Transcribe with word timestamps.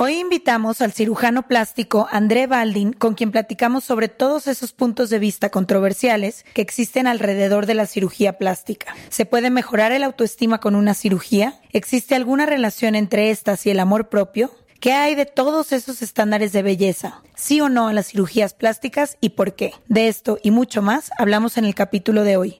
Hoy 0.00 0.20
invitamos 0.20 0.80
al 0.80 0.92
cirujano 0.92 1.48
plástico 1.48 2.06
André 2.12 2.46
Baldin, 2.46 2.92
con 2.92 3.14
quien 3.14 3.32
platicamos 3.32 3.82
sobre 3.82 4.06
todos 4.06 4.46
esos 4.46 4.72
puntos 4.72 5.10
de 5.10 5.18
vista 5.18 5.50
controversiales 5.50 6.44
que 6.54 6.62
existen 6.62 7.08
alrededor 7.08 7.66
de 7.66 7.74
la 7.74 7.84
cirugía 7.84 8.38
plástica. 8.38 8.94
¿Se 9.08 9.26
puede 9.26 9.50
mejorar 9.50 9.90
el 9.90 10.04
autoestima 10.04 10.60
con 10.60 10.76
una 10.76 10.94
cirugía? 10.94 11.60
¿Existe 11.72 12.14
alguna 12.14 12.46
relación 12.46 12.94
entre 12.94 13.30
estas 13.30 13.66
y 13.66 13.70
el 13.70 13.80
amor 13.80 14.08
propio? 14.08 14.52
¿Qué 14.78 14.92
hay 14.92 15.16
de 15.16 15.26
todos 15.26 15.72
esos 15.72 16.00
estándares 16.00 16.52
de 16.52 16.62
belleza? 16.62 17.20
¿Sí 17.34 17.60
o 17.60 17.68
no 17.68 17.88
a 17.88 17.92
las 17.92 18.06
cirugías 18.06 18.54
plásticas 18.54 19.18
y 19.20 19.30
por 19.30 19.56
qué? 19.56 19.72
De 19.88 20.06
esto 20.06 20.38
y 20.44 20.52
mucho 20.52 20.80
más 20.80 21.10
hablamos 21.18 21.58
en 21.58 21.64
el 21.64 21.74
capítulo 21.74 22.22
de 22.22 22.36
hoy. 22.36 22.58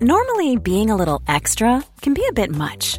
Normally 0.00 0.56
being 0.56 0.90
a 0.90 0.96
little 0.96 1.20
extra 1.28 1.84
can 2.02 2.12
be 2.12 2.22
a 2.28 2.32
bit 2.32 2.50
much. 2.50 2.98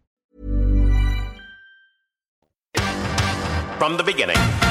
From 3.81 3.97
the 3.97 4.03
beginning. 4.03 4.70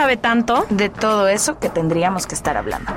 sabe 0.01 0.17
tanto 0.17 0.65
de 0.71 0.89
todo 0.89 1.27
eso 1.27 1.59
que 1.59 1.69
tendríamos 1.69 2.25
que 2.25 2.33
estar 2.33 2.57
hablando. 2.57 2.91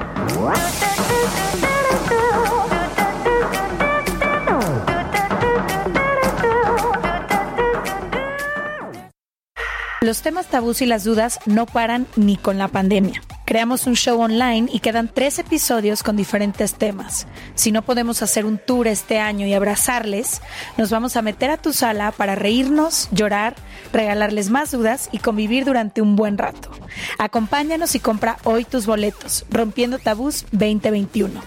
Los 10.00 10.22
temas 10.22 10.46
tabús 10.46 10.80
y 10.80 10.86
las 10.86 11.04
dudas 11.04 11.40
no 11.44 11.66
paran 11.66 12.06
ni 12.16 12.38
con 12.38 12.56
la 12.56 12.68
pandemia. 12.68 13.20
Creamos 13.46 13.86
un 13.86 13.94
show 13.94 14.18
online 14.22 14.70
y 14.72 14.80
quedan 14.80 15.10
tres 15.12 15.38
episodios 15.38 16.02
con 16.02 16.16
diferentes 16.16 16.74
temas. 16.74 17.26
Si 17.54 17.72
no 17.72 17.82
podemos 17.82 18.22
hacer 18.22 18.46
un 18.46 18.56
tour 18.56 18.88
este 18.88 19.18
año 19.18 19.46
y 19.46 19.52
abrazarles, 19.52 20.40
nos 20.78 20.88
vamos 20.88 21.16
a 21.16 21.22
meter 21.22 21.50
a 21.50 21.58
tu 21.58 21.74
sala 21.74 22.10
para 22.12 22.36
reírnos, 22.36 23.08
llorar, 23.12 23.54
regalarles 23.92 24.48
más 24.48 24.70
dudas 24.70 25.10
y 25.12 25.18
convivir 25.18 25.66
durante 25.66 26.00
un 26.00 26.16
buen 26.16 26.38
rato. 26.38 26.70
Acompáñanos 27.18 27.94
y 27.94 28.00
compra 28.00 28.38
hoy 28.44 28.64
tus 28.64 28.86
boletos, 28.86 29.44
Rompiendo 29.50 29.98
Tabús 29.98 30.46
2021. 30.52 31.42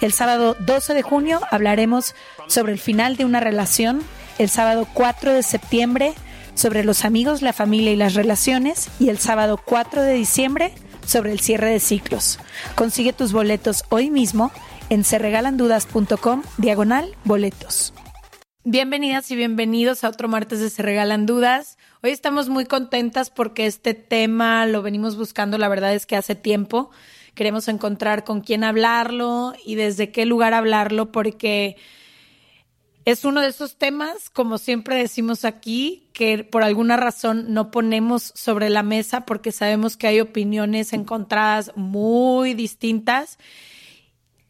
El 0.00 0.12
sábado 0.12 0.56
12 0.60 0.94
de 0.94 1.02
junio 1.02 1.40
hablaremos 1.50 2.14
sobre 2.46 2.72
el 2.72 2.78
final 2.78 3.16
de 3.16 3.26
una 3.26 3.40
relación. 3.40 4.02
El 4.38 4.48
sábado 4.48 4.88
4 4.94 5.34
de 5.34 5.42
septiembre 5.42 6.14
sobre 6.54 6.84
los 6.84 7.04
amigos, 7.04 7.42
la 7.42 7.52
familia 7.52 7.92
y 7.92 7.96
las 7.96 8.14
relaciones 8.14 8.88
y 8.98 9.10
el 9.10 9.18
sábado 9.18 9.60
4 9.62 10.02
de 10.02 10.14
diciembre 10.14 10.72
sobre 11.06 11.32
el 11.32 11.40
cierre 11.40 11.70
de 11.70 11.80
ciclos. 11.80 12.38
Consigue 12.74 13.12
tus 13.12 13.32
boletos 13.32 13.84
hoy 13.88 14.10
mismo 14.10 14.52
en 14.90 15.04
serregalandudas.com 15.04 16.42
diagonal 16.58 17.14
boletos. 17.24 17.92
Bienvenidas 18.66 19.30
y 19.30 19.36
bienvenidos 19.36 20.04
a 20.04 20.08
otro 20.08 20.26
martes 20.26 20.58
de 20.58 20.70
Se 20.70 20.82
Regalan 20.82 21.26
Dudas. 21.26 21.76
Hoy 22.02 22.12
estamos 22.12 22.48
muy 22.48 22.64
contentas 22.64 23.28
porque 23.28 23.66
este 23.66 23.92
tema 23.92 24.64
lo 24.64 24.80
venimos 24.80 25.16
buscando, 25.18 25.58
la 25.58 25.68
verdad 25.68 25.94
es 25.94 26.06
que 26.06 26.16
hace 26.16 26.34
tiempo. 26.34 26.90
Queremos 27.34 27.68
encontrar 27.68 28.24
con 28.24 28.40
quién 28.40 28.64
hablarlo 28.64 29.52
y 29.66 29.74
desde 29.74 30.12
qué 30.12 30.24
lugar 30.24 30.54
hablarlo 30.54 31.12
porque 31.12 31.76
es 33.04 33.24
uno 33.24 33.40
de 33.40 33.48
esos 33.48 33.76
temas, 33.76 34.30
como 34.30 34.58
siempre 34.58 34.96
decimos 34.96 35.44
aquí, 35.44 36.08
que 36.12 36.44
por 36.44 36.62
alguna 36.62 36.96
razón 36.96 37.52
no 37.52 37.70
ponemos 37.70 38.32
sobre 38.34 38.70
la 38.70 38.82
mesa 38.82 39.26
porque 39.26 39.52
sabemos 39.52 39.96
que 39.96 40.06
hay 40.06 40.20
opiniones 40.20 40.92
encontradas 40.92 41.72
muy 41.76 42.54
distintas 42.54 43.38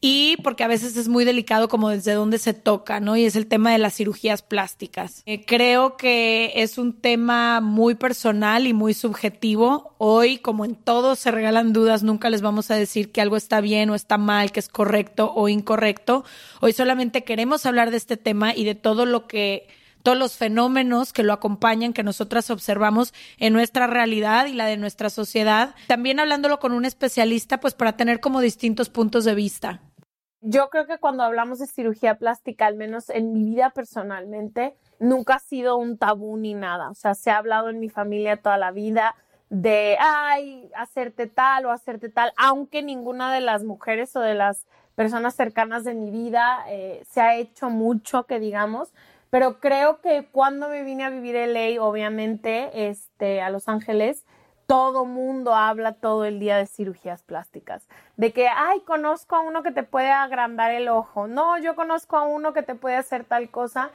y 0.07 0.37
porque 0.43 0.65
a 0.65 0.69
veces 0.69 0.99
es 0.99 1.09
muy 1.09 1.25
delicado 1.25 1.71
como 1.71 1.89
desde 1.89 2.13
dónde 2.13 2.37
se 2.37 2.53
toca, 2.53 3.01
¿no? 3.01 3.17
Y 3.17 3.25
es 3.25 3.37
el 3.37 3.47
tema 3.47 3.73
de 3.73 3.79
las 3.79 3.95
cirugías 3.95 4.43
plásticas. 4.43 5.23
Eh, 5.25 5.47
creo 5.47 5.97
que 5.97 6.53
es 6.57 6.77
un 6.77 6.93
tema 6.93 7.63
muy 7.63 7.95
personal 7.95 8.67
y 8.67 8.75
muy 8.75 8.93
subjetivo. 8.93 9.95
Hoy, 9.97 10.37
como 10.37 10.67
en 10.67 10.75
todo, 10.75 11.15
se 11.17 11.31
regalan 11.31 11.73
dudas, 11.73 12.03
nunca 12.03 12.29
les 12.29 12.43
vamos 12.43 12.71
a 12.71 12.75
decir 12.75 13.13
que 13.13 13.23
algo 13.23 13.39
está 13.39 13.63
bien 13.63 13.89
o 13.89 13.95
está 13.95 14.19
mal, 14.19 14.53
que 14.53 14.61
es 14.61 14.69
correcto 14.69 15.33
o 15.35 15.49
incorrecto. 15.49 16.23
Hoy 16.61 16.75
solamente 16.75 17.25
queremos 17.25 17.65
hablar 17.65 17.91
de 17.91 17.97
este 17.97 18.19
tema 18.19 18.55
y 18.55 18.65
de 18.65 18.75
todo 18.75 19.07
lo 19.07 19.27
que 19.27 19.69
todos 20.03 20.19
los 20.19 20.37
fenómenos 20.37 21.15
que 21.15 21.23
lo 21.23 21.33
acompañan, 21.33 21.95
que 21.95 22.03
nosotras 22.03 22.51
observamos 22.51 23.15
en 23.39 23.55
nuestra 23.55 23.87
realidad 23.87 24.45
y 24.45 24.53
la 24.53 24.67
de 24.67 24.77
nuestra 24.77 25.09
sociedad. 25.09 25.75
También 25.87 26.21
hablándolo 26.21 26.61
con 26.61 26.73
un 26.73 26.85
especialista, 26.85 27.59
pues 27.59 27.73
para 27.73 27.97
tener 27.97 28.21
como 28.21 28.43
distintos 28.43 28.91
puntos 28.91 29.25
de 29.25 29.35
vista 29.35 29.81
yo 30.47 30.69
creo 30.69 30.87
que 30.87 30.99
cuando 30.99 31.23
hablamos 31.23 31.59
de 31.59 31.67
cirugía 31.67 32.19
plástica, 32.19 32.67
al 32.67 32.77
menos 32.77 33.09
en 33.09 33.33
mi 33.33 33.45
vida 33.45 33.71
personalmente, 33.71 34.77
nunca 34.99 35.37
ha 35.37 35.39
sido 35.39 35.77
un 35.77 35.97
tabú 35.97 36.37
ni 36.37 36.53
nada. 36.53 36.91
O 36.91 36.95
sea, 36.95 37.15
se 37.15 37.31
ha 37.31 37.39
hablado 37.39 37.71
en 37.71 37.81
mi 37.81 37.89
familia 37.89 38.37
toda 38.37 38.59
la 38.59 38.71
vida 38.71 39.17
de, 39.49 39.97
ay, 39.99 40.71
hacerte 40.77 41.29
tal 41.29 41.65
o 41.65 41.71
hacerte 41.71 42.11
tal, 42.11 42.33
aunque 42.37 42.83
ninguna 42.83 43.33
de 43.33 43.41
las 43.41 43.65
mujeres 43.65 44.15
o 44.17 44.21
de 44.21 44.35
las 44.35 44.67
personas 44.95 45.35
cercanas 45.35 45.83
de 45.83 45.95
mi 45.95 46.11
vida 46.11 46.65
eh, 46.69 47.03
se 47.09 47.23
ha 47.23 47.37
hecho 47.37 47.71
mucho, 47.71 48.25
que 48.25 48.39
digamos. 48.39 48.93
Pero 49.31 49.61
creo 49.61 50.03
que 50.03 50.29
cuando 50.31 50.69
me 50.69 50.85
vine 50.85 51.05
a 51.05 51.11
vivir 51.11 51.37
en 51.37 51.55
LA, 51.55 51.83
obviamente, 51.83 52.89
este, 52.89 53.41
a 53.41 53.49
Los 53.49 53.69
Ángeles, 53.69 54.27
todo 54.67 55.05
mundo 55.05 55.55
habla 55.55 55.93
todo 55.93 56.25
el 56.25 56.41
día 56.41 56.57
de 56.57 56.67
cirugías 56.67 57.23
plásticas, 57.23 57.87
de 58.17 58.33
que, 58.33 58.49
ay, 58.49 58.81
conozco 58.81 59.37
a 59.37 59.41
uno 59.41 59.63
que 59.63 59.73
te 59.73 59.83
puede 59.83 60.11
agrandar 60.11 60.71
el 60.71 60.89
ojo, 60.89 61.27
no, 61.27 61.59
yo 61.59 61.75
conozco 61.77 62.17
a 62.17 62.25
uno 62.25 62.53
que 62.53 62.63
te 62.63 62.75
puede 62.75 62.97
hacer 62.97 63.25
tal 63.25 63.51
cosa. 63.51 63.91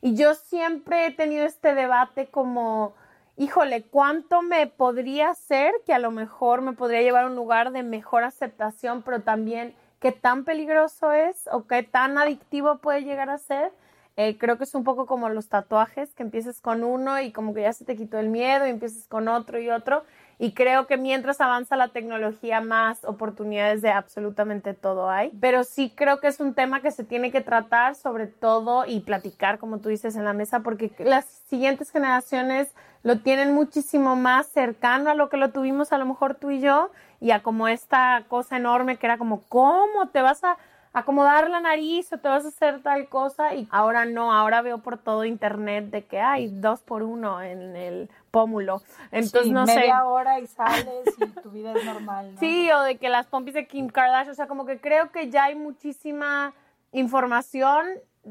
Y 0.00 0.16
yo 0.16 0.34
siempre 0.34 1.06
he 1.06 1.10
tenido 1.12 1.46
este 1.46 1.74
debate 1.74 2.26
como, 2.26 2.94
híjole, 3.38 3.84
¿cuánto 3.84 4.42
me 4.42 4.66
podría 4.66 5.30
hacer 5.30 5.72
que 5.86 5.94
a 5.94 5.98
lo 5.98 6.10
mejor 6.10 6.60
me 6.60 6.74
podría 6.74 7.00
llevar 7.00 7.24
a 7.24 7.28
un 7.28 7.36
lugar 7.36 7.72
de 7.72 7.82
mejor 7.82 8.22
aceptación, 8.22 9.02
pero 9.02 9.22
también 9.22 9.74
qué 10.00 10.12
tan 10.12 10.44
peligroso 10.44 11.12
es 11.12 11.48
o 11.50 11.66
qué 11.66 11.82
tan 11.82 12.18
adictivo 12.18 12.76
puede 12.78 13.02
llegar 13.02 13.30
a 13.30 13.38
ser? 13.38 13.72
Eh, 14.16 14.38
creo 14.38 14.58
que 14.58 14.64
es 14.64 14.74
un 14.74 14.84
poco 14.84 15.06
como 15.06 15.28
los 15.28 15.48
tatuajes, 15.48 16.14
que 16.14 16.22
empiezas 16.22 16.60
con 16.60 16.84
uno 16.84 17.20
y 17.20 17.32
como 17.32 17.52
que 17.52 17.62
ya 17.62 17.72
se 17.72 17.84
te 17.84 17.96
quitó 17.96 18.18
el 18.18 18.28
miedo 18.28 18.66
y 18.66 18.70
empiezas 18.70 19.06
con 19.08 19.26
otro 19.28 19.58
y 19.58 19.70
otro. 19.70 20.04
Y 20.38 20.52
creo 20.52 20.86
que 20.86 20.96
mientras 20.96 21.40
avanza 21.40 21.76
la 21.76 21.88
tecnología, 21.88 22.60
más 22.60 23.04
oportunidades 23.04 23.82
de 23.82 23.90
absolutamente 23.90 24.74
todo 24.74 25.10
hay. 25.10 25.30
Pero 25.40 25.64
sí 25.64 25.92
creo 25.94 26.20
que 26.20 26.28
es 26.28 26.40
un 26.40 26.54
tema 26.54 26.80
que 26.80 26.90
se 26.90 27.04
tiene 27.04 27.30
que 27.30 27.40
tratar 27.40 27.94
sobre 27.94 28.26
todo 28.26 28.84
y 28.86 29.00
platicar, 29.00 29.58
como 29.58 29.78
tú 29.78 29.88
dices, 29.88 30.16
en 30.16 30.24
la 30.24 30.32
mesa, 30.32 30.60
porque 30.60 30.92
las 30.98 31.24
siguientes 31.24 31.90
generaciones 31.90 32.72
lo 33.02 33.20
tienen 33.20 33.54
muchísimo 33.54 34.16
más 34.16 34.46
cercano 34.46 35.10
a 35.10 35.14
lo 35.14 35.28
que 35.28 35.36
lo 35.36 35.50
tuvimos 35.50 35.92
a 35.92 35.98
lo 35.98 36.06
mejor 36.06 36.34
tú 36.34 36.50
y 36.50 36.60
yo 36.60 36.90
y 37.20 37.32
a 37.32 37.42
como 37.42 37.68
esta 37.68 38.24
cosa 38.28 38.56
enorme 38.56 38.96
que 38.96 39.06
era 39.06 39.18
como, 39.18 39.42
¿cómo 39.48 40.08
te 40.10 40.22
vas 40.22 40.42
a 40.42 40.56
acomodar 40.94 41.50
la 41.50 41.60
nariz 41.60 42.10
o 42.12 42.18
te 42.18 42.28
vas 42.28 42.44
a 42.44 42.48
hacer 42.48 42.80
tal 42.82 43.08
cosa? 43.08 43.54
Y 43.54 43.68
ahora 43.70 44.06
no, 44.06 44.32
ahora 44.32 44.62
veo 44.62 44.78
por 44.78 44.96
todo 44.96 45.24
internet 45.24 45.90
de 45.90 46.04
que 46.04 46.20
hay 46.20 46.48
dos 46.48 46.80
por 46.80 47.02
uno 47.02 47.42
en 47.42 47.76
el 47.76 48.08
pómulo. 48.30 48.80
Entonces, 49.10 49.52
no 49.52 49.66
media 49.66 49.98
sé. 49.98 50.02
hora 50.02 50.40
y 50.40 50.46
sales 50.46 51.04
y 51.18 51.26
tu 51.42 51.50
vida 51.50 51.72
es 51.74 51.84
normal. 51.84 52.32
¿no? 52.34 52.40
Sí, 52.44 52.70
o 52.70 52.80
de 52.82 52.96
que 52.96 53.08
las 53.08 53.26
pompis 53.26 53.54
de 53.54 53.66
Kim 53.66 53.88
Kardashian, 53.88 54.32
o 54.32 54.34
sea, 54.34 54.46
como 54.46 54.64
que 54.64 54.80
creo 54.80 55.10
que 55.10 55.28
ya 55.30 55.44
hay 55.44 55.56
muchísima 55.56 56.54
información 56.92 57.86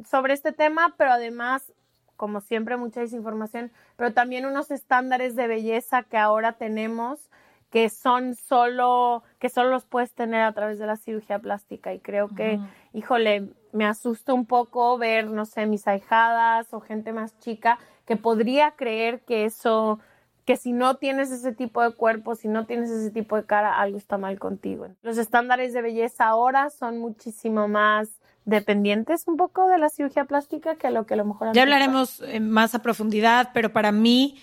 sobre 0.09 0.33
este 0.33 0.53
tema, 0.53 0.95
pero 0.97 1.11
además, 1.11 1.73
como 2.15 2.39
siempre, 2.39 2.77
mucha 2.77 3.01
desinformación, 3.01 3.71
pero 3.97 4.13
también 4.13 4.45
unos 4.45 4.71
estándares 4.71 5.35
de 5.35 5.47
belleza 5.47 6.03
que 6.03 6.17
ahora 6.17 6.53
tenemos 6.53 7.29
que 7.73 7.89
son 7.89 8.35
solo, 8.35 9.23
que 9.43 9.49
solo 9.49 9.71
los 9.71 9.83
puedes 9.83 10.13
tener 10.13 10.41
a 10.41 10.53
través 10.53 10.79
de 10.79 10.87
la 10.87 10.95
cirugía 10.95 11.37
plástica. 11.37 11.93
Y 11.93 11.99
creo 11.99 12.29
que, 12.29 12.61
híjole, 12.93 13.49
me 13.73 13.83
asusta 13.83 14.33
un 14.33 14.45
poco 14.45 14.97
ver, 14.97 15.29
no 15.29 15.43
sé, 15.43 15.65
mis 15.65 15.85
ahijadas 15.85 16.73
o 16.73 16.79
gente 16.79 17.11
más 17.11 17.37
chica 17.39 17.77
que 18.05 18.15
podría 18.15 18.71
creer 18.71 19.19
que 19.25 19.43
eso, 19.43 19.99
que 20.45 20.55
si 20.55 20.71
no 20.71 20.95
tienes 20.95 21.29
ese 21.29 21.51
tipo 21.51 21.81
de 21.81 21.91
cuerpo, 21.91 22.35
si 22.35 22.47
no 22.47 22.65
tienes 22.65 22.89
ese 22.89 23.11
tipo 23.11 23.35
de 23.35 23.43
cara, 23.43 23.77
algo 23.77 23.97
está 23.97 24.17
mal 24.17 24.39
contigo. 24.39 24.87
Los 25.01 25.17
estándares 25.17 25.73
de 25.73 25.81
belleza 25.81 26.23
ahora 26.23 26.69
son 26.69 26.99
muchísimo 26.99 27.67
más 27.67 28.11
dependientes 28.45 29.27
un 29.27 29.35
poco 29.35 29.67
de 29.67 29.77
la 29.77 29.89
cirugía 29.89 30.23
plástica 30.23 30.77
que 30.77 30.89
lo 30.89 31.05
que 31.05 31.15
a 31.15 31.17
lo 31.17 31.25
mejor... 31.25 31.51
Ya 31.51 31.63
hablaremos 31.63 32.21
eh, 32.21 32.39
más 32.39 32.75
a 32.75 32.79
profundidad, 32.79 33.49
pero 33.53 33.73
para 33.73 33.91
mí 33.91 34.37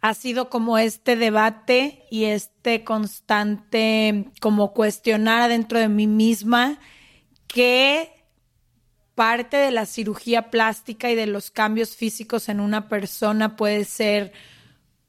ha 0.00 0.14
sido 0.14 0.48
como 0.48 0.78
este 0.78 1.16
debate 1.16 2.04
y 2.10 2.24
este 2.24 2.84
constante 2.84 4.30
como 4.40 4.72
cuestionar 4.72 5.42
adentro 5.42 5.78
de 5.78 5.88
mí 5.88 6.06
misma 6.06 6.78
qué 7.46 8.12
parte 9.14 9.56
de 9.56 9.72
la 9.72 9.86
cirugía 9.86 10.50
plástica 10.50 11.10
y 11.10 11.16
de 11.16 11.26
los 11.26 11.50
cambios 11.50 11.96
físicos 11.96 12.48
en 12.48 12.60
una 12.60 12.88
persona 12.88 13.56
puede 13.56 13.84
ser 13.84 14.32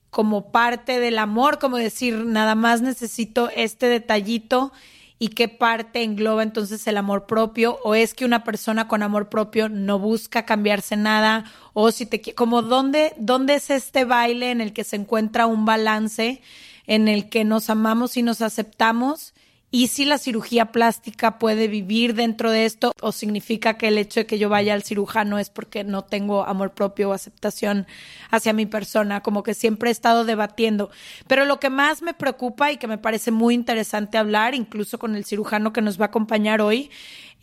como 0.09 0.51
parte 0.51 0.99
del 0.99 1.19
amor, 1.19 1.59
como 1.59 1.77
decir, 1.77 2.15
nada 2.15 2.55
más 2.55 2.81
necesito 2.81 3.51
este 3.55 3.85
detallito 3.85 4.71
y 5.19 5.29
qué 5.29 5.49
parte 5.49 6.01
engloba 6.01 6.43
entonces 6.43 6.87
el 6.87 6.97
amor 6.97 7.25
propio 7.25 7.77
o 7.83 7.93
es 7.93 8.13
que 8.13 8.23
una 8.23 8.45
persona 8.45 8.87
con 8.87 9.03
amor 9.03 9.27
propio 9.27 9.67
no 9.67 9.99
busca 9.99 10.45
cambiarse 10.45 10.95
nada 10.95 11.43
o 11.73 11.91
si 11.91 12.05
te 12.05 12.21
como 12.33 12.61
dónde 12.61 13.13
dónde 13.17 13.55
es 13.55 13.69
este 13.69 14.05
baile 14.05 14.51
en 14.51 14.61
el 14.61 14.71
que 14.71 14.85
se 14.85 14.95
encuentra 14.95 15.45
un 15.45 15.65
balance 15.65 16.41
en 16.87 17.09
el 17.09 17.29
que 17.29 17.43
nos 17.43 17.69
amamos 17.69 18.15
y 18.15 18.23
nos 18.23 18.41
aceptamos 18.41 19.33
y 19.71 19.87
si 19.87 20.05
la 20.05 20.17
cirugía 20.17 20.71
plástica 20.71 21.37
puede 21.37 21.67
vivir 21.67 22.15
dentro 22.15 22.49
de 22.49 22.65
esto 22.65 22.91
o 23.01 23.11
significa 23.11 23.77
que 23.77 23.89
el 23.89 23.99
hecho 23.99 24.21
de 24.21 24.25
que 24.25 24.39
yo 24.39 24.49
vaya 24.49 24.73
al 24.73 24.83
cirujano 24.83 25.37
es 25.37 25.51
porque 25.51 25.83
no 25.83 26.03
tengo 26.03 26.43
amor 26.43 26.73
propio 26.73 27.09
o 27.09 27.13
aceptación 27.13 27.85
hacia 28.31 28.51
mi 28.51 28.65
persona, 28.65 29.21
como 29.21 29.43
que 29.43 29.53
siempre 29.53 29.89
he 29.89 29.91
estado 29.91 30.25
debatiendo. 30.25 30.89
Pero 31.27 31.45
lo 31.45 31.59
que 31.59 31.69
más 31.69 32.01
me 32.01 32.15
preocupa 32.15 32.71
y 32.71 32.77
que 32.77 32.87
me 32.87 32.97
parece 32.97 33.29
muy 33.29 33.53
interesante 33.53 34.17
hablar, 34.17 34.55
incluso 34.55 34.97
con 34.97 35.15
el 35.15 35.25
cirujano 35.25 35.71
que 35.71 35.81
nos 35.81 35.99
va 35.99 36.05
a 36.05 36.07
acompañar 36.07 36.61
hoy, 36.61 36.89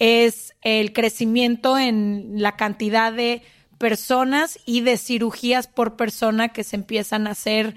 es 0.00 0.54
el 0.62 0.92
crecimiento 0.92 1.78
en 1.78 2.42
la 2.42 2.56
cantidad 2.56 3.12
de 3.12 3.42
personas 3.78 4.58
y 4.66 4.80
de 4.80 4.96
cirugías 4.96 5.68
por 5.68 5.96
persona 5.96 6.48
que 6.48 6.64
se 6.64 6.76
empiezan 6.76 7.26
a 7.26 7.32
hacer 7.32 7.76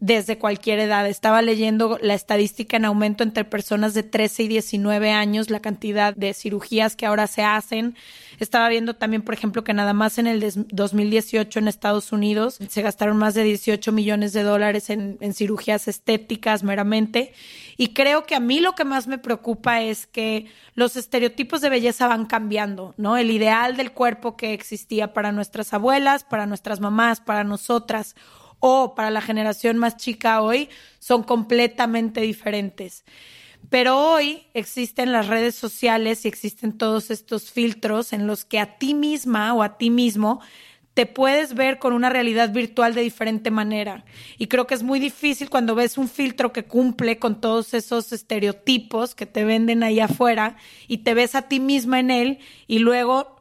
desde 0.00 0.38
cualquier 0.38 0.78
edad. 0.80 1.06
Estaba 1.06 1.42
leyendo 1.42 1.98
la 2.00 2.14
estadística 2.14 2.76
en 2.78 2.86
aumento 2.86 3.22
entre 3.22 3.44
personas 3.44 3.92
de 3.94 4.02
13 4.02 4.44
y 4.44 4.48
19 4.48 5.12
años, 5.12 5.50
la 5.50 5.60
cantidad 5.60 6.14
de 6.16 6.32
cirugías 6.34 6.96
que 6.96 7.06
ahora 7.06 7.26
se 7.26 7.42
hacen. 7.42 7.94
Estaba 8.38 8.68
viendo 8.70 8.96
también, 8.96 9.20
por 9.22 9.34
ejemplo, 9.34 9.62
que 9.62 9.74
nada 9.74 9.92
más 9.92 10.16
en 10.16 10.26
el 10.26 10.40
des- 10.40 10.66
2018 10.68 11.58
en 11.58 11.68
Estados 11.68 12.12
Unidos 12.12 12.58
se 12.68 12.80
gastaron 12.82 13.18
más 13.18 13.34
de 13.34 13.42
18 13.44 13.92
millones 13.92 14.32
de 14.32 14.42
dólares 14.42 14.88
en, 14.88 15.18
en 15.20 15.34
cirugías 15.34 15.86
estéticas 15.86 16.62
meramente. 16.62 17.34
Y 17.76 17.88
creo 17.88 18.24
que 18.24 18.34
a 18.34 18.40
mí 18.40 18.60
lo 18.60 18.74
que 18.74 18.84
más 18.86 19.06
me 19.06 19.18
preocupa 19.18 19.82
es 19.82 20.06
que 20.06 20.46
los 20.74 20.96
estereotipos 20.96 21.60
de 21.60 21.68
belleza 21.68 22.06
van 22.08 22.24
cambiando, 22.24 22.94
¿no? 22.96 23.18
El 23.18 23.30
ideal 23.30 23.76
del 23.76 23.92
cuerpo 23.92 24.36
que 24.38 24.54
existía 24.54 25.12
para 25.12 25.30
nuestras 25.32 25.74
abuelas, 25.74 26.24
para 26.24 26.46
nuestras 26.46 26.80
mamás, 26.80 27.20
para 27.20 27.44
nosotras 27.44 28.16
o 28.60 28.94
para 28.94 29.10
la 29.10 29.20
generación 29.20 29.78
más 29.78 29.96
chica 29.96 30.40
hoy 30.42 30.68
son 30.98 31.22
completamente 31.22 32.20
diferentes. 32.20 33.04
Pero 33.68 33.98
hoy 33.98 34.46
existen 34.54 35.12
las 35.12 35.28
redes 35.28 35.54
sociales 35.54 36.24
y 36.24 36.28
existen 36.28 36.72
todos 36.72 37.10
estos 37.10 37.50
filtros 37.50 38.12
en 38.12 38.26
los 38.26 38.44
que 38.44 38.58
a 38.58 38.78
ti 38.78 38.94
misma 38.94 39.52
o 39.54 39.62
a 39.62 39.76
ti 39.76 39.90
mismo 39.90 40.40
te 40.94 41.06
puedes 41.06 41.54
ver 41.54 41.78
con 41.78 41.92
una 41.92 42.10
realidad 42.10 42.52
virtual 42.52 42.94
de 42.94 43.02
diferente 43.02 43.50
manera. 43.50 44.04
Y 44.38 44.48
creo 44.48 44.66
que 44.66 44.74
es 44.74 44.82
muy 44.82 44.98
difícil 44.98 45.48
cuando 45.48 45.74
ves 45.74 45.98
un 45.98 46.08
filtro 46.08 46.52
que 46.52 46.64
cumple 46.64 47.18
con 47.18 47.40
todos 47.40 47.74
esos 47.74 48.12
estereotipos 48.12 49.14
que 49.14 49.26
te 49.26 49.44
venden 49.44 49.82
ahí 49.82 50.00
afuera 50.00 50.56
y 50.88 50.98
te 50.98 51.14
ves 51.14 51.34
a 51.34 51.42
ti 51.42 51.60
misma 51.60 52.00
en 52.00 52.10
él 52.10 52.38
y 52.66 52.80
luego 52.80 53.39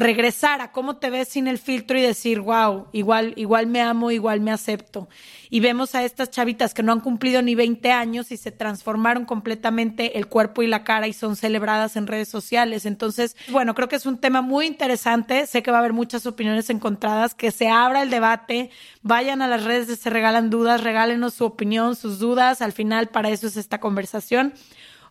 regresar 0.00 0.60
a 0.60 0.72
cómo 0.72 0.96
te 0.96 1.10
ves 1.10 1.28
sin 1.28 1.46
el 1.46 1.58
filtro 1.58 1.98
y 1.98 2.02
decir, 2.02 2.40
wow, 2.40 2.86
igual, 2.92 3.34
igual 3.36 3.66
me 3.66 3.80
amo, 3.80 4.10
igual 4.10 4.40
me 4.40 4.50
acepto. 4.50 5.08
Y 5.50 5.60
vemos 5.60 5.94
a 5.94 6.04
estas 6.04 6.30
chavitas 6.30 6.74
que 6.74 6.82
no 6.82 6.92
han 6.92 7.00
cumplido 7.00 7.42
ni 7.42 7.54
20 7.54 7.92
años 7.92 8.32
y 8.32 8.36
se 8.36 8.52
transformaron 8.52 9.24
completamente 9.24 10.18
el 10.18 10.26
cuerpo 10.26 10.62
y 10.62 10.66
la 10.66 10.84
cara 10.84 11.08
y 11.08 11.12
son 11.12 11.36
celebradas 11.36 11.96
en 11.96 12.06
redes 12.06 12.28
sociales. 12.28 12.86
Entonces, 12.86 13.36
bueno, 13.50 13.74
creo 13.74 13.88
que 13.88 13.96
es 13.96 14.06
un 14.06 14.18
tema 14.18 14.42
muy 14.42 14.66
interesante. 14.66 15.46
Sé 15.46 15.62
que 15.62 15.70
va 15.70 15.78
a 15.78 15.80
haber 15.80 15.92
muchas 15.92 16.26
opiniones 16.26 16.70
encontradas, 16.70 17.34
que 17.34 17.50
se 17.50 17.68
abra 17.68 18.02
el 18.02 18.10
debate, 18.10 18.70
vayan 19.02 19.42
a 19.42 19.48
las 19.48 19.64
redes 19.64 19.86
de 19.88 19.96
Se 19.96 20.10
Regalan 20.10 20.50
Dudas, 20.50 20.82
regálenos 20.82 21.34
su 21.34 21.44
opinión, 21.44 21.96
sus 21.96 22.18
dudas. 22.18 22.62
Al 22.62 22.72
final, 22.72 23.08
para 23.08 23.30
eso 23.30 23.46
es 23.46 23.56
esta 23.56 23.80
conversación. 23.80 24.54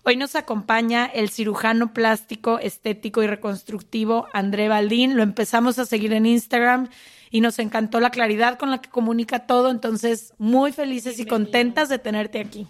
Hoy 0.03 0.15
nos 0.15 0.35
acompaña 0.35 1.05
el 1.05 1.29
cirujano 1.29 1.93
plástico, 1.93 2.57
estético 2.57 3.21
y 3.21 3.27
reconstructivo 3.27 4.27
André 4.31 4.69
Baldín. 4.69 5.17
Lo 5.17 5.23
empezamos 5.23 5.77
a 5.77 5.85
seguir 5.85 6.13
en 6.13 6.25
Instagram 6.25 6.87
y 7.29 7.41
nos 7.41 7.59
encantó 7.59 7.99
la 7.99 8.09
claridad 8.09 8.57
con 8.57 8.71
la 8.71 8.79
que 8.79 8.89
comunica 8.89 9.45
todo. 9.45 9.69
Entonces, 9.69 10.33
muy 10.37 10.71
felices 10.71 11.19
y 11.19 11.25
contentas 11.25 11.89
de 11.89 11.99
tenerte 11.99 12.39
aquí. 12.39 12.65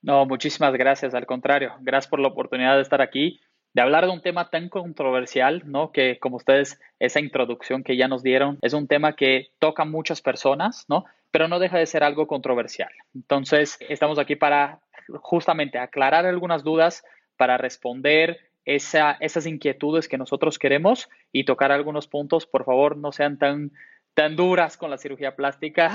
No, 0.00 0.24
muchísimas 0.24 0.72
gracias. 0.72 1.14
Al 1.14 1.26
contrario, 1.26 1.74
gracias 1.80 2.08
por 2.08 2.20
la 2.20 2.28
oportunidad 2.28 2.76
de 2.76 2.82
estar 2.82 3.02
aquí, 3.02 3.38
de 3.74 3.82
hablar 3.82 4.06
de 4.06 4.12
un 4.12 4.22
tema 4.22 4.48
tan 4.48 4.70
controversial, 4.70 5.62
¿no? 5.66 5.92
Que 5.92 6.18
como 6.18 6.36
ustedes, 6.36 6.80
esa 6.98 7.20
introducción 7.20 7.84
que 7.84 7.98
ya 7.98 8.08
nos 8.08 8.22
dieron, 8.22 8.58
es 8.62 8.72
un 8.72 8.88
tema 8.88 9.14
que 9.14 9.48
toca 9.58 9.82
a 9.82 9.86
muchas 9.86 10.22
personas, 10.22 10.86
¿no? 10.88 11.04
Pero 11.30 11.48
no 11.48 11.58
deja 11.58 11.78
de 11.78 11.86
ser 11.86 12.02
algo 12.02 12.26
controversial. 12.26 12.90
Entonces, 13.14 13.78
estamos 13.88 14.18
aquí 14.18 14.36
para 14.36 14.80
justamente 15.20 15.78
aclarar 15.78 16.26
algunas 16.26 16.62
dudas, 16.62 17.04
para 17.42 17.58
responder 17.58 18.38
esa, 18.64 19.16
esas 19.18 19.46
inquietudes 19.46 20.06
que 20.06 20.16
nosotros 20.16 20.60
queremos 20.60 21.08
y 21.32 21.44
tocar 21.44 21.72
algunos 21.72 22.06
puntos. 22.06 22.46
Por 22.46 22.64
favor, 22.64 22.96
no 22.96 23.10
sean 23.10 23.36
tan, 23.38 23.72
tan 24.14 24.36
duras 24.36 24.76
con 24.76 24.90
la 24.90 24.98
cirugía 24.98 25.34
plástica. 25.34 25.90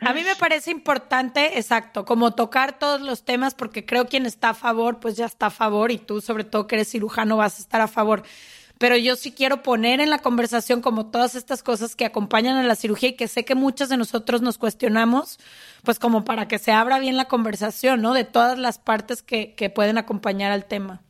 A 0.00 0.12
mí 0.12 0.22
me 0.22 0.36
parece 0.36 0.70
importante, 0.70 1.58
exacto, 1.58 2.04
como 2.04 2.34
tocar 2.34 2.78
todos 2.78 3.00
los 3.00 3.24
temas, 3.24 3.56
porque 3.56 3.84
creo 3.84 4.06
quien 4.06 4.24
está 4.24 4.50
a 4.50 4.54
favor, 4.54 5.00
pues 5.00 5.16
ya 5.16 5.26
está 5.26 5.46
a 5.46 5.50
favor, 5.50 5.90
y 5.90 5.98
tú, 5.98 6.20
sobre 6.20 6.44
todo 6.44 6.68
que 6.68 6.76
eres 6.76 6.88
cirujano, 6.88 7.38
vas 7.38 7.58
a 7.58 7.62
estar 7.62 7.80
a 7.80 7.88
favor. 7.88 8.22
Pero 8.78 8.96
yo 8.96 9.16
sí 9.16 9.32
quiero 9.32 9.62
poner 9.62 10.00
en 10.00 10.10
la 10.10 10.18
conversación 10.18 10.82
como 10.82 11.10
todas 11.10 11.34
estas 11.34 11.62
cosas 11.62 11.96
que 11.96 12.04
acompañan 12.04 12.56
a 12.56 12.62
la 12.62 12.74
cirugía 12.74 13.10
y 13.10 13.16
que 13.16 13.28
sé 13.28 13.44
que 13.44 13.54
muchos 13.54 13.88
de 13.88 13.96
nosotros 13.96 14.42
nos 14.42 14.58
cuestionamos, 14.58 15.38
pues 15.82 15.98
como 15.98 16.24
para 16.24 16.46
que 16.48 16.58
se 16.58 16.72
abra 16.72 16.98
bien 16.98 17.16
la 17.16 17.26
conversación, 17.26 18.02
¿no? 18.02 18.12
De 18.12 18.24
todas 18.24 18.58
las 18.58 18.78
partes 18.78 19.22
que, 19.22 19.54
que 19.54 19.70
pueden 19.70 19.98
acompañar 19.98 20.52
al 20.52 20.66
tema. 20.66 21.02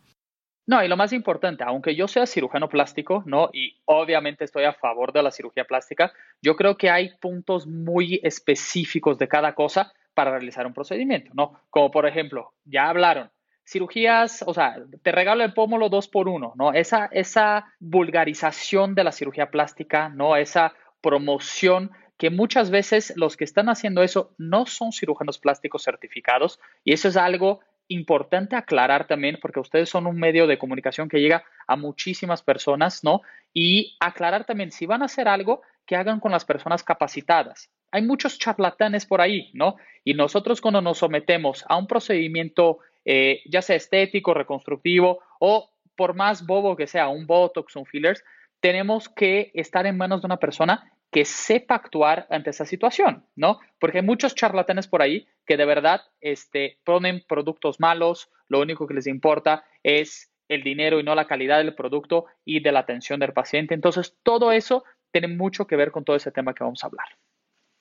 No, 0.68 0.82
y 0.82 0.88
lo 0.88 0.96
más 0.96 1.12
importante, 1.12 1.62
aunque 1.62 1.94
yo 1.94 2.08
sea 2.08 2.26
cirujano 2.26 2.68
plástico, 2.68 3.22
¿no? 3.24 3.50
Y 3.52 3.76
obviamente 3.84 4.44
estoy 4.44 4.64
a 4.64 4.72
favor 4.72 5.12
de 5.12 5.22
la 5.22 5.30
cirugía 5.30 5.64
plástica, 5.64 6.12
yo 6.42 6.56
creo 6.56 6.76
que 6.76 6.90
hay 6.90 7.10
puntos 7.20 7.68
muy 7.68 8.20
específicos 8.24 9.16
de 9.16 9.28
cada 9.28 9.54
cosa 9.54 9.92
para 10.12 10.32
realizar 10.32 10.66
un 10.66 10.74
procedimiento, 10.74 11.30
¿no? 11.34 11.60
Como 11.70 11.92
por 11.92 12.06
ejemplo, 12.06 12.52
ya 12.64 12.88
hablaron, 12.88 13.30
cirugías, 13.66 14.44
o 14.46 14.54
sea, 14.54 14.76
te 15.02 15.12
regalo 15.12 15.42
el 15.44 15.52
pómulo 15.52 15.88
dos 15.88 16.08
por 16.08 16.28
uno, 16.28 16.52
¿no? 16.56 16.72
Esa, 16.72 17.06
esa 17.12 17.66
vulgarización 17.80 18.94
de 18.94 19.04
la 19.04 19.12
cirugía 19.12 19.50
plástica, 19.50 20.08
¿no? 20.08 20.36
Esa 20.36 20.72
promoción 21.00 21.90
que 22.16 22.30
muchas 22.30 22.70
veces 22.70 23.12
los 23.16 23.36
que 23.36 23.44
están 23.44 23.68
haciendo 23.68 24.02
eso 24.02 24.34
no 24.38 24.66
son 24.66 24.92
cirujanos 24.92 25.38
plásticos 25.38 25.82
certificados 25.82 26.58
y 26.84 26.92
eso 26.92 27.08
es 27.08 27.16
algo 27.16 27.60
importante 27.88 28.56
aclarar 28.56 29.06
también 29.06 29.38
porque 29.40 29.60
ustedes 29.60 29.88
son 29.88 30.06
un 30.06 30.16
medio 30.16 30.46
de 30.46 30.58
comunicación 30.58 31.08
que 31.08 31.20
llega 31.20 31.44
a 31.66 31.76
muchísimas 31.76 32.42
personas, 32.42 33.04
¿no? 33.04 33.22
Y 33.52 33.96
aclarar 34.00 34.44
también 34.44 34.72
si 34.72 34.86
van 34.86 35.02
a 35.02 35.06
hacer 35.06 35.28
algo 35.28 35.62
que 35.84 35.96
hagan 35.96 36.20
con 36.20 36.32
las 36.32 36.44
personas 36.44 36.82
capacitadas. 36.82 37.70
Hay 37.92 38.02
muchos 38.02 38.38
charlatanes 38.38 39.06
por 39.06 39.20
ahí, 39.20 39.50
¿no? 39.54 39.76
Y 40.04 40.14
nosotros 40.14 40.60
cuando 40.60 40.80
nos 40.80 40.98
sometemos 40.98 41.64
a 41.68 41.76
un 41.76 41.86
procedimiento, 41.86 42.78
eh, 43.06 43.40
ya 43.46 43.62
sea 43.62 43.76
estético, 43.76 44.34
reconstructivo 44.34 45.20
o 45.40 45.70
por 45.96 46.14
más 46.14 46.44
bobo 46.44 46.76
que 46.76 46.86
sea, 46.86 47.08
un 47.08 47.26
Botox, 47.26 47.74
un 47.76 47.86
fillers, 47.86 48.22
tenemos 48.60 49.08
que 49.08 49.50
estar 49.54 49.86
en 49.86 49.96
manos 49.96 50.20
de 50.20 50.26
una 50.26 50.36
persona 50.36 50.92
que 51.10 51.24
sepa 51.24 51.76
actuar 51.76 52.26
ante 52.28 52.50
esa 52.50 52.66
situación, 52.66 53.24
¿no? 53.36 53.60
Porque 53.78 53.98
hay 53.98 54.04
muchos 54.04 54.34
charlatanes 54.34 54.88
por 54.88 55.00
ahí 55.00 55.26
que 55.46 55.56
de 55.56 55.64
verdad 55.64 56.02
este, 56.20 56.78
ponen 56.84 57.24
productos 57.26 57.80
malos, 57.80 58.28
lo 58.48 58.60
único 58.60 58.86
que 58.86 58.94
les 58.94 59.06
importa 59.06 59.64
es 59.82 60.30
el 60.48 60.62
dinero 60.62 61.00
y 61.00 61.02
no 61.02 61.14
la 61.14 61.26
calidad 61.26 61.58
del 61.58 61.74
producto 61.74 62.26
y 62.44 62.60
de 62.60 62.72
la 62.72 62.80
atención 62.80 63.20
del 63.20 63.32
paciente. 63.32 63.74
Entonces, 63.74 64.16
todo 64.22 64.52
eso 64.52 64.84
tiene 65.10 65.28
mucho 65.28 65.66
que 65.66 65.76
ver 65.76 65.92
con 65.92 66.04
todo 66.04 66.16
ese 66.16 66.32
tema 66.32 66.54
que 66.54 66.64
vamos 66.64 66.82
a 66.84 66.88
hablar. 66.88 67.06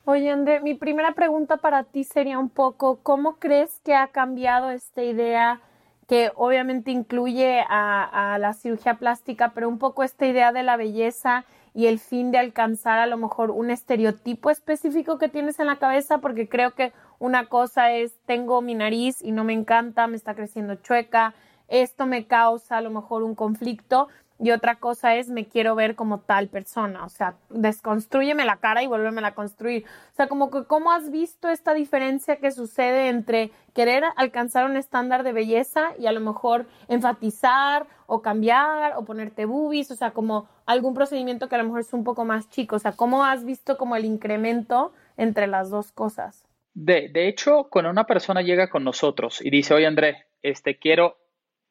Oye, 0.07 0.29
André, 0.29 0.59
mi 0.59 0.75
primera 0.75 1.13
pregunta 1.13 1.57
para 1.57 1.83
ti 1.83 2.03
sería 2.03 2.37
un 2.37 2.49
poco, 2.49 2.99
¿cómo 3.01 3.37
crees 3.37 3.79
que 3.83 3.95
ha 3.95 4.09
cambiado 4.09 4.69
esta 4.69 5.01
idea 5.01 5.61
que 6.07 6.31
obviamente 6.35 6.91
incluye 6.91 7.65
a, 7.67 8.35
a 8.35 8.37
la 8.37 8.53
cirugía 8.53 8.99
plástica, 8.99 9.53
pero 9.55 9.67
un 9.67 9.79
poco 9.79 10.03
esta 10.03 10.27
idea 10.27 10.51
de 10.51 10.61
la 10.61 10.77
belleza 10.77 11.43
y 11.73 11.87
el 11.87 11.97
fin 11.97 12.29
de 12.29 12.37
alcanzar 12.37 12.99
a 12.99 13.07
lo 13.07 13.17
mejor 13.17 13.49
un 13.49 13.71
estereotipo 13.71 14.51
específico 14.51 15.17
que 15.17 15.27
tienes 15.27 15.59
en 15.59 15.65
la 15.65 15.77
cabeza, 15.77 16.19
porque 16.19 16.47
creo 16.47 16.75
que 16.75 16.93
una 17.17 17.47
cosa 17.47 17.91
es, 17.91 18.15
tengo 18.27 18.61
mi 18.61 18.75
nariz 18.75 19.23
y 19.23 19.31
no 19.31 19.43
me 19.43 19.53
encanta, 19.53 20.05
me 20.05 20.17
está 20.17 20.35
creciendo 20.35 20.75
chueca, 20.75 21.33
esto 21.67 22.05
me 22.05 22.27
causa 22.27 22.77
a 22.77 22.81
lo 22.81 22.91
mejor 22.91 23.23
un 23.23 23.33
conflicto, 23.33 24.07
y 24.37 24.51
otra 24.51 24.75
cosa 24.75 25.15
es 25.15 25.29
me 25.29 25.47
quiero 25.47 25.75
ver 25.75 25.95
como 25.95 26.19
tal 26.19 26.49
persona, 26.49 27.05
o 27.05 27.09
sea, 27.09 27.35
desconstruyeme 27.49 28.43
la 28.43 28.57
cara 28.57 28.83
y 28.83 28.87
vuélveme 28.87 29.25
a 29.25 29.33
construir. 29.33 29.85
O 30.11 30.15
sea, 30.15 30.27
como 30.27 30.51
que 30.51 30.65
cómo 30.65 30.91
has 30.91 31.09
visto 31.09 31.47
esta 31.47 31.73
diferencia 31.73 32.37
que 32.37 32.51
sucede 32.51 33.07
entre 33.07 33.51
querer 33.73 34.03
alcanzar 34.17 34.65
un 34.65 34.75
estándar 34.75 35.23
de 35.23 35.31
belleza 35.31 35.93
y 35.97 36.07
a 36.07 36.11
lo 36.11 36.19
mejor 36.19 36.65
enfatizar 36.89 37.87
o 38.07 38.21
cambiar 38.21 38.93
o 38.97 39.05
ponerte 39.05 39.45
boobies, 39.45 39.91
o 39.91 39.95
sea, 39.95 40.11
como 40.11 40.49
algún 40.65 40.93
procedimiento 40.93 41.47
que 41.47 41.55
a 41.55 41.59
lo 41.59 41.65
mejor 41.65 41.79
es 41.79 41.93
un 41.93 42.03
poco 42.03 42.25
más 42.25 42.49
chico, 42.49 42.75
o 42.75 42.79
sea, 42.79 42.91
cómo 42.91 43.23
has 43.23 43.45
visto 43.45 43.77
como 43.77 43.95
el 43.95 44.03
incremento 44.03 44.93
entre 45.17 45.47
las 45.47 45.69
dos 45.69 45.91
cosas. 45.91 46.45
De, 46.73 47.07
de 47.07 47.29
hecho, 47.29 47.67
cuando 47.71 47.89
una 47.89 48.05
persona 48.05 48.41
llega 48.41 48.69
con 48.69 48.83
nosotros 48.83 49.39
y 49.41 49.49
dice, 49.49 49.73
oye 49.73 49.87
André, 49.87 50.25
este 50.41 50.77
quiero 50.77 51.17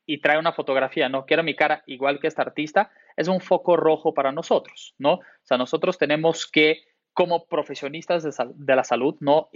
y 0.06 0.18
trae 0.18 0.38
una 0.38 0.52
fotografía, 0.52 1.08
no 1.08 1.26
quiero 1.26 1.42
mi 1.42 1.54
cara 1.54 1.82
igual 1.87 2.20
que 2.20 2.26
esta 2.26 2.42
artista, 2.42 2.90
es 3.16 3.28
un 3.28 3.40
foco 3.40 3.76
rojo 3.76 4.12
para 4.14 4.32
nosotros, 4.32 4.94
¿no? 4.99 5.14
O 5.14 5.23
sea, 5.42 5.56
nosotros 5.56 5.99
tenemos 5.99 6.46
que, 6.46 6.82
como 7.12 7.46
profesionistas 7.46 8.23
de, 8.23 8.76
la 8.76 8.84
salud, 8.84 9.16
¿no? 9.20 9.49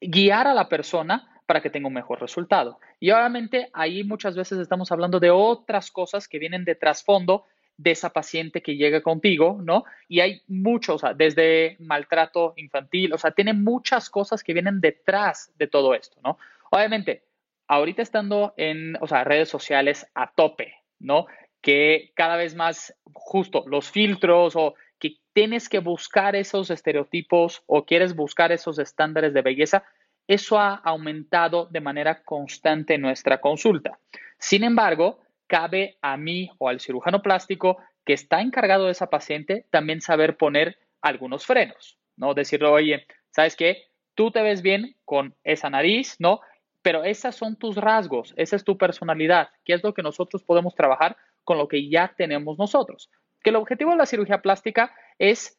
Guiar 0.00 0.46
a 0.46 0.54
la 0.54 0.68
persona 0.68 1.40
para 1.46 1.60
que 1.60 1.70
tenga 1.70 1.88
un 1.88 1.94
mejor 1.94 2.20
resultado. 2.20 2.78
Y 3.00 3.10
obviamente 3.10 3.68
ahí 3.72 4.04
muchas 4.04 4.36
veces 4.36 4.58
estamos 4.58 4.90
hablando 4.92 5.20
de 5.20 5.30
otras 5.30 5.90
cosas 5.90 6.28
que 6.28 6.38
vienen 6.38 6.64
de 6.64 6.74
trasfondo 6.74 7.44
de 7.76 7.90
esa 7.90 8.10
paciente 8.10 8.62
que 8.62 8.76
llega 8.76 9.02
contigo, 9.02 9.58
¿no? 9.62 9.84
Y 10.08 10.20
hay 10.20 10.42
muchos, 10.46 10.96
o 10.96 10.98
sea, 10.98 11.14
desde 11.14 11.76
maltrato 11.80 12.54
infantil, 12.56 13.12
o 13.12 13.18
sea, 13.18 13.32
tiene 13.32 13.54
muchas 13.54 14.08
cosas 14.08 14.44
que 14.44 14.52
vienen 14.52 14.80
detrás 14.80 15.52
de 15.56 15.66
todo 15.66 15.94
esto, 15.94 16.20
¿no? 16.22 16.38
Obviamente, 16.70 17.24
ahorita 17.68 18.02
estando 18.02 18.54
en, 18.56 18.96
o 19.00 19.06
sea, 19.06 19.24
redes 19.24 19.48
sociales 19.48 20.06
a 20.14 20.32
tope, 20.32 20.74
¿no? 20.98 21.26
Que 21.60 22.12
cada 22.14 22.36
vez 22.36 22.54
más 22.54 22.94
justo 23.12 23.64
los 23.66 23.90
filtros 23.90 24.56
o 24.56 24.74
que 24.98 25.16
tienes 25.32 25.68
que 25.68 25.78
buscar 25.78 26.36
esos 26.36 26.70
estereotipos 26.70 27.62
o 27.66 27.84
quieres 27.84 28.14
buscar 28.14 28.52
esos 28.52 28.78
estándares 28.78 29.34
de 29.34 29.42
belleza, 29.42 29.84
eso 30.26 30.58
ha 30.58 30.74
aumentado 30.74 31.66
de 31.66 31.80
manera 31.80 32.22
constante 32.22 32.98
nuestra 32.98 33.40
consulta. 33.40 33.98
Sin 34.38 34.64
embargo, 34.64 35.20
cabe 35.46 35.98
a 36.00 36.16
mí 36.16 36.50
o 36.58 36.68
al 36.68 36.80
cirujano 36.80 37.22
plástico 37.22 37.78
que 38.04 38.12
está 38.12 38.40
encargado 38.40 38.86
de 38.86 38.92
esa 38.92 39.10
paciente 39.10 39.66
también 39.70 40.00
saber 40.00 40.36
poner 40.36 40.78
algunos 41.00 41.46
frenos, 41.46 41.98
¿no? 42.16 42.34
Decirle, 42.34 42.68
oye, 42.68 43.06
¿sabes 43.30 43.56
qué? 43.56 43.84
Tú 44.14 44.30
te 44.30 44.42
ves 44.42 44.62
bien 44.62 44.96
con 45.04 45.34
esa 45.44 45.70
nariz, 45.70 46.16
¿no? 46.18 46.40
Pero 46.82 47.04
esos 47.04 47.34
son 47.34 47.56
tus 47.56 47.76
rasgos, 47.76 48.34
esa 48.36 48.56
es 48.56 48.64
tu 48.64 48.76
personalidad, 48.76 49.50
que 49.64 49.72
es 49.72 49.82
lo 49.82 49.94
que 49.94 50.02
nosotros 50.02 50.42
podemos 50.42 50.74
trabajar 50.74 51.16
con 51.44 51.58
lo 51.58 51.68
que 51.68 51.88
ya 51.88 52.12
tenemos 52.16 52.58
nosotros. 52.58 53.10
Que 53.42 53.50
el 53.50 53.56
objetivo 53.56 53.92
de 53.92 53.96
la 53.96 54.06
cirugía 54.06 54.42
plástica 54.42 54.94
es 55.18 55.56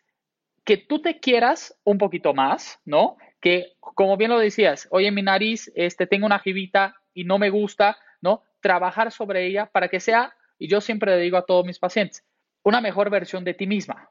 que 0.66 0.78
tú 0.78 1.02
te 1.02 1.20
quieras 1.20 1.78
un 1.84 1.98
poquito 1.98 2.34
más, 2.34 2.80
¿no? 2.86 3.18
Que, 3.42 3.74
como 3.80 4.16
bien 4.16 4.32
lo 4.32 4.40
decías, 4.40 4.88
oye, 4.92 5.12
mi 5.12 5.22
nariz, 5.22 5.72
este, 5.76 6.08
tengo 6.08 6.26
una 6.26 6.40
jibita 6.40 6.96
y 7.14 7.26
no 7.26 7.38
me 7.38 7.50
gusta, 7.50 7.98
¿no? 8.22 8.44
Trabajar 8.62 9.12
sobre 9.12 9.46
ella 9.46 9.66
para 9.66 9.90
que 9.90 10.00
sea, 10.00 10.34
y 10.58 10.68
yo 10.68 10.80
siempre 10.80 11.16
le 11.16 11.22
digo 11.22 11.38
a 11.38 11.46
todos 11.46 11.66
mis 11.66 11.80
pacientes, 11.80 12.26
una 12.64 12.80
mejor 12.80 13.10
versión 13.10 13.44
de 13.44 13.54
ti 13.54 13.68
misma, 13.68 14.10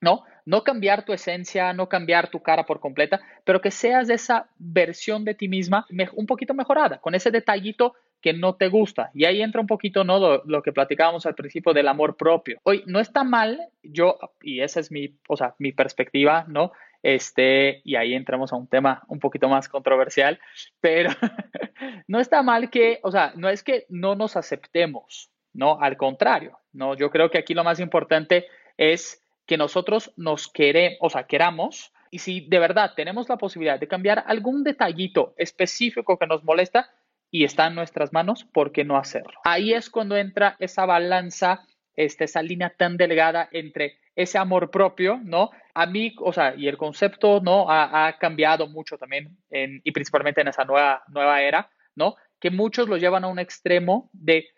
¿no? 0.00 0.24
No 0.44 0.62
cambiar 0.62 1.04
tu 1.04 1.12
esencia, 1.12 1.72
no 1.72 1.88
cambiar 1.88 2.28
tu 2.28 2.40
cara 2.40 2.66
por 2.66 2.80
completa, 2.80 3.20
pero 3.44 3.60
que 3.60 3.70
seas 3.70 4.08
esa 4.10 4.48
versión 4.58 5.24
de 5.24 5.34
ti 5.34 5.48
misma 5.48 5.86
un 6.14 6.26
poquito 6.26 6.54
mejorada, 6.54 6.98
con 6.98 7.14
ese 7.14 7.30
detallito 7.30 7.94
que 8.20 8.32
no 8.32 8.54
te 8.54 8.68
gusta. 8.68 9.10
Y 9.14 9.24
ahí 9.24 9.42
entra 9.42 9.60
un 9.60 9.66
poquito, 9.66 10.04
¿no? 10.04 10.42
Lo, 10.44 10.62
que 10.62 10.72
platicábamos 10.72 11.26
al 11.26 11.34
principio 11.34 11.72
del 11.72 11.88
amor 11.88 12.16
propio. 12.16 12.58
Hoy 12.64 12.82
no 12.86 13.00
está 13.00 13.24
mal, 13.24 13.68
yo, 13.82 14.18
y 14.42 14.60
esa 14.60 14.80
es 14.80 14.90
mi, 14.90 15.16
o 15.28 15.36
sea, 15.36 15.54
mi 15.58 15.72
perspectiva, 15.72 16.44
¿no? 16.48 16.72
Este, 17.02 17.82
y 17.84 17.94
ahí 17.94 18.14
entramos 18.14 18.52
a 18.52 18.56
un 18.56 18.66
tema 18.66 19.04
un 19.08 19.20
poquito 19.20 19.48
más 19.48 19.68
controversial, 19.68 20.40
pero 20.80 21.10
no 22.08 22.18
está 22.18 22.42
mal 22.42 22.70
que, 22.70 22.98
o 23.02 23.12
sea, 23.12 23.32
no 23.36 23.48
es 23.48 23.62
que 23.62 23.86
no 23.88 24.16
nos 24.16 24.36
aceptemos, 24.36 25.30
¿no? 25.52 25.80
Al 25.80 25.96
contrario, 25.96 26.58
¿no? 26.72 26.96
Yo 26.96 27.10
creo 27.10 27.30
que 27.30 27.38
aquí 27.38 27.54
lo 27.54 27.64
más 27.64 27.78
importante 27.78 28.46
es 28.76 29.25
que 29.46 29.56
nosotros 29.56 30.12
nos 30.16 30.48
queremos, 30.48 30.98
o 31.00 31.10
sea, 31.10 31.24
queramos, 31.26 31.92
y 32.10 32.18
si 32.18 32.40
de 32.40 32.58
verdad 32.58 32.92
tenemos 32.94 33.28
la 33.28 33.36
posibilidad 33.36 33.78
de 33.78 33.88
cambiar 33.88 34.24
algún 34.26 34.64
detallito 34.64 35.34
específico 35.36 36.18
que 36.18 36.26
nos 36.26 36.44
molesta 36.44 36.90
y 37.30 37.44
está 37.44 37.66
en 37.66 37.74
nuestras 37.74 38.12
manos, 38.12 38.44
¿por 38.44 38.72
qué 38.72 38.84
no 38.84 38.96
hacerlo? 38.96 39.38
Ahí 39.44 39.72
es 39.72 39.90
cuando 39.90 40.16
entra 40.16 40.56
esa 40.58 40.86
balanza, 40.86 41.66
este, 41.94 42.24
esa 42.24 42.42
línea 42.42 42.74
tan 42.76 42.96
delgada 42.96 43.48
entre 43.52 43.98
ese 44.14 44.38
amor 44.38 44.70
propio, 44.70 45.20
¿no? 45.22 45.50
A 45.74 45.86
mí, 45.86 46.14
o 46.20 46.32
sea, 46.32 46.54
y 46.56 46.68
el 46.68 46.78
concepto, 46.78 47.40
¿no? 47.40 47.66
Ha, 47.68 48.16
cambiado 48.18 48.66
mucho 48.66 48.96
también, 48.96 49.36
y 49.50 49.90
principalmente 49.92 50.40
en 50.40 50.48
esa 50.48 50.64
nueva, 50.64 51.02
nueva 51.08 51.42
era, 51.42 51.70
¿no? 51.94 52.16
Que 52.40 52.50
muchos 52.50 52.88
lo 52.88 52.96
llevan 52.96 53.24
a 53.24 53.28
un 53.28 53.38
extremo 53.38 54.08
de 54.12 54.48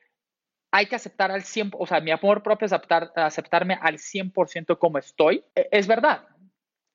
hay 0.70 0.86
que 0.86 0.96
aceptar 0.96 1.30
al 1.30 1.42
100%, 1.42 1.76
o 1.78 1.86
sea, 1.86 2.00
mi 2.00 2.10
amor 2.10 2.42
propio 2.42 2.66
es 2.66 2.72
aceptar, 2.72 3.12
aceptarme 3.16 3.78
al 3.80 3.98
100% 3.98 4.78
como 4.78 4.98
estoy. 4.98 5.44
E, 5.54 5.68
es 5.70 5.86
verdad. 5.86 6.26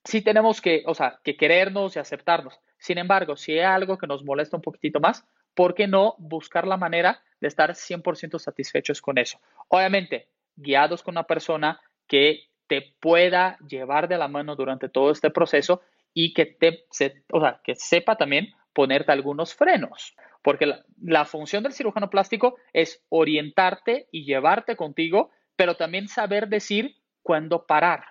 Sí 0.03 0.21
tenemos 0.21 0.61
que, 0.61 0.83
o 0.85 0.93
sea, 0.93 1.19
que 1.23 1.37
querernos 1.37 1.95
y 1.95 1.99
aceptarnos. 1.99 2.59
Sin 2.77 2.97
embargo, 2.97 3.35
si 3.35 3.53
hay 3.53 3.59
algo 3.59 3.97
que 3.97 4.07
nos 4.07 4.23
molesta 4.23 4.57
un 4.57 4.61
poquitito 4.61 4.99
más, 4.99 5.25
¿por 5.55 5.73
qué 5.73 5.87
no 5.87 6.15
buscar 6.17 6.67
la 6.67 6.77
manera 6.77 7.21
de 7.39 7.47
estar 7.47 7.71
100% 7.71 8.37
satisfechos 8.37 9.01
con 9.01 9.17
eso? 9.17 9.39
Obviamente, 9.69 10.27
guiados 10.55 11.01
con 11.01 11.13
una 11.13 11.23
persona 11.23 11.79
que 12.07 12.49
te 12.67 12.95
pueda 12.99 13.57
llevar 13.67 14.07
de 14.07 14.17
la 14.17 14.27
mano 14.27 14.55
durante 14.55 14.89
todo 14.89 15.11
este 15.11 15.29
proceso 15.29 15.81
y 16.13 16.33
que 16.33 16.45
te, 16.45 16.85
o 17.31 17.39
sea, 17.39 17.61
que 17.63 17.75
sepa 17.75 18.17
también 18.17 18.53
ponerte 18.73 19.11
algunos 19.11 19.55
frenos 19.55 20.15
porque 20.43 20.67
la, 21.01 21.25
función 21.25 21.63
del 21.63 21.73
cirujano 21.73 22.09
plástico 22.09 22.57
es 22.73 23.03
orientarte 23.09 24.07
y 24.11 24.25
llevarte 24.25 24.75
contigo, 24.75 25.31
pero 25.55 25.75
también 25.75 26.09
saber 26.09 26.49
decir 26.49 26.97
cuándo 27.21 27.65
parar, 27.65 28.03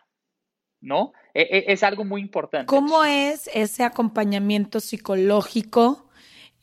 ¿no? 0.80 1.12
E, 1.34 1.42
e, 1.42 1.72
es 1.72 1.82
algo 1.82 2.04
muy 2.04 2.22
importante. 2.22 2.66
¿Cómo 2.66 3.04
es 3.04 3.50
ese 3.52 3.84
acompañamiento 3.84 4.80
psicológico? 4.80 6.08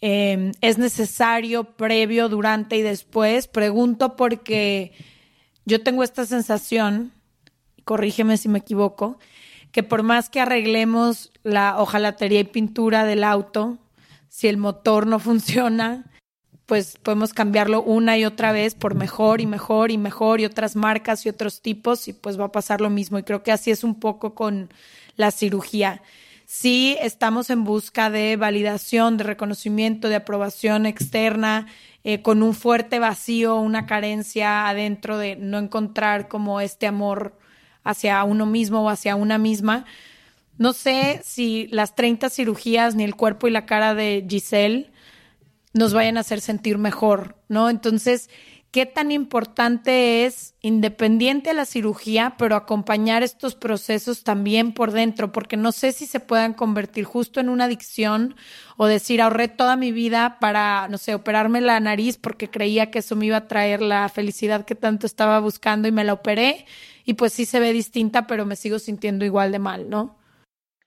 Em, 0.02 0.52
¿Es 0.62 0.80
necesario 0.80 1.76
previo, 1.76 2.30
durante 2.30 2.76
y 2.78 2.82
después? 2.82 3.48
Pregunto 3.48 4.16
porque 4.16 4.94
yo 5.66 5.84
tengo 5.84 6.04
esta 6.04 6.26
sensación, 6.26 7.14
corrígeme 7.84 8.38
si 8.38 8.50
me 8.50 8.60
equivoco, 8.60 9.20
que 9.72 9.84
por 9.84 10.02
más 10.02 10.30
que 10.30 10.40
arreglemos 10.40 11.32
la 11.44 11.80
hojalatería 11.80 12.40
y 12.40 12.46
pintura 12.46 13.06
del 13.06 13.24
auto, 13.24 13.78
si 14.30 14.48
el 14.48 14.58
motor 14.58 15.08
no 15.08 15.20
funciona, 15.20 16.06
pues 16.66 16.98
podemos 17.02 17.34
cambiarlo 17.34 17.82
una 17.82 18.18
y 18.18 18.26
otra 18.26 18.52
vez 18.52 18.76
por 18.76 18.94
mejor 18.94 19.42
y 19.42 19.48
mejor 19.48 19.90
y 19.90 19.98
mejor 19.98 20.40
y 20.40 20.46
otras 20.46 20.76
marcas 20.76 21.26
y 21.26 21.30
otros 21.30 21.62
tipos 21.62 22.08
y 22.08 22.14
pues 22.14 22.40
va 22.40 22.46
a 22.46 22.52
pasar 22.52 22.80
lo 22.80 22.92
mismo. 22.92 23.18
Y 23.18 23.24
creo 23.24 23.42
que 23.42 23.52
así 23.52 23.72
es 23.72 23.84
un 23.84 24.00
poco 24.00 24.36
con 24.36 24.70
la 25.16 25.32
cirugía. 25.32 26.04
Sí 26.46 26.96
estamos 27.02 27.50
en 27.50 27.64
busca 27.64 28.10
de 28.10 28.36
validación, 28.36 29.18
de 29.18 29.24
reconocimiento, 29.24 30.10
de 30.10 30.16
aprobación 30.16 30.86
externa, 30.86 31.68
eh, 32.04 32.22
con 32.22 32.44
un 32.44 32.54
fuerte 32.54 33.00
vacío, 33.00 33.56
una 33.56 33.86
carencia 33.86 34.68
adentro 34.68 35.18
de 35.18 35.36
no 35.36 35.58
encontrar 35.58 36.28
como 36.28 36.62
este 36.62 36.88
amor 36.88 37.38
hacia 37.84 38.24
uno 38.24 38.46
mismo 38.46 38.84
o 38.84 38.90
hacia 38.90 39.16
una 39.16 39.38
misma. 39.38 39.86
No 40.60 40.74
sé 40.74 41.22
si 41.24 41.68
las 41.72 41.96
30 41.96 42.30
cirugías 42.30 42.94
ni 42.94 43.06
el 43.06 43.16
cuerpo 43.16 43.48
y 43.48 43.52
la 43.52 43.66
cara 43.66 43.96
de 43.96 44.26
Giselle 44.30 44.92
nos 45.74 45.94
vayan 45.94 46.18
a 46.18 46.20
hacer 46.20 46.42
sentir 46.42 46.78
mejor, 46.78 47.38
¿no? 47.48 47.70
Entonces, 47.70 48.30
¿qué 48.70 48.86
tan 48.86 49.14
importante 49.14 50.26
es, 50.26 50.56
independiente 50.60 51.52
de 51.52 51.54
la 51.54 51.64
cirugía, 51.64 52.36
pero 52.38 52.58
acompañar 52.58 53.24
estos 53.24 53.56
procesos 53.56 54.26
también 54.26 54.74
por 54.74 54.92
dentro? 54.92 55.32
Porque 55.32 55.56
no 55.56 55.72
sé 55.72 55.94
si 55.94 56.06
se 56.06 56.20
puedan 56.20 56.54
convertir 56.54 57.06
justo 57.06 57.40
en 57.40 57.48
una 57.48 57.64
adicción 57.64 58.36
o 58.76 58.88
decir, 58.88 59.22
ahorré 59.22 59.48
toda 59.48 59.78
mi 59.78 59.94
vida 59.94 60.40
para, 60.42 60.90
no 60.90 60.98
sé, 60.98 61.16
operarme 61.16 61.62
la 61.62 61.80
nariz 61.80 62.18
porque 62.18 62.50
creía 62.50 62.92
que 62.92 63.00
eso 63.00 63.16
me 63.16 63.28
iba 63.28 63.38
a 63.38 63.48
traer 63.48 63.82
la 63.82 64.10
felicidad 64.10 64.66
que 64.66 64.76
tanto 64.76 65.08
estaba 65.08 65.40
buscando 65.40 65.88
y 65.88 65.94
me 65.94 66.04
la 66.04 66.12
operé 66.12 66.66
y 67.06 67.14
pues 67.14 67.32
sí 67.32 67.46
se 67.46 67.62
ve 67.62 67.72
distinta, 67.72 68.28
pero 68.28 68.46
me 68.46 68.58
sigo 68.58 68.78
sintiendo 68.78 69.24
igual 69.24 69.54
de 69.54 69.60
mal, 69.60 69.90
¿no? 69.90 70.19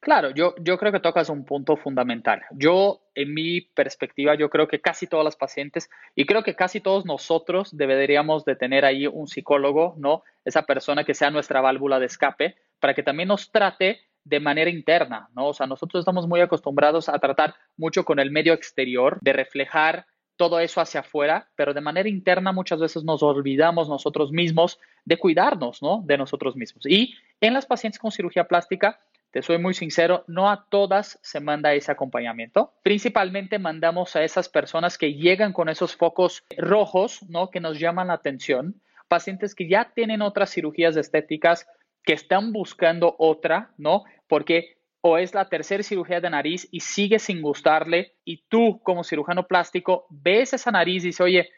Claro, 0.02 0.30
yo, 0.30 0.56
yo 0.58 0.78
creo 0.78 0.90
que 0.90 0.98
tocas 0.98 1.28
un 1.28 1.44
punto 1.44 1.76
fundamental. 1.76 2.42
Yo, 2.50 3.02
en 3.14 3.32
mi 3.32 3.60
perspectiva, 3.60 4.34
yo 4.34 4.50
creo 4.50 4.66
que 4.66 4.80
casi 4.80 5.06
todas 5.06 5.24
las 5.24 5.36
pacientes 5.36 5.88
y 6.16 6.26
creo 6.26 6.42
que 6.42 6.56
casi 6.56 6.80
todos 6.80 7.06
nosotros 7.06 7.76
deberíamos 7.76 8.44
de 8.44 8.56
tener 8.56 8.84
ahí 8.84 9.06
un 9.06 9.28
psicólogo, 9.28 9.94
¿no? 9.98 10.24
Esa 10.44 10.62
persona 10.62 11.04
que 11.04 11.14
sea 11.14 11.30
nuestra 11.30 11.60
válvula 11.60 12.00
de 12.00 12.06
escape 12.06 12.56
para 12.80 12.94
que 12.94 13.04
también 13.04 13.28
nos 13.28 13.52
trate 13.52 14.00
de 14.24 14.40
manera 14.40 14.70
interna, 14.70 15.28
¿no? 15.36 15.46
O 15.46 15.54
sea, 15.54 15.68
nosotros 15.68 16.00
estamos 16.00 16.26
muy 16.26 16.40
acostumbrados 16.40 17.08
a 17.08 17.20
tratar 17.20 17.54
mucho 17.76 18.04
con 18.04 18.18
el 18.18 18.32
medio 18.32 18.54
exterior, 18.54 19.18
de 19.20 19.32
reflejar 19.32 20.06
todo 20.36 20.58
eso 20.58 20.80
hacia 20.80 21.00
afuera, 21.00 21.48
pero 21.54 21.74
de 21.74 21.80
manera 21.80 22.08
interna 22.08 22.50
muchas 22.50 22.80
veces 22.80 23.04
nos 23.04 23.22
olvidamos 23.22 23.88
nosotros 23.88 24.32
mismos 24.32 24.80
de 25.04 25.16
cuidarnos, 25.16 25.80
¿no? 25.80 26.02
De 26.04 26.18
nosotros 26.18 26.56
mismos. 26.56 26.86
Y 26.86 27.14
en 27.40 27.54
las 27.54 27.66
pacientes 27.66 28.00
con 28.00 28.10
cirugía 28.10 28.48
plástica, 28.48 28.98
te 29.32 29.40
soy 29.40 29.58
muy 29.58 29.72
sincero, 29.72 30.24
no 30.28 30.50
a 30.50 30.66
todas 30.68 31.18
se 31.22 31.40
manda 31.40 31.72
ese 31.72 31.90
acompañamiento. 31.90 32.74
Principalmente 32.82 33.58
mandamos 33.58 34.14
a 34.14 34.22
esas 34.22 34.50
personas 34.50 34.98
que 34.98 35.14
llegan 35.14 35.54
con 35.54 35.70
esos 35.70 35.96
focos 35.96 36.44
rojos, 36.58 37.22
¿no? 37.30 37.50
Que 37.50 37.58
nos 37.60 37.78
llaman 37.78 38.08
la 38.08 38.14
atención. 38.14 38.82
Pacientes 39.08 39.54
que 39.54 39.68
ya 39.68 39.90
tienen 39.94 40.20
otras 40.20 40.50
cirugías 40.50 40.96
estéticas, 40.96 41.66
que 42.04 42.12
están 42.12 42.52
buscando 42.52 43.16
otra, 43.18 43.70
¿no? 43.78 44.04
Porque 44.28 44.76
o 45.00 45.16
es 45.16 45.34
la 45.34 45.48
tercera 45.48 45.82
cirugía 45.82 46.20
de 46.20 46.30
nariz 46.30 46.68
y 46.70 46.80
sigue 46.80 47.18
sin 47.18 47.40
gustarle 47.40 48.14
y 48.24 48.44
tú 48.48 48.80
como 48.82 49.02
cirujano 49.02 49.46
plástico 49.48 50.06
ves 50.10 50.52
esa 50.52 50.70
nariz 50.70 51.02
y 51.02 51.08
dices, 51.08 51.20
oye, 51.22 51.50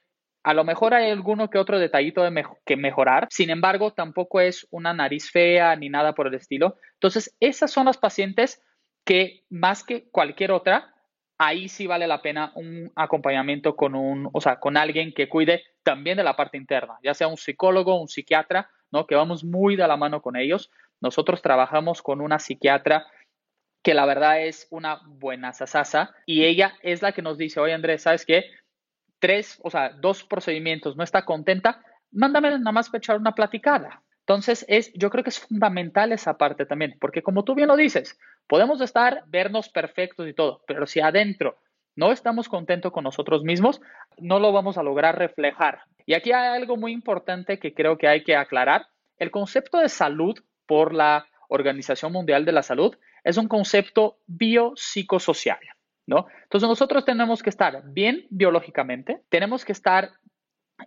a 0.45 0.53
lo 0.53 0.63
mejor 0.63 0.93
hay 0.93 1.11
alguno 1.11 1.49
que 1.49 1.59
otro 1.59 1.79
detallito 1.79 2.23
de 2.23 2.45
que 2.67 2.77
mejorar, 2.77 3.27
sin 3.31 3.49
embargo, 3.49 3.95
tampoco 3.95 4.41
es 4.41 4.67
una 4.71 4.93
nariz 4.93 5.31
fea 5.31 5.75
ni 5.75 5.89
nada 5.89 6.15
por 6.15 6.27
el 6.27 6.35
estilo. 6.35 6.77
Entonces, 6.95 7.35
esas 7.41 7.71
son 7.71 7.87
las 7.87 7.97
pacientes 7.97 8.63
que 9.07 9.45
más 9.49 9.83
que 9.83 10.09
cualquier 10.11 10.53
otra, 10.53 10.95
ahí 11.39 11.69
sí 11.69 11.87
vale 11.87 12.07
la 12.07 12.21
pena 12.21 12.53
un 12.57 12.93
acompañamiento 12.95 13.75
con 13.75 13.95
un, 13.95 14.29
o 14.33 14.41
sea, 14.43 14.61
con 14.61 14.77
alguien 14.77 15.15
que 15.15 15.31
cuide 15.31 15.63
también 15.83 16.19
de 16.19 16.25
la 16.25 16.37
parte 16.37 16.59
interna, 16.59 16.99
ya 17.03 17.15
sea 17.15 17.27
un 17.27 17.39
psicólogo, 17.39 17.99
un 17.99 18.09
psiquiatra, 18.09 18.71
¿no? 18.93 19.07
Que 19.07 19.15
vamos 19.15 19.45
muy 19.45 19.77
de 19.77 19.89
la 19.89 19.97
mano 19.97 20.21
con 20.21 20.37
ellos. 20.37 20.71
Nosotros 21.01 21.41
trabajamos 21.41 22.03
con 22.03 22.21
una 22.21 22.39
psiquiatra 22.39 23.07
que 23.83 23.95
la 23.95 24.07
verdad 24.07 24.43
es 24.43 24.67
una 24.71 25.01
buena 25.07 25.53
sasasa 25.53 26.15
y 26.27 26.45
ella 26.45 26.75
es 26.83 27.03
la 27.03 27.13
que 27.13 27.23
nos 27.23 27.39
dice, 27.39 27.61
oye 27.61 27.75
Andrés, 27.75 28.03
¿sabes 28.03 28.25
qué? 28.27 28.45
Tres, 29.25 29.59
o 29.62 29.71
sea, 29.71 29.88
dos 29.88 30.23
procedimientos, 30.23 30.99
no 30.99 31.02
está 31.02 31.25
contenta, 31.25 31.83
mándame 32.12 32.50
nada 32.50 32.73
más 32.73 32.90
para 32.90 32.99
echar 32.99 33.16
una 33.16 33.33
platicada. 33.33 34.02
Entonces, 34.21 34.66
es, 34.69 34.93
yo 34.93 35.09
creo 35.09 35.25
que 35.25 35.31
es 35.31 35.40
fundamental 35.40 36.12
esa 36.12 36.37
parte 36.37 36.66
también, 36.66 36.99
porque 37.00 37.23
como 37.23 37.43
tú 37.43 37.54
bien 37.54 37.69
lo 37.69 37.76
dices, 37.76 38.19
podemos 38.47 38.83
estar, 38.83 39.25
vernos 39.28 39.71
perfectos 39.71 40.28
y 40.28 40.35
todo, 40.35 40.61
pero 40.66 40.85
si 40.85 41.00
adentro 41.00 41.57
no 41.97 42.12
estamos 42.12 42.50
contentos 42.50 42.93
con 42.93 43.04
nosotros 43.04 43.45
mismos, 43.45 43.81
no 44.19 44.40
lo 44.40 44.52
vamos 44.52 44.76
a 44.76 44.82
lograr 44.82 45.19
reflejar. 45.19 45.80
Y 46.04 46.13
aquí 46.13 46.32
hay 46.32 46.60
algo 46.60 46.76
muy 46.76 46.93
importante 46.93 47.58
que 47.58 47.73
creo 47.73 47.97
que 47.97 48.08
hay 48.08 48.25
que 48.25 48.37
aclarar. 48.37 48.89
El 49.17 49.30
concepto 49.30 49.78
de 49.78 49.89
salud 49.89 50.39
por 50.67 50.93
la 50.93 51.26
Organización 51.49 52.13
Mundial 52.13 52.45
de 52.45 52.52
la 52.52 52.63
Salud 52.63 52.95
es 53.23 53.39
un 53.39 53.49
concepto 53.49 54.19
biopsicosocial. 54.26 55.60
¿No? 56.06 56.26
Entonces 56.45 56.69
nosotros 56.69 57.04
tenemos 57.04 57.43
que 57.43 57.50
estar 57.50 57.82
bien 57.90 58.26
biológicamente, 58.30 59.21
tenemos 59.28 59.64
que 59.64 59.73
estar 59.73 60.10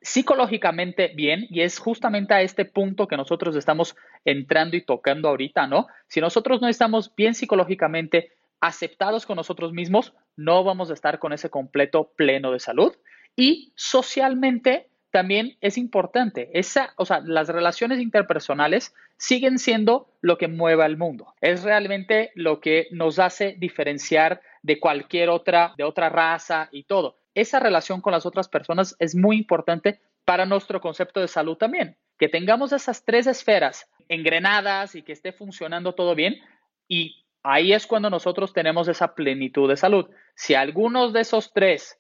psicológicamente 0.02 1.14
bien 1.16 1.48
y 1.50 1.62
es 1.62 1.80
justamente 1.80 2.34
a 2.34 2.42
este 2.42 2.66
punto 2.66 3.08
que 3.08 3.18
nosotros 3.18 3.56
estamos 3.56 3.96
entrando 4.26 4.76
y 4.76 4.86
tocando 4.86 5.30
ahorita, 5.30 5.68
¿no? 5.68 5.88
Si 6.08 6.20
nosotros 6.20 6.62
no 6.62 6.68
estamos 6.68 7.16
bien 7.16 7.34
psicológicamente 7.34 8.34
aceptados 8.60 9.26
con 9.26 9.38
nosotros 9.38 9.72
mismos, 9.72 10.14
no 10.36 10.64
vamos 10.64 10.90
a 10.90 10.94
estar 10.94 11.20
con 11.20 11.32
ese 11.34 11.50
completo 11.50 12.12
pleno 12.16 12.52
de 12.52 12.60
salud 12.60 12.96
y 13.36 13.72
socialmente 13.76 14.90
también 15.18 15.58
es 15.62 15.80
importante. 15.80 16.52
Esa, 16.54 16.94
o 16.96 17.04
sea, 17.04 17.22
las 17.22 17.48
relaciones 17.50 18.00
interpersonales 18.00 18.94
siguen 19.18 19.58
siendo 19.58 20.14
lo 20.22 20.38
que 20.38 20.48
mueve 20.48 20.84
al 20.84 20.96
mundo. 20.96 21.34
Es 21.42 21.64
realmente 21.64 22.30
lo 22.36 22.62
que 22.62 22.88
nos 22.92 23.18
hace 23.18 23.56
diferenciar 23.58 24.42
de 24.62 24.80
cualquier 24.80 25.30
otra, 25.30 25.74
de 25.76 25.86
otra 25.86 26.10
raza 26.10 26.70
y 26.72 26.84
todo. 26.84 27.18
Esa 27.34 27.60
relación 27.60 28.00
con 28.00 28.14
las 28.14 28.28
otras 28.28 28.48
personas 28.48 28.96
es 29.00 29.16
muy 29.16 29.38
importante 29.38 30.00
para 30.24 30.46
nuestro 30.46 30.80
concepto 30.82 31.20
de 31.20 31.28
salud 31.28 31.58
también. 31.58 31.98
Que 32.20 32.30
tengamos 32.30 32.72
esas 32.72 33.04
tres 33.04 33.26
esferas 33.26 33.90
engrenadas 34.10 34.94
y 34.94 35.02
que 35.02 35.14
esté 35.14 35.32
funcionando 35.32 35.96
todo 35.96 36.14
bien 36.14 36.36
y 36.88 37.26
ahí 37.42 37.74
es 37.74 37.88
cuando 37.88 38.12
nosotros 38.12 38.54
tenemos 38.54 38.88
esa 38.88 39.16
plenitud 39.16 39.68
de 39.68 39.78
salud. 39.78 40.12
Si 40.36 40.54
algunos 40.54 41.12
de 41.12 41.22
esos 41.22 41.54
tres 41.54 41.98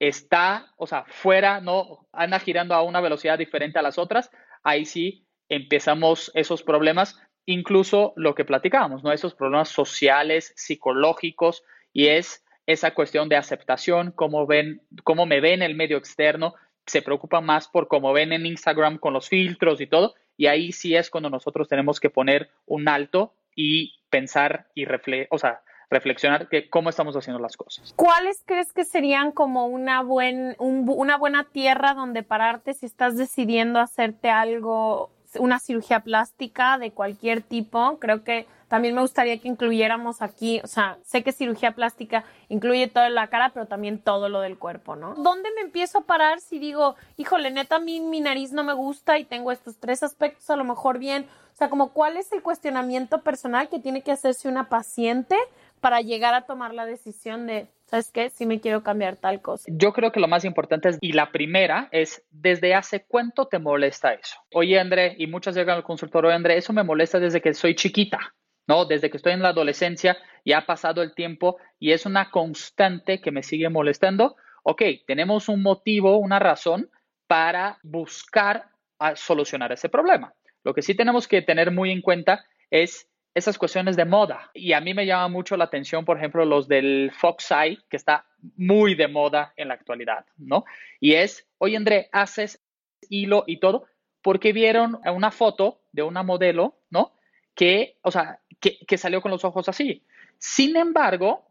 está, 0.00 0.72
o 0.76 0.86
sea, 0.86 1.04
fuera, 1.06 1.60
no 1.60 2.08
anda 2.12 2.40
girando 2.40 2.74
a 2.74 2.82
una 2.82 3.00
velocidad 3.00 3.38
diferente 3.38 3.78
a 3.78 3.82
las 3.82 3.98
otras, 3.98 4.30
ahí 4.64 4.86
sí 4.86 5.26
empezamos 5.48 6.32
esos 6.34 6.62
problemas, 6.62 7.20
incluso 7.44 8.14
lo 8.16 8.34
que 8.34 8.44
platicábamos, 8.44 9.04
¿no? 9.04 9.12
Esos 9.12 9.34
problemas 9.34 9.68
sociales, 9.68 10.52
psicológicos, 10.56 11.62
y 11.92 12.08
es 12.08 12.44
esa 12.66 12.94
cuestión 12.94 13.28
de 13.28 13.36
aceptación, 13.36 14.12
cómo 14.12 14.46
ven, 14.46 14.82
cómo 15.04 15.26
me 15.26 15.40
ven 15.40 15.54
en 15.54 15.62
el 15.62 15.74
medio 15.74 15.98
externo, 15.98 16.54
se 16.86 17.02
preocupa 17.02 17.40
más 17.40 17.68
por 17.68 17.86
cómo 17.88 18.12
ven 18.12 18.32
en 18.32 18.46
Instagram 18.46 18.98
con 18.98 19.12
los 19.12 19.28
filtros 19.28 19.80
y 19.80 19.86
todo, 19.86 20.14
y 20.36 20.46
ahí 20.46 20.72
sí 20.72 20.96
es 20.96 21.10
cuando 21.10 21.28
nosotros 21.28 21.68
tenemos 21.68 22.00
que 22.00 22.10
poner 22.10 22.50
un 22.64 22.88
alto 22.88 23.34
y 23.54 24.00
pensar 24.08 24.68
y 24.74 24.86
refle 24.86 25.26
o 25.30 25.38
sea, 25.38 25.60
reflexionar 25.90 26.48
que 26.48 26.70
cómo 26.70 26.88
estamos 26.88 27.16
haciendo 27.16 27.40
las 27.40 27.56
cosas. 27.56 27.92
¿Cuáles 27.96 28.42
crees 28.46 28.72
que 28.72 28.84
serían 28.84 29.32
como 29.32 29.66
una, 29.66 30.02
buen, 30.02 30.54
una 30.58 31.18
buena 31.18 31.44
tierra 31.44 31.94
donde 31.94 32.22
pararte 32.22 32.74
si 32.74 32.86
estás 32.86 33.16
decidiendo 33.16 33.80
hacerte 33.80 34.30
algo, 34.30 35.10
una 35.38 35.58
cirugía 35.58 36.00
plástica 36.00 36.78
de 36.78 36.92
cualquier 36.92 37.42
tipo? 37.42 37.98
Creo 37.98 38.22
que 38.22 38.46
también 38.70 38.94
me 38.94 39.00
gustaría 39.00 39.36
que 39.40 39.48
incluyéramos 39.48 40.22
aquí, 40.22 40.60
o 40.62 40.68
sea, 40.68 40.96
sé 41.02 41.24
que 41.24 41.32
cirugía 41.32 41.72
plástica 41.72 42.22
incluye 42.48 42.86
toda 42.86 43.10
la 43.10 43.26
cara, 43.26 43.50
pero 43.52 43.66
también 43.66 43.98
todo 43.98 44.28
lo 44.28 44.40
del 44.40 44.58
cuerpo, 44.58 44.94
¿no? 44.94 45.14
¿Dónde 45.16 45.48
me 45.56 45.62
empiezo 45.62 45.98
a 45.98 46.02
parar 46.02 46.40
si 46.40 46.60
digo, 46.60 46.94
híjole, 47.16 47.50
neta, 47.50 47.76
a 47.76 47.80
mí 47.80 47.98
mi 47.98 48.20
nariz 48.20 48.52
no 48.52 48.62
me 48.62 48.72
gusta 48.72 49.18
y 49.18 49.24
tengo 49.24 49.50
estos 49.50 49.78
tres 49.78 50.04
aspectos 50.04 50.48
a 50.50 50.56
lo 50.56 50.62
mejor 50.62 51.00
bien? 51.00 51.26
O 51.52 51.56
sea, 51.56 51.68
como 51.68 51.92
cuál 51.92 52.16
es 52.16 52.30
el 52.30 52.42
cuestionamiento 52.42 53.22
personal 53.22 53.68
que 53.68 53.80
tiene 53.80 54.02
que 54.02 54.12
hacerse 54.12 54.46
una 54.46 54.68
paciente 54.68 55.36
para 55.80 56.00
llegar 56.00 56.34
a 56.34 56.42
tomar 56.42 56.74
la 56.74 56.86
decisión 56.86 57.46
de, 57.46 57.66
¿sabes 57.86 58.10
qué? 58.10 58.30
Si 58.30 58.46
me 58.46 58.60
quiero 58.60 58.82
cambiar 58.82 59.16
tal 59.16 59.40
cosa. 59.40 59.70
Yo 59.72 59.92
creo 59.92 60.12
que 60.12 60.20
lo 60.20 60.28
más 60.28 60.44
importante 60.44 60.88
es, 60.90 60.98
y 61.00 61.12
la 61.12 61.32
primera 61.32 61.88
es, 61.90 62.22
¿desde 62.30 62.74
hace 62.74 63.04
cuánto 63.06 63.46
te 63.46 63.58
molesta 63.58 64.12
eso? 64.12 64.36
Oye, 64.52 64.78
André, 64.78 65.16
y 65.18 65.26
muchas 65.26 65.54
llegan 65.54 65.76
al 65.76 65.84
consultorio, 65.84 66.30
André, 66.30 66.56
eso 66.56 66.72
me 66.72 66.84
molesta 66.84 67.18
desde 67.18 67.40
que 67.40 67.54
soy 67.54 67.74
chiquita. 67.74 68.18
¿no? 68.70 68.84
Desde 68.84 69.10
que 69.10 69.16
estoy 69.16 69.32
en 69.32 69.42
la 69.42 69.48
adolescencia 69.48 70.16
ya 70.44 70.58
ha 70.58 70.66
pasado 70.66 71.02
el 71.02 71.12
tiempo 71.12 71.56
y 71.80 71.90
es 71.90 72.06
una 72.06 72.30
constante 72.30 73.20
que 73.20 73.32
me 73.32 73.42
sigue 73.42 73.68
molestando. 73.68 74.36
Ok, 74.62 74.82
tenemos 75.08 75.48
un 75.48 75.60
motivo, 75.60 76.18
una 76.18 76.38
razón 76.38 76.88
para 77.26 77.78
buscar 77.82 78.66
a 79.00 79.16
solucionar 79.16 79.72
ese 79.72 79.88
problema. 79.88 80.34
Lo 80.62 80.72
que 80.72 80.82
sí 80.82 80.94
tenemos 80.94 81.26
que 81.26 81.42
tener 81.42 81.72
muy 81.72 81.90
en 81.90 82.00
cuenta 82.00 82.44
es 82.70 83.09
esas 83.40 83.58
cuestiones 83.58 83.96
de 83.96 84.04
moda. 84.04 84.50
Y 84.54 84.72
a 84.72 84.80
mí 84.80 84.94
me 84.94 85.06
llama 85.06 85.28
mucho 85.28 85.56
la 85.56 85.64
atención, 85.64 86.04
por 86.04 86.16
ejemplo, 86.16 86.44
los 86.44 86.68
del 86.68 87.10
Fox 87.14 87.50
Eye, 87.50 87.78
que 87.88 87.96
está 87.96 88.26
muy 88.56 88.94
de 88.94 89.08
moda 89.08 89.52
en 89.56 89.68
la 89.68 89.74
actualidad, 89.74 90.24
¿no? 90.38 90.64
Y 91.00 91.14
es, 91.14 91.46
oye, 91.58 91.76
André, 91.76 92.08
haces 92.12 92.62
hilo 93.08 93.44
y 93.46 93.58
todo, 93.58 93.86
porque 94.22 94.52
vieron 94.52 95.00
una 95.04 95.30
foto 95.30 95.82
de 95.92 96.02
una 96.02 96.22
modelo, 96.22 96.78
¿no? 96.90 97.14
Que, 97.54 97.98
o 98.02 98.10
sea, 98.10 98.40
que, 98.60 98.78
que 98.86 98.98
salió 98.98 99.20
con 99.20 99.30
los 99.30 99.44
ojos 99.44 99.68
así. 99.68 100.04
Sin 100.38 100.76
embargo, 100.76 101.50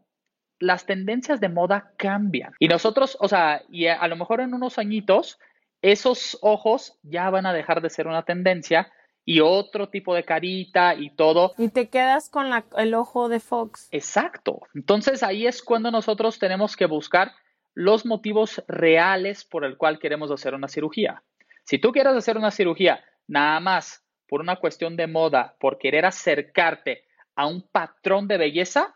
las 0.60 0.84
tendencias 0.84 1.40
de 1.40 1.48
moda 1.48 1.92
cambian. 1.96 2.52
Y 2.58 2.68
nosotros, 2.68 3.16
o 3.18 3.26
sea, 3.26 3.62
y 3.68 3.86
a, 3.86 4.06
lo 4.06 4.16
mejor 4.16 4.40
en 4.40 4.54
unos 4.54 4.78
añitos, 4.78 5.38
esos 5.82 6.38
ojos 6.42 6.98
ya 7.02 7.30
van 7.30 7.46
a 7.46 7.52
dejar 7.52 7.80
de 7.80 7.90
ser 7.90 8.06
una 8.06 8.24
tendencia 8.24 8.92
y 9.24 9.40
otro 9.40 9.88
tipo 9.88 10.14
de 10.14 10.24
carita 10.24 10.94
y 10.94 11.10
todo. 11.10 11.54
Y 11.58 11.68
te 11.68 11.88
quedas 11.88 12.28
con 12.28 12.50
el 12.76 12.94
ojo 12.94 13.28
de 13.28 13.40
Fox. 13.40 13.88
Exacto. 13.92 14.60
Entonces 14.74 15.22
ahí 15.22 15.46
es 15.46 15.62
cuando 15.62 15.90
nosotros 15.90 16.38
tenemos 16.38 16.76
que 16.76 16.86
buscar 16.86 17.32
los 17.74 18.04
motivos 18.04 18.62
reales 18.66 19.44
por 19.44 19.64
el 19.64 19.76
cual 19.76 19.98
queremos 19.98 20.30
hacer 20.30 20.54
una 20.54 20.68
cirugía. 20.68 21.22
Si 21.64 21.78
tú 21.78 21.92
quieres 21.92 22.14
hacer 22.14 22.36
una 22.36 22.50
cirugía 22.50 23.04
nada 23.28 23.60
más 23.60 24.04
por 24.28 24.40
una 24.40 24.56
cuestión 24.56 24.96
de 24.96 25.06
moda, 25.06 25.56
por 25.60 25.78
querer 25.78 26.04
acercarte 26.04 27.04
a 27.34 27.46
un 27.46 27.62
patrón 27.62 28.28
de 28.28 28.38
belleza, 28.38 28.94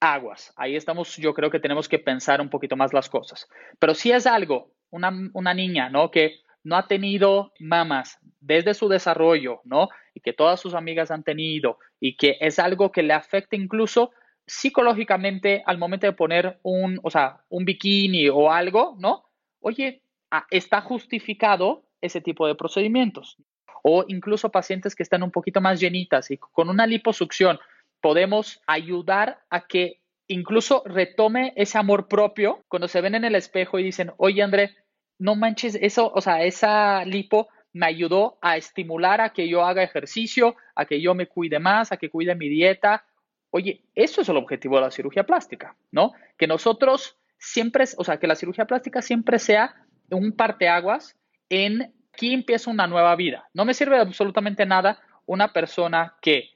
aguas. 0.00 0.52
Ahí 0.56 0.76
estamos, 0.76 1.16
yo 1.16 1.34
creo 1.34 1.50
que 1.50 1.60
tenemos 1.60 1.88
que 1.88 1.98
pensar 1.98 2.40
un 2.40 2.50
poquito 2.50 2.76
más 2.76 2.92
las 2.92 3.08
cosas. 3.08 3.48
Pero 3.78 3.94
si 3.94 4.12
es 4.12 4.26
algo, 4.26 4.72
una, 4.90 5.12
una 5.32 5.54
niña, 5.54 5.90
¿no? 5.90 6.10
Que 6.10 6.40
no 6.68 6.76
ha 6.76 6.86
tenido 6.86 7.52
mamas 7.58 8.18
desde 8.40 8.74
su 8.74 8.88
desarrollo, 8.88 9.62
¿no? 9.64 9.88
Y 10.12 10.20
que 10.20 10.34
todas 10.34 10.60
sus 10.60 10.74
amigas 10.74 11.10
han 11.10 11.24
tenido 11.24 11.78
y 11.98 12.16
que 12.16 12.36
es 12.40 12.58
algo 12.58 12.92
que 12.92 13.02
le 13.02 13.14
afecta 13.14 13.56
incluso 13.56 14.10
psicológicamente 14.46 15.62
al 15.64 15.78
momento 15.78 16.06
de 16.06 16.12
poner 16.12 16.58
un, 16.62 17.00
o 17.02 17.10
sea, 17.10 17.40
un 17.48 17.64
bikini 17.64 18.28
o 18.28 18.52
algo, 18.52 18.96
¿no? 18.98 19.24
Oye, 19.60 20.02
ah, 20.30 20.46
está 20.50 20.82
justificado 20.82 21.84
ese 22.02 22.20
tipo 22.20 22.46
de 22.46 22.54
procedimientos. 22.54 23.38
O 23.82 24.04
incluso 24.06 24.50
pacientes 24.50 24.94
que 24.94 25.02
están 25.02 25.22
un 25.22 25.30
poquito 25.30 25.62
más 25.62 25.80
llenitas 25.80 26.30
y 26.30 26.36
con 26.36 26.68
una 26.68 26.86
liposucción 26.86 27.58
podemos 28.02 28.60
ayudar 28.66 29.40
a 29.48 29.66
que 29.66 30.00
incluso 30.26 30.82
retome 30.84 31.54
ese 31.56 31.78
amor 31.78 32.08
propio 32.08 32.62
cuando 32.68 32.88
se 32.88 33.00
ven 33.00 33.14
en 33.14 33.24
el 33.24 33.34
espejo 33.34 33.78
y 33.78 33.84
dicen, 33.84 34.12
oye 34.18 34.42
André, 34.42 34.76
no 35.18 35.34
manches, 35.34 35.76
eso, 35.80 36.12
o 36.14 36.20
sea, 36.20 36.42
esa 36.44 37.04
lipo 37.04 37.48
me 37.72 37.86
ayudó 37.86 38.38
a 38.40 38.56
estimular 38.56 39.20
a 39.20 39.30
que 39.30 39.48
yo 39.48 39.64
haga 39.64 39.82
ejercicio, 39.82 40.56
a 40.74 40.84
que 40.84 41.00
yo 41.00 41.14
me 41.14 41.26
cuide 41.26 41.58
más, 41.58 41.92
a 41.92 41.96
que 41.96 42.10
cuide 42.10 42.34
mi 42.34 42.48
dieta. 42.48 43.04
Oye, 43.50 43.82
eso 43.94 44.20
es 44.20 44.28
el 44.28 44.36
objetivo 44.36 44.76
de 44.76 44.82
la 44.82 44.90
cirugía 44.90 45.24
plástica, 45.24 45.76
¿no? 45.90 46.12
Que 46.36 46.46
nosotros 46.46 47.16
siempre, 47.38 47.84
o 47.96 48.04
sea, 48.04 48.18
que 48.18 48.26
la 48.26 48.36
cirugía 48.36 48.66
plástica 48.66 49.02
siempre 49.02 49.38
sea 49.38 49.74
un 50.10 50.32
parteaguas 50.32 51.16
en 51.48 51.92
aquí 52.18 52.32
empieza 52.32 52.70
una 52.70 52.88
nueva 52.88 53.14
vida. 53.14 53.48
No 53.54 53.64
me 53.64 53.74
sirve 53.74 53.98
absolutamente 53.98 54.66
nada 54.66 55.00
una 55.24 55.52
persona 55.52 56.16
que 56.20 56.50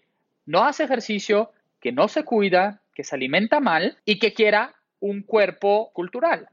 no 0.45 0.65
hace 0.65 0.83
ejercicio, 0.83 1.53
que 1.81 1.93
no 1.93 2.09
se 2.09 2.25
cuida, 2.25 2.83
que 2.95 3.05
se 3.05 3.15
alimenta 3.15 3.61
mal 3.61 3.99
y 4.05 4.19
que 4.19 4.35
quiera 4.35 4.75
un 4.99 5.23
cuerpo 5.23 5.93
cultural. 5.93 6.49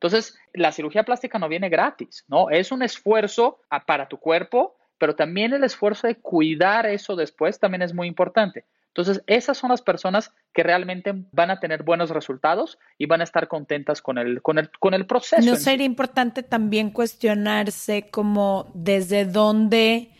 Entonces, 0.00 0.38
la 0.54 0.70
cirugía 0.70 1.02
plástica 1.02 1.38
no 1.38 1.48
viene 1.48 1.68
gratis, 1.68 2.24
¿no? 2.28 2.50
Es 2.50 2.70
un 2.70 2.82
esfuerzo 2.82 3.60
para 3.84 4.08
tu 4.08 4.18
cuerpo, 4.18 4.76
pero 4.96 5.16
también 5.16 5.52
el 5.52 5.64
esfuerzo 5.64 6.06
de 6.06 6.14
cuidar 6.14 6.86
eso 6.86 7.16
después 7.16 7.58
también 7.58 7.82
es 7.82 7.92
muy 7.92 8.06
importante. 8.06 8.64
Entonces, 8.88 9.22
esas 9.26 9.58
son 9.58 9.70
las 9.70 9.82
personas 9.82 10.32
que 10.52 10.62
realmente 10.62 11.12
van 11.32 11.50
a 11.50 11.60
tener 11.60 11.82
buenos 11.82 12.10
resultados 12.10 12.78
y 12.96 13.06
van 13.06 13.20
a 13.20 13.24
estar 13.24 13.48
contentas 13.48 14.00
con 14.00 14.18
el, 14.18 14.40
con 14.40 14.58
el, 14.58 14.70
con 14.78 14.94
el 14.94 15.06
proceso. 15.06 15.48
No 15.48 15.56
sería 15.56 15.86
importante 15.86 16.42
también 16.42 16.90
cuestionarse 16.90 18.08
como 18.10 18.70
desde 18.74 19.24
dónde 19.24 20.10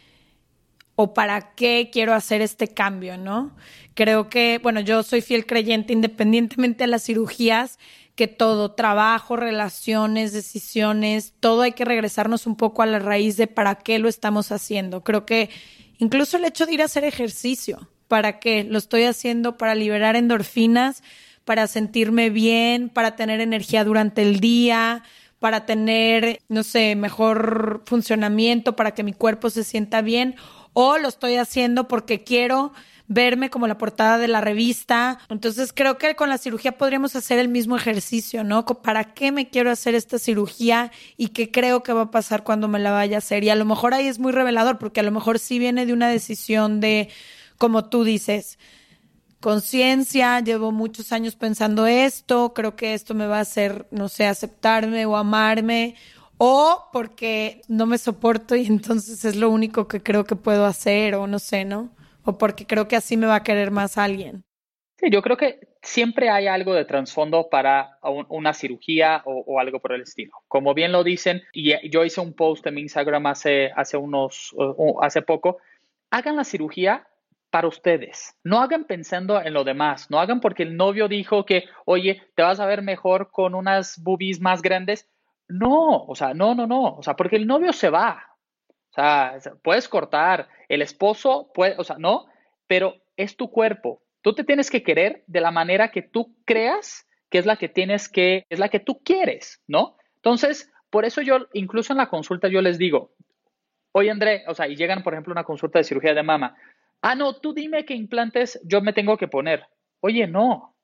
o 0.96 1.14
para 1.14 1.54
qué 1.54 1.90
quiero 1.92 2.14
hacer 2.14 2.42
este 2.42 2.68
cambio, 2.68 3.16
¿no? 3.16 3.56
Creo 3.94 4.28
que, 4.28 4.58
bueno, 4.60 4.80
yo 4.80 5.04
soy 5.04 5.20
fiel 5.20 5.46
creyente, 5.46 5.92
independientemente 5.92 6.84
de 6.84 6.88
las 6.88 7.04
cirugías, 7.04 7.78
que 8.18 8.26
todo, 8.26 8.72
trabajo, 8.72 9.36
relaciones, 9.36 10.32
decisiones, 10.32 11.34
todo 11.38 11.62
hay 11.62 11.70
que 11.70 11.84
regresarnos 11.84 12.48
un 12.48 12.56
poco 12.56 12.82
a 12.82 12.86
la 12.86 12.98
raíz 12.98 13.36
de 13.36 13.46
para 13.46 13.76
qué 13.76 14.00
lo 14.00 14.08
estamos 14.08 14.50
haciendo. 14.50 15.04
Creo 15.04 15.24
que 15.24 15.50
incluso 15.98 16.36
el 16.36 16.44
hecho 16.44 16.66
de 16.66 16.74
ir 16.74 16.82
a 16.82 16.86
hacer 16.86 17.04
ejercicio, 17.04 17.88
¿para 18.08 18.40
qué? 18.40 18.64
Lo 18.64 18.76
estoy 18.76 19.04
haciendo 19.04 19.56
para 19.56 19.76
liberar 19.76 20.16
endorfinas, 20.16 21.04
para 21.44 21.68
sentirme 21.68 22.28
bien, 22.30 22.88
para 22.88 23.14
tener 23.14 23.40
energía 23.40 23.84
durante 23.84 24.22
el 24.22 24.40
día, 24.40 25.04
para 25.38 25.64
tener, 25.64 26.40
no 26.48 26.64
sé, 26.64 26.96
mejor 26.96 27.84
funcionamiento, 27.86 28.74
para 28.74 28.94
que 28.94 29.04
mi 29.04 29.12
cuerpo 29.12 29.48
se 29.48 29.62
sienta 29.62 30.02
bien 30.02 30.34
o 30.72 30.98
lo 30.98 31.06
estoy 31.06 31.36
haciendo 31.36 31.86
porque 31.86 32.24
quiero 32.24 32.72
verme 33.08 33.48
como 33.48 33.66
la 33.66 33.78
portada 33.78 34.18
de 34.18 34.28
la 34.28 34.40
revista. 34.40 35.18
Entonces 35.30 35.72
creo 35.74 35.98
que 35.98 36.14
con 36.14 36.28
la 36.28 36.38
cirugía 36.38 36.72
podríamos 36.78 37.16
hacer 37.16 37.38
el 37.38 37.48
mismo 37.48 37.76
ejercicio, 37.76 38.44
¿no? 38.44 38.64
¿Para 38.66 39.14
qué 39.14 39.32
me 39.32 39.48
quiero 39.48 39.70
hacer 39.70 39.94
esta 39.94 40.18
cirugía 40.18 40.92
y 41.16 41.28
qué 41.28 41.50
creo 41.50 41.82
que 41.82 41.94
va 41.94 42.02
a 42.02 42.10
pasar 42.10 42.44
cuando 42.44 42.68
me 42.68 42.78
la 42.78 42.92
vaya 42.92 43.16
a 43.16 43.18
hacer? 43.18 43.42
Y 43.42 43.50
a 43.50 43.56
lo 43.56 43.64
mejor 43.64 43.94
ahí 43.94 44.06
es 44.06 44.18
muy 44.18 44.32
revelador 44.32 44.78
porque 44.78 45.00
a 45.00 45.02
lo 45.02 45.10
mejor 45.10 45.38
sí 45.38 45.58
viene 45.58 45.86
de 45.86 45.94
una 45.94 46.08
decisión 46.08 46.80
de, 46.80 47.08
como 47.56 47.86
tú 47.86 48.04
dices, 48.04 48.58
conciencia, 49.40 50.40
llevo 50.40 50.70
muchos 50.70 51.10
años 51.12 51.34
pensando 51.34 51.86
esto, 51.86 52.52
creo 52.54 52.76
que 52.76 52.92
esto 52.92 53.14
me 53.14 53.26
va 53.26 53.38
a 53.38 53.42
hacer, 53.42 53.86
no 53.90 54.08
sé, 54.08 54.26
aceptarme 54.26 55.06
o 55.06 55.16
amarme 55.16 55.94
o 56.36 56.88
porque 56.92 57.62
no 57.68 57.86
me 57.86 57.98
soporto 57.98 58.54
y 58.54 58.66
entonces 58.66 59.24
es 59.24 59.36
lo 59.36 59.48
único 59.50 59.88
que 59.88 60.02
creo 60.02 60.24
que 60.24 60.36
puedo 60.36 60.66
hacer 60.66 61.14
o 61.14 61.26
no 61.26 61.38
sé, 61.38 61.64
¿no? 61.64 61.90
O 62.28 62.36
porque 62.36 62.66
creo 62.66 62.88
que 62.88 62.96
así 62.96 63.16
me 63.16 63.26
va 63.26 63.36
a 63.36 63.42
querer 63.42 63.70
más 63.70 63.96
alguien. 63.96 64.44
Sí, 64.98 65.08
yo 65.10 65.22
creo 65.22 65.38
que 65.38 65.60
siempre 65.80 66.28
hay 66.28 66.46
algo 66.46 66.74
de 66.74 66.84
trasfondo 66.84 67.48
para 67.48 67.96
una 68.02 68.52
cirugía 68.52 69.22
o, 69.24 69.58
algo 69.58 69.80
por 69.80 69.92
el 69.92 70.02
estilo. 70.02 70.32
Como 70.46 70.74
bien 70.74 70.92
lo 70.92 71.02
dicen, 71.04 71.42
y 71.54 71.88
yo 71.88 72.04
hice 72.04 72.20
un 72.20 72.34
post 72.34 72.66
en 72.66 72.74
mi 72.74 72.82
Instagram 72.82 73.24
hace, 73.28 73.70
hace 73.74 73.96
unos, 73.96 74.54
hace 75.00 75.22
poco, 75.22 75.56
hagan 76.10 76.36
la 76.36 76.44
cirugía 76.44 77.08
para 77.48 77.66
ustedes. 77.66 78.36
No 78.44 78.60
hagan 78.60 78.84
pensando 78.84 79.40
en 79.40 79.54
lo 79.54 79.64
demás, 79.64 80.10
no 80.10 80.20
hagan 80.20 80.42
porque 80.42 80.64
el 80.64 80.76
novio 80.76 81.08
dijo 81.08 81.46
que, 81.46 81.64
oye, 81.86 82.20
te 82.34 82.42
vas 82.42 82.60
a 82.60 82.66
ver 82.66 82.82
mejor 82.82 83.30
con 83.30 83.54
unas 83.54 84.02
boobies 84.02 84.38
más 84.38 84.60
grandes. 84.60 85.08
No, 85.48 86.04
o 86.04 86.14
sea, 86.14 86.34
no, 86.34 86.54
no, 86.54 86.66
no, 86.66 86.96
o 86.96 87.02
sea, 87.02 87.16
porque 87.16 87.36
el 87.36 87.46
novio 87.46 87.72
se 87.72 87.88
va. 87.88 88.22
Sea, 88.98 89.38
puedes 89.62 89.88
cortar, 89.88 90.48
el 90.68 90.82
esposo 90.82 91.52
puede, 91.54 91.76
o 91.78 91.84
sea, 91.84 91.98
no, 91.98 92.26
pero 92.66 92.96
es 93.16 93.36
tu 93.36 93.48
cuerpo. 93.48 94.02
Tú 94.22 94.34
te 94.34 94.42
tienes 94.42 94.70
que 94.70 94.82
querer 94.82 95.22
de 95.28 95.40
la 95.40 95.52
manera 95.52 95.92
que 95.92 96.02
tú 96.02 96.34
creas 96.44 97.06
que 97.30 97.38
es 97.38 97.46
la 97.46 97.56
que 97.56 97.68
tienes 97.68 98.08
que, 98.08 98.44
es 98.48 98.58
la 98.58 98.70
que 98.70 98.80
tú 98.80 99.00
quieres, 99.04 99.62
¿no? 99.68 99.96
Entonces, 100.16 100.72
por 100.90 101.04
eso 101.04 101.22
yo, 101.22 101.46
incluso 101.52 101.92
en 101.92 101.98
la 101.98 102.08
consulta, 102.08 102.48
yo 102.48 102.60
les 102.60 102.76
digo, 102.76 103.12
oye 103.92 104.10
André, 104.10 104.42
o 104.48 104.54
sea, 104.54 104.66
y 104.66 104.74
llegan, 104.74 105.04
por 105.04 105.12
ejemplo, 105.12 105.30
una 105.30 105.44
consulta 105.44 105.78
de 105.78 105.84
cirugía 105.84 106.12
de 106.12 106.24
mama, 106.24 106.56
ah, 107.00 107.14
no, 107.14 107.34
tú 107.34 107.54
dime 107.54 107.84
qué 107.84 107.94
implantes 107.94 108.60
yo 108.64 108.80
me 108.80 108.92
tengo 108.92 109.16
que 109.16 109.28
poner. 109.28 109.64
Oye, 110.00 110.26
no, 110.26 110.74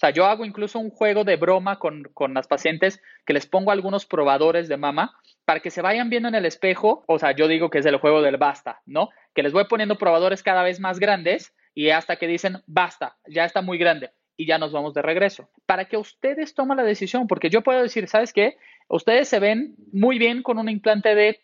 o 0.00 0.06
sea, 0.06 0.10
yo 0.12 0.24
hago 0.24 0.46
incluso 0.46 0.78
un 0.78 0.88
juego 0.88 1.24
de 1.24 1.36
broma 1.36 1.78
con, 1.78 2.08
las 2.32 2.46
pacientes 2.46 3.02
que 3.26 3.34
les 3.34 3.44
pongo 3.44 3.70
algunos 3.70 4.06
probadores 4.06 4.66
de 4.66 4.78
mama 4.78 5.12
para 5.44 5.60
que 5.60 5.70
se 5.70 5.82
vayan 5.82 6.08
viendo 6.08 6.30
en 6.30 6.34
el 6.34 6.46
espejo. 6.46 7.04
O 7.06 7.18
sea, 7.18 7.32
yo 7.32 7.48
digo 7.48 7.68
que 7.68 7.80
es 7.80 7.84
el 7.84 7.98
juego 7.98 8.22
del 8.22 8.38
basta, 8.38 8.80
¿no? 8.86 9.10
Que 9.34 9.42
les 9.42 9.52
voy 9.52 9.64
poniendo 9.66 9.98
probadores 9.98 10.42
cada 10.42 10.62
vez 10.62 10.80
más 10.80 11.00
grandes 11.00 11.54
y 11.74 11.90
hasta 11.90 12.16
que 12.16 12.26
dicen, 12.26 12.62
basta, 12.66 13.18
ya 13.28 13.44
está 13.44 13.60
muy 13.60 13.76
grande 13.76 14.12
y 14.38 14.46
ya 14.46 14.56
nos 14.56 14.72
vamos 14.72 14.94
de 14.94 15.02
regreso. 15.02 15.50
Para 15.66 15.84
que 15.84 15.98
ustedes 15.98 16.54
tomen 16.54 16.78
la 16.78 16.82
decisión, 16.82 17.26
porque 17.26 17.50
yo 17.50 17.60
puedo 17.60 17.82
decir, 17.82 18.08
¿sabes 18.08 18.32
qué? 18.32 18.56
Ustedes 18.88 19.28
se 19.28 19.38
ven 19.38 19.74
muy 19.92 20.18
bien 20.18 20.42
con 20.42 20.56
un 20.56 20.70
implante 20.70 21.14
de 21.14 21.40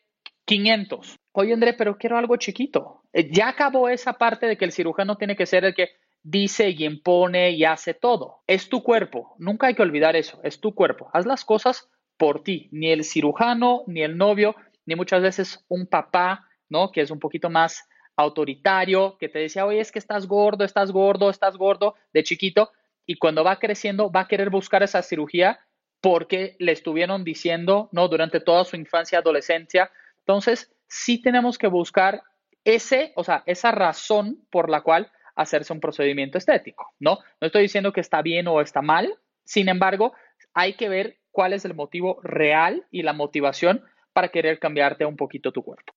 500. 0.47 1.19
Oye, 1.33 1.53
André, 1.53 1.75
pero 1.75 1.99
quiero 1.99 2.17
algo 2.17 2.39
chiquito. 2.39 3.03
Eh, 3.13 3.29
ya 3.31 3.49
acabó 3.49 3.91
esa 3.91 4.15
parte 4.15 4.47
de 4.47 4.57
que 4.57 4.65
el 4.65 4.73
cirujano 4.73 5.17
tiene 5.17 5.37
que 5.37 5.45
ser 5.45 5.67
el 5.67 5.75
que 5.75 5.91
dice 6.27 6.71
y 6.71 6.85
impone 6.85 7.51
y 7.51 7.65
hace 7.65 7.95
todo. 7.95 8.43
Es 8.49 8.69
tu 8.69 8.83
cuerpo, 8.83 9.37
nunca 9.39 9.69
hay 9.69 9.75
que 9.75 9.83
olvidar 9.83 10.17
eso, 10.17 10.41
es 10.43 10.61
tu 10.61 10.75
cuerpo. 10.75 11.09
Haz 11.13 11.25
las 11.25 11.45
cosas 11.45 11.89
por 12.17 12.43
ti, 12.43 12.69
ni 12.73 12.91
el 12.91 13.05
cirujano, 13.05 13.85
ni 13.87 14.03
el 14.03 14.17
novio, 14.17 14.57
ni 14.87 14.97
muchas 14.97 15.23
veces 15.23 15.65
un 15.69 15.87
papá, 15.87 16.49
¿no? 16.69 16.91
Que 16.91 17.03
es 17.03 17.13
un 17.13 17.21
poquito 17.21 17.49
más 17.49 17.89
autoritario, 18.17 19.17
que 19.19 19.29
te 19.29 19.39
decía, 19.39 19.67
oye, 19.67 19.79
es 19.79 19.93
que 19.93 20.01
estás 20.01 20.27
gordo, 20.27 20.65
estás 20.65 20.91
gordo, 20.91 21.31
estás 21.31 21.57
gordo 21.57 21.95
de 22.13 22.25
chiquito, 22.25 22.73
y 23.05 23.19
cuando 23.19 23.45
va 23.45 23.61
creciendo 23.61 24.11
va 24.11 24.21
a 24.21 24.29
querer 24.29 24.51
buscar 24.51 24.83
esa 24.83 25.03
cirugía 25.03 25.61
porque 26.01 26.57
le 26.59 26.73
estuvieron 26.73 27.23
diciendo, 27.23 27.89
¿no? 27.93 28.09
Durante 28.09 28.41
toda 28.41 28.65
su 28.65 28.75
infancia, 28.75 29.21
adolescencia. 29.21 29.93
Entonces, 30.19 30.73
sí 30.89 31.23
tenemos 31.23 31.57
que 31.57 31.69
buscar 31.69 32.23
ese, 32.65 33.13
o 33.15 33.23
sea, 33.23 33.45
esa 33.47 33.71
razón 33.71 34.45
por 34.51 34.69
la 34.69 34.81
cual 34.81 35.13
hacerse 35.37 35.73
un 35.73 35.81
procedimiento 35.81 36.39
estético, 36.39 36.93
¿no? 36.99 37.19
No 37.41 37.47
estoy 37.47 37.63
diciendo 37.63 37.93
que 37.93 38.01
está 38.01 38.23
bien 38.23 38.49
o 38.49 38.61
está 38.61 38.83
mal, 38.83 39.17
sin 39.45 39.69
embargo, 39.69 40.13
hay 40.55 40.75
que 40.75 40.89
ver 40.89 41.19
cuál 41.31 41.53
es 41.53 41.65
el 41.65 41.75
motivo 41.75 42.19
real 42.23 42.85
y 42.91 43.03
la 43.03 43.13
motivación 43.13 43.85
para 44.13 44.29
querer 44.29 44.59
cambiarte 44.59 45.05
un 45.05 45.17
poquito 45.17 45.53
tu 45.53 45.63
cuerpo. 45.63 45.93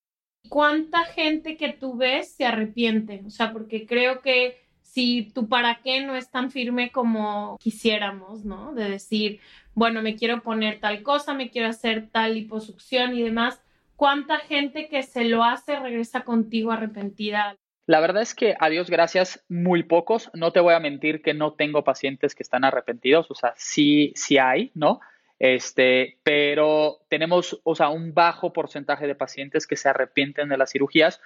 ¿Cuánta 0.49 1.05
gente 1.05 1.57
que 1.57 1.73
tú 1.73 1.97
ves 1.97 2.33
se 2.35 2.45
arrepiente? 2.45 3.23
O 3.25 3.29
sea, 3.29 3.51
porque 3.51 3.85
creo 3.85 4.21
que 4.21 4.57
si 4.81 5.31
tu 5.33 5.47
para 5.47 5.81
qué 5.81 6.01
no 6.01 6.15
es 6.15 6.29
tan 6.29 6.51
firme 6.51 6.91
como 6.91 7.57
quisiéramos, 7.59 8.43
¿no? 8.45 8.73
De 8.73 8.89
decir, 8.89 9.39
bueno, 9.73 10.01
me 10.01 10.15
quiero 10.15 10.41
poner 10.41 10.79
tal 10.79 11.03
cosa, 11.03 11.33
me 11.33 11.49
quiero 11.49 11.67
hacer 11.67 12.09
tal 12.09 12.33
liposucción 12.33 13.15
y 13.15 13.21
demás. 13.21 13.61
¿Cuánta 13.95 14.39
gente 14.39 14.87
que 14.87 15.03
se 15.03 15.25
lo 15.25 15.43
hace 15.43 15.79
regresa 15.79 16.21
contigo 16.21 16.71
arrepentida? 16.71 17.55
La 17.89 18.01
verdad 18.01 18.21
es 18.21 18.35
que 18.35 18.55
a 18.59 18.69
Dios 18.69 18.87
gracias, 18.87 19.43
muy 19.49 19.81
pocos. 19.81 20.29
No 20.35 20.51
te 20.51 20.59
voy 20.59 20.75
a 20.75 20.79
mentir 20.79 21.23
que 21.23 21.33
no 21.33 21.53
tengo 21.53 21.83
pacientes 21.83 22.35
que 22.35 22.43
están 22.43 22.63
arrepentidos, 22.63 23.31
o 23.31 23.33
sea, 23.33 23.55
sí, 23.57 24.13
sí 24.15 24.37
hay, 24.37 24.69
¿no? 24.75 24.99
Este, 25.39 26.19
pero 26.21 26.99
tenemos, 27.09 27.59
o 27.63 27.73
sea, 27.73 27.89
un 27.89 28.13
bajo 28.13 28.53
porcentaje 28.53 29.07
de 29.07 29.15
pacientes 29.15 29.65
que 29.65 29.75
se 29.75 29.89
arrepienten 29.89 30.49
de 30.49 30.57
las 30.57 30.71
cirugías, 30.71 31.19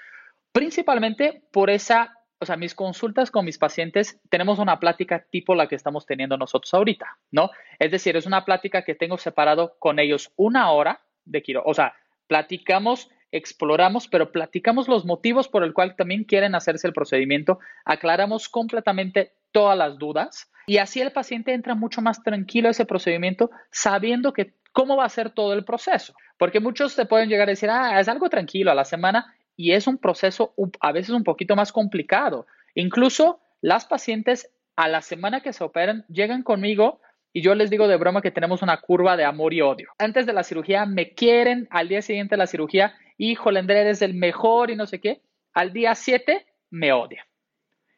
principalmente 0.54 1.43
por 1.52 1.69
esa, 1.69 2.17
o 2.39 2.45
sea, 2.45 2.56
mis 2.56 2.76
consultas 2.76 3.30
con 3.30 3.43
mis 3.43 3.58
pacientes, 3.58 4.21
tenemos 4.30 4.58
una 4.58 4.80
plática 4.80 5.26
tipo 5.30 5.56
la 5.56 5.67
que 5.67 5.76
estamos 5.76 6.06
teniendo 6.06 6.38
nosotros 6.38 6.73
ahorita, 6.73 7.17
¿no? 7.32 7.52
Es 7.78 7.91
decir, 7.91 8.15
es 8.15 8.26
una 8.26 8.45
plática 8.45 8.86
que 8.86 8.95
tengo 8.95 9.17
separado 9.17 9.76
con 9.80 9.99
ellos 9.99 10.32
una 10.38 10.71
hora 10.71 11.02
de 11.26 11.41
quiero, 11.41 11.62
o 11.65 11.73
sea, 11.73 11.93
platicamos 12.28 13.10
exploramos, 13.34 14.08
pero 14.08 14.32
platicamos 14.32 14.88
los 14.88 15.06
motivos 15.06 15.48
por 15.48 15.63
el 15.63 15.74
cual 15.74 15.96
también 15.96 16.24
quieren 16.24 16.56
hacerse 16.56 16.88
el 16.88 16.93
procedimiento, 16.93 17.60
aclaramos 17.84 18.48
completamente 18.48 19.34
todas 19.52 19.78
las 19.78 19.98
dudas 19.98 20.52
y 20.67 20.78
así 20.78 21.02
el 21.02 21.12
paciente 21.12 21.54
entra 21.54 21.76
mucho 21.76 22.02
más 22.02 22.24
tranquilo 22.24 22.67
a 22.67 22.72
ese 22.72 22.86
procedimiento 22.86 23.50
sabiendo 23.72 24.34
que 24.34 24.54
cómo 24.72 24.96
va 24.96 25.06
a 25.06 25.10
ser 25.10 25.32
todo 25.32 25.54
el 25.54 25.65
proceso. 25.65 26.13
Porque 26.38 26.60
muchos 26.60 26.96
te 26.96 27.06
pueden 27.06 27.28
llegar 27.28 27.48
a 27.48 27.52
decir, 27.52 27.69
ah, 27.69 28.00
es 28.00 28.08
algo 28.08 28.30
tranquilo 28.30 28.72
a 28.72 28.76
la 28.76 28.86
semana 28.86 29.36
y 29.56 29.74
es 29.74 29.88
un 29.88 29.98
proceso 29.98 30.54
a 30.80 30.91
veces 30.91 31.10
un 31.10 31.24
poquito 31.24 31.56
más 31.56 31.72
complicado. 31.72 32.46
Incluso 32.76 33.39
las 33.62 33.86
pacientes 33.86 34.52
a 34.76 34.88
la 34.88 35.02
semana 35.02 35.41
que 35.41 35.54
se 35.54 35.63
operan 35.63 36.06
llegan 36.08 36.43
conmigo 36.43 37.02
y 37.32 37.41
yo 37.41 37.56
les 37.56 37.72
digo 37.72 37.88
de 37.88 37.98
broma 37.98 38.22
que 38.22 38.32
tenemos 38.32 38.62
una 38.62 38.78
curva 38.78 39.17
de 39.17 39.26
amor 39.26 39.54
y 39.54 39.62
odio. 39.62 39.89
Antes 39.98 40.26
de 40.26 40.34
la 40.34 40.43
cirugía 40.43 40.86
me 40.86 41.13
quieren, 41.13 41.67
al 41.72 41.88
día 41.88 42.02
siguiente 42.02 42.34
de 42.34 42.38
la 42.38 42.48
cirugía, 42.48 42.93
híjole, 43.31 43.59
André, 43.59 43.81
eres 43.81 44.01
el 44.01 44.13
mejor 44.13 44.71
y 44.71 44.75
no 44.75 44.86
sé 44.86 44.99
qué. 44.99 45.21
Al 45.53 45.73
día 45.73 45.95
7 45.95 46.45
me 46.69 46.91
odia. 46.93 47.27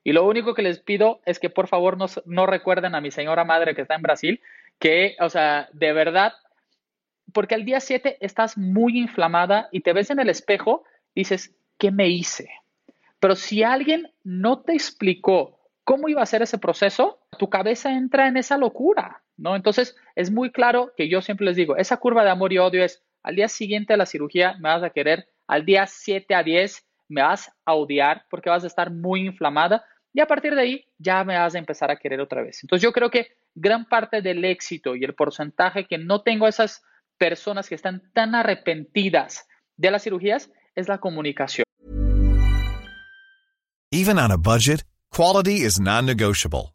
Y 0.03 0.13
lo 0.13 0.25
único 0.27 0.53
que 0.53 0.61
les 0.61 0.79
pido 0.79 1.21
es 1.25 1.39
que 1.39 1.49
por 1.49 1.67
favor 1.67 1.97
no, 1.97 2.05
no 2.25 2.45
recuerden 2.45 2.93
a 2.93 3.01
mi 3.01 3.11
señora 3.11 3.43
madre 3.43 3.73
que 3.73 3.81
está 3.81 3.95
en 3.95 4.03
Brasil, 4.03 4.41
que, 4.77 5.15
o 5.19 5.29
sea, 5.29 5.69
de 5.73 5.93
verdad, 5.93 6.33
porque 7.33 7.55
al 7.55 7.65
día 7.65 7.79
7 7.79 8.17
estás 8.19 8.57
muy 8.57 8.99
inflamada 8.99 9.67
y 9.71 9.81
te 9.81 9.93
ves 9.93 10.11
en 10.11 10.19
el 10.19 10.29
espejo, 10.29 10.83
dices, 11.15 11.55
¿qué 11.77 11.91
me 11.91 12.07
hice? 12.09 12.49
Pero 13.19 13.35
si 13.35 13.63
alguien 13.63 14.11
no 14.23 14.61
te 14.61 14.73
explicó 14.73 15.59
cómo 15.83 16.09
iba 16.09 16.21
a 16.21 16.27
ser 16.27 16.41
ese 16.41 16.57
proceso, 16.57 17.19
tu 17.39 17.49
cabeza 17.49 17.93
entra 17.93 18.27
en 18.27 18.37
esa 18.37 18.57
locura, 18.57 19.23
¿no? 19.37 19.55
Entonces, 19.55 19.95
es 20.15 20.31
muy 20.31 20.51
claro 20.51 20.93
que 20.95 21.09
yo 21.09 21.21
siempre 21.21 21.45
les 21.45 21.55
digo, 21.55 21.77
esa 21.77 21.97
curva 21.97 22.23
de 22.23 22.29
amor 22.29 22.53
y 22.53 22.59
odio 22.59 22.83
es, 22.83 23.03
al 23.25 23.35
día 23.35 23.47
siguiente 23.47 23.93
de 23.93 23.97
la 23.97 24.05
cirugía 24.05 24.53
me 24.59 24.69
vas 24.69 24.83
a 24.83 24.91
querer, 24.91 25.27
al 25.47 25.65
día 25.65 25.87
7 25.87 26.35
a 26.35 26.43
10 26.43 26.85
me 27.09 27.23
vas 27.23 27.51
a 27.65 27.73
odiar 27.73 28.25
porque 28.29 28.51
vas 28.51 28.63
a 28.63 28.67
estar 28.67 28.91
muy 28.91 29.25
inflamada, 29.25 29.83
y 30.13 30.21
a 30.21 30.27
partir 30.27 30.53
de 30.53 30.61
ahí 30.61 30.85
ya 30.99 31.23
me 31.23 31.35
vas 31.35 31.55
a 31.55 31.57
empezar 31.57 31.89
a 31.89 31.97
querer 31.97 32.21
otra 32.21 32.43
vez. 32.43 32.63
Entonces 32.63 32.83
yo 32.83 32.93
creo 32.93 33.09
que 33.09 33.31
gran 33.55 33.85
parte 33.85 34.21
del 34.21 34.45
éxito 34.45 34.95
y 34.95 35.03
el 35.03 35.15
porcentaje 35.15 35.87
que 35.87 35.97
no 35.97 36.21
tengo 36.21 36.47
esas 36.47 36.83
personas 37.17 37.67
que 37.67 37.75
están 37.75 38.03
tan 38.13 38.35
arrepentidas 38.35 39.47
de 39.75 39.89
las 39.89 40.03
cirugías 40.03 40.51
es 40.75 40.87
la 40.87 40.99
comunicación. 40.99 41.65
Even 43.91 44.19
on 44.19 44.31
a 44.31 44.37
budget, 44.37 44.83
quality 45.09 45.65
is 45.65 45.79
non-negotiable. 45.79 46.74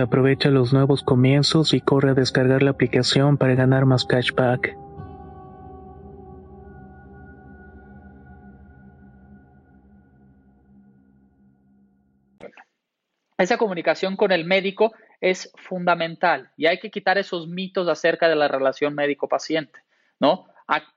Aprovecha 0.00 0.48
los 0.48 0.72
nuevos 0.72 1.02
comienzos 1.02 1.74
y 1.74 1.82
corre 1.82 2.12
a 2.12 2.14
descargar 2.14 2.62
la 2.62 2.70
aplicación 2.70 3.36
para 3.36 3.54
ganar 3.54 3.84
más 3.84 4.06
cashback. 4.06 4.74
Esa 13.36 13.58
comunicación 13.58 14.16
con 14.16 14.32
el 14.32 14.46
médico 14.46 14.94
es 15.20 15.52
fundamental 15.68 16.50
y 16.56 16.64
hay 16.64 16.78
que 16.78 16.90
quitar 16.90 17.18
esos 17.18 17.46
mitos 17.46 17.86
acerca 17.86 18.26
de 18.26 18.36
la 18.36 18.48
relación 18.48 18.94
médico-paciente, 18.94 19.80
¿no? 20.18 20.46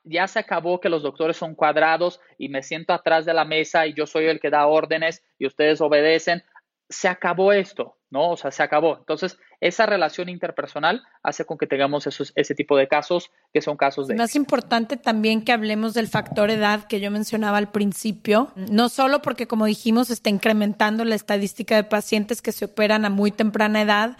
Ya 0.05 0.27
se 0.27 0.39
acabó 0.39 0.79
que 0.79 0.87
los 0.87 1.03
doctores 1.03 1.35
son 1.35 1.55
cuadrados 1.55 2.21
y 2.37 2.47
me 2.47 2.63
siento 2.63 2.93
atrás 2.93 3.25
de 3.25 3.33
la 3.33 3.43
mesa 3.43 3.85
y 3.85 3.93
yo 3.95 4.05
soy 4.05 4.27
el 4.27 4.39
que 4.39 4.49
da 4.49 4.65
órdenes 4.65 5.25
y 5.37 5.45
ustedes 5.45 5.81
obedecen. 5.81 6.41
Se 6.87 7.09
acabó 7.09 7.51
esto, 7.51 7.97
¿no? 8.13 8.29
O 8.29 8.37
sea, 8.37 8.51
se 8.51 8.61
acabó. 8.61 8.97
Entonces, 8.99 9.39
esa 9.59 9.87
relación 9.87 10.29
interpersonal 10.29 11.01
hace 11.23 11.45
con 11.45 11.57
que 11.57 11.65
tengamos 11.65 12.07
ese 12.07 12.55
tipo 12.55 12.77
de 12.77 12.87
casos 12.87 13.31
que 13.51 13.61
son 13.61 13.75
casos 13.75 14.07
de... 14.07 14.13
Más 14.15 14.35
importante 14.35 14.97
también 14.97 15.43
que 15.43 15.51
hablemos 15.51 15.95
del 15.95 16.07
factor 16.07 16.51
edad 16.51 16.85
que 16.85 16.99
yo 16.99 17.09
mencionaba 17.09 17.57
al 17.57 17.71
principio, 17.71 18.51
no 18.55 18.87
solo 18.89 19.23
porque, 19.23 19.47
como 19.47 19.65
dijimos, 19.65 20.11
está 20.11 20.29
incrementando 20.29 21.03
la 21.05 21.15
estadística 21.15 21.75
de 21.75 21.83
pacientes 21.83 22.43
que 22.43 22.51
se 22.51 22.65
operan 22.65 23.03
a 23.03 23.09
muy 23.09 23.31
temprana 23.31 23.81
edad, 23.81 24.17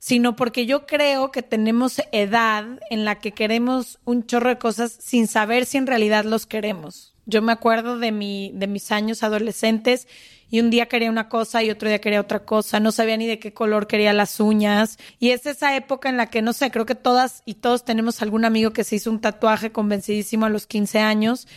sino 0.00 0.34
porque 0.34 0.66
yo 0.66 0.84
creo 0.86 1.30
que 1.30 1.42
tenemos 1.42 2.02
edad 2.10 2.64
en 2.90 3.04
la 3.04 3.20
que 3.20 3.30
queremos 3.30 4.00
un 4.04 4.26
chorro 4.26 4.48
de 4.48 4.58
cosas 4.58 4.90
sin 4.90 5.28
saber 5.28 5.66
si 5.66 5.78
en 5.78 5.86
realidad 5.86 6.24
los 6.24 6.46
queremos. 6.46 7.15
Yo 7.26 7.42
me 7.42 7.52
acuerdo 7.52 7.98
de, 7.98 8.12
mi, 8.12 8.52
de 8.54 8.66
mis 8.66 8.92
años 8.92 9.22
adolescentes 9.22 10.06
y 10.48 10.60
un 10.60 10.70
día 10.70 10.86
quería 10.86 11.10
una 11.10 11.28
cosa 11.28 11.62
y 11.62 11.70
otro 11.70 11.88
día 11.88 12.00
quería 12.00 12.20
otra 12.20 12.44
cosa, 12.44 12.78
no 12.78 12.92
sabía 12.92 13.16
ni 13.16 13.26
de 13.26 13.40
qué 13.40 13.52
color 13.52 13.88
quería 13.88 14.12
las 14.12 14.38
uñas. 14.38 14.98
Y 15.18 15.30
es 15.30 15.44
esa 15.44 15.76
época 15.76 16.08
en 16.08 16.16
la 16.16 16.30
que, 16.30 16.40
no 16.40 16.52
sé, 16.52 16.70
creo 16.70 16.86
que 16.86 16.94
todas 16.94 17.42
y 17.44 17.54
todos 17.54 17.84
tenemos 17.84 18.22
algún 18.22 18.44
amigo 18.44 18.72
que 18.72 18.84
se 18.84 18.96
hizo 18.96 19.10
un 19.10 19.20
tatuaje 19.20 19.72
convencidísimo 19.72 20.46
a 20.46 20.50
los 20.50 20.66
15 20.66 21.00
años 21.00 21.48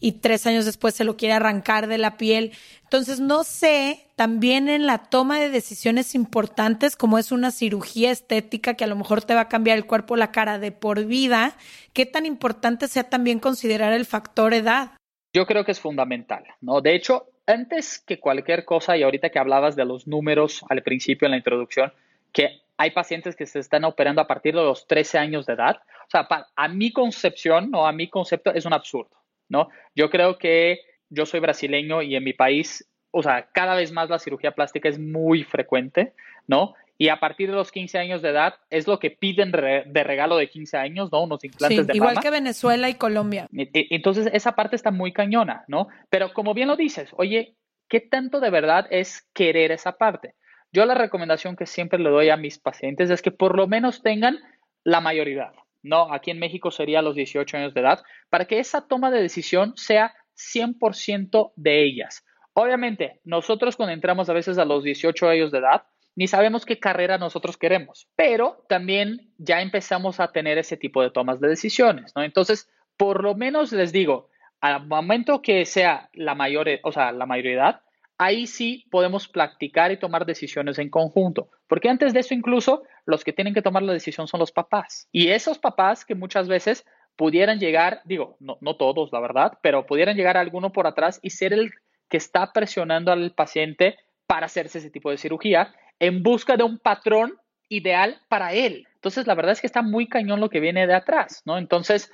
y 0.00 0.12
tres 0.12 0.46
años 0.46 0.66
después 0.66 0.94
se 0.94 1.04
lo 1.04 1.16
quiere 1.16 1.32
arrancar 1.32 1.86
de 1.86 1.96
la 1.96 2.18
piel. 2.18 2.52
Entonces, 2.82 3.20
no 3.20 3.42
sé, 3.42 4.06
también 4.16 4.68
en 4.68 4.86
la 4.86 4.98
toma 4.98 5.38
de 5.38 5.48
decisiones 5.48 6.14
importantes, 6.14 6.94
como 6.94 7.18
es 7.18 7.32
una 7.32 7.50
cirugía 7.50 8.10
estética 8.10 8.74
que 8.74 8.84
a 8.84 8.86
lo 8.86 8.96
mejor 8.96 9.22
te 9.22 9.34
va 9.34 9.42
a 9.42 9.48
cambiar 9.48 9.78
el 9.78 9.86
cuerpo, 9.86 10.16
la 10.16 10.30
cara 10.30 10.58
de 10.58 10.72
por 10.72 11.06
vida, 11.06 11.56
qué 11.94 12.04
tan 12.04 12.26
importante 12.26 12.86
sea 12.86 13.04
también 13.04 13.38
considerar 13.38 13.92
el 13.92 14.04
factor 14.04 14.52
edad. 14.52 14.92
Yo 15.34 15.46
creo 15.46 15.64
que 15.64 15.72
es 15.72 15.80
fundamental, 15.80 16.44
¿no? 16.60 16.80
De 16.80 16.94
hecho, 16.94 17.26
antes 17.44 17.98
que 17.98 18.20
cualquier 18.20 18.64
cosa, 18.64 18.96
y 18.96 19.02
ahorita 19.02 19.30
que 19.30 19.40
hablabas 19.40 19.74
de 19.74 19.84
los 19.84 20.06
números 20.06 20.64
al 20.70 20.84
principio 20.84 21.26
en 21.26 21.32
la 21.32 21.38
introducción, 21.38 21.92
que 22.32 22.60
hay 22.76 22.92
pacientes 22.92 23.34
que 23.34 23.44
se 23.44 23.58
están 23.58 23.84
operando 23.84 24.20
a 24.20 24.28
partir 24.28 24.54
de 24.54 24.62
los 24.62 24.86
13 24.86 25.18
años 25.18 25.44
de 25.44 25.54
edad, 25.54 25.80
o 26.06 26.10
sea, 26.10 26.28
a 26.54 26.68
mi 26.68 26.92
concepción 26.92 27.74
o 27.74 27.84
a 27.84 27.92
mi 27.92 28.08
concepto 28.08 28.54
es 28.54 28.64
un 28.64 28.74
absurdo, 28.74 29.16
¿no? 29.48 29.68
Yo 29.96 30.08
creo 30.08 30.38
que 30.38 30.78
yo 31.10 31.26
soy 31.26 31.40
brasileño 31.40 32.00
y 32.00 32.14
en 32.14 32.22
mi 32.22 32.32
país, 32.32 32.88
o 33.10 33.22
sea, 33.22 33.48
cada 33.52 33.74
vez 33.74 33.90
más 33.90 34.08
la 34.10 34.20
cirugía 34.20 34.52
plástica 34.52 34.88
es 34.88 35.00
muy 35.00 35.42
frecuente, 35.42 36.14
¿no? 36.46 36.74
Y 36.96 37.08
a 37.08 37.18
partir 37.18 37.50
de 37.50 37.56
los 37.56 37.72
15 37.72 37.98
años 37.98 38.22
de 38.22 38.30
edad 38.30 38.54
es 38.70 38.86
lo 38.86 38.98
que 38.98 39.10
piden 39.10 39.50
de 39.50 40.04
regalo 40.04 40.36
de 40.36 40.48
15 40.48 40.76
años, 40.76 41.10
¿no? 41.10 41.22
Unos 41.22 41.42
implantes 41.44 41.86
de 41.86 41.96
igual 41.96 42.20
que 42.20 42.30
Venezuela 42.30 42.88
y 42.88 42.94
Colombia. 42.94 43.48
Entonces, 43.50 44.28
esa 44.32 44.52
parte 44.52 44.76
está 44.76 44.90
muy 44.90 45.12
cañona, 45.12 45.64
¿no? 45.66 45.88
Pero 46.08 46.32
como 46.32 46.54
bien 46.54 46.68
lo 46.68 46.76
dices, 46.76 47.10
oye, 47.16 47.56
¿qué 47.88 48.00
tanto 48.00 48.38
de 48.40 48.50
verdad 48.50 48.86
es 48.90 49.28
querer 49.34 49.72
esa 49.72 49.98
parte? 49.98 50.34
Yo 50.72 50.86
la 50.86 50.94
recomendación 50.94 51.56
que 51.56 51.66
siempre 51.66 51.98
le 51.98 52.10
doy 52.10 52.30
a 52.30 52.36
mis 52.36 52.58
pacientes 52.58 53.10
es 53.10 53.22
que 53.22 53.30
por 53.30 53.56
lo 53.56 53.66
menos 53.66 54.02
tengan 54.02 54.38
la 54.84 55.00
mayoría, 55.00 55.52
¿no? 55.82 56.12
Aquí 56.12 56.30
en 56.30 56.38
México 56.38 56.70
sería 56.70 57.02
los 57.02 57.14
18 57.14 57.56
años 57.56 57.74
de 57.74 57.80
edad, 57.80 58.02
para 58.30 58.44
que 58.44 58.58
esa 58.58 58.86
toma 58.86 59.10
de 59.10 59.22
decisión 59.22 59.72
sea 59.76 60.14
100% 60.36 61.52
de 61.56 61.84
ellas. 61.84 62.24
Obviamente, 62.54 63.20
nosotros 63.24 63.76
cuando 63.76 63.92
entramos 63.92 64.28
a 64.28 64.32
veces 64.32 64.58
a 64.58 64.64
los 64.64 64.84
18 64.84 65.28
años 65.28 65.50
de 65.50 65.58
edad, 65.58 65.84
ni 66.16 66.28
sabemos 66.28 66.64
qué 66.64 66.78
carrera 66.78 67.18
nosotros 67.18 67.56
queremos, 67.56 68.08
pero 68.16 68.64
también 68.68 69.32
ya 69.38 69.60
empezamos 69.60 70.20
a 70.20 70.32
tener 70.32 70.58
ese 70.58 70.76
tipo 70.76 71.02
de 71.02 71.10
tomas 71.10 71.40
de 71.40 71.48
decisiones, 71.48 72.12
¿no? 72.14 72.22
Entonces, 72.22 72.68
por 72.96 73.22
lo 73.22 73.34
menos 73.34 73.72
les 73.72 73.92
digo, 73.92 74.28
al 74.60 74.86
momento 74.86 75.42
que 75.42 75.64
sea 75.64 76.08
la 76.12 76.34
mayor, 76.34 76.68
o 76.82 76.92
sea, 76.92 77.12
la 77.12 77.26
mayoría, 77.26 77.82
ahí 78.16 78.46
sí 78.46 78.86
podemos 78.90 79.28
practicar 79.28 79.90
y 79.90 79.98
tomar 79.98 80.24
decisiones 80.24 80.78
en 80.78 80.88
conjunto, 80.88 81.48
porque 81.66 81.88
antes 81.88 82.14
de 82.14 82.20
eso 82.20 82.34
incluso 82.34 82.84
los 83.04 83.24
que 83.24 83.32
tienen 83.32 83.54
que 83.54 83.62
tomar 83.62 83.82
la 83.82 83.92
decisión 83.92 84.28
son 84.28 84.40
los 84.40 84.52
papás. 84.52 85.08
Y 85.10 85.28
esos 85.28 85.58
papás 85.58 86.04
que 86.04 86.14
muchas 86.14 86.48
veces 86.48 86.86
pudieran 87.16 87.58
llegar, 87.58 88.00
digo, 88.04 88.36
no, 88.40 88.58
no 88.60 88.76
todos, 88.76 89.12
la 89.12 89.20
verdad, 89.20 89.58
pero 89.62 89.86
pudieran 89.86 90.16
llegar 90.16 90.36
a 90.36 90.40
alguno 90.40 90.72
por 90.72 90.86
atrás 90.86 91.18
y 91.22 91.30
ser 91.30 91.52
el 91.52 91.72
que 92.08 92.16
está 92.16 92.52
presionando 92.52 93.12
al 93.12 93.32
paciente 93.32 93.98
para 94.26 94.46
hacerse 94.46 94.78
ese 94.78 94.90
tipo 94.90 95.10
de 95.10 95.18
cirugía 95.18 95.74
en 95.98 96.22
busca 96.22 96.56
de 96.56 96.64
un 96.64 96.78
patrón 96.78 97.38
ideal 97.68 98.20
para 98.28 98.52
él. 98.52 98.86
Entonces, 98.94 99.26
la 99.26 99.34
verdad 99.34 99.52
es 99.52 99.60
que 99.60 99.66
está 99.66 99.82
muy 99.82 100.08
cañón 100.08 100.40
lo 100.40 100.50
que 100.50 100.60
viene 100.60 100.86
de 100.86 100.94
atrás, 100.94 101.42
¿no? 101.44 101.58
Entonces, 101.58 102.12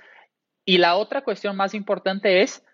y 0.65 0.79
la 0.79 0.97
otra 0.97 1.23
cuestión 1.23 1.57
más 1.57 1.75
importante 1.75 2.43
es 2.43 2.65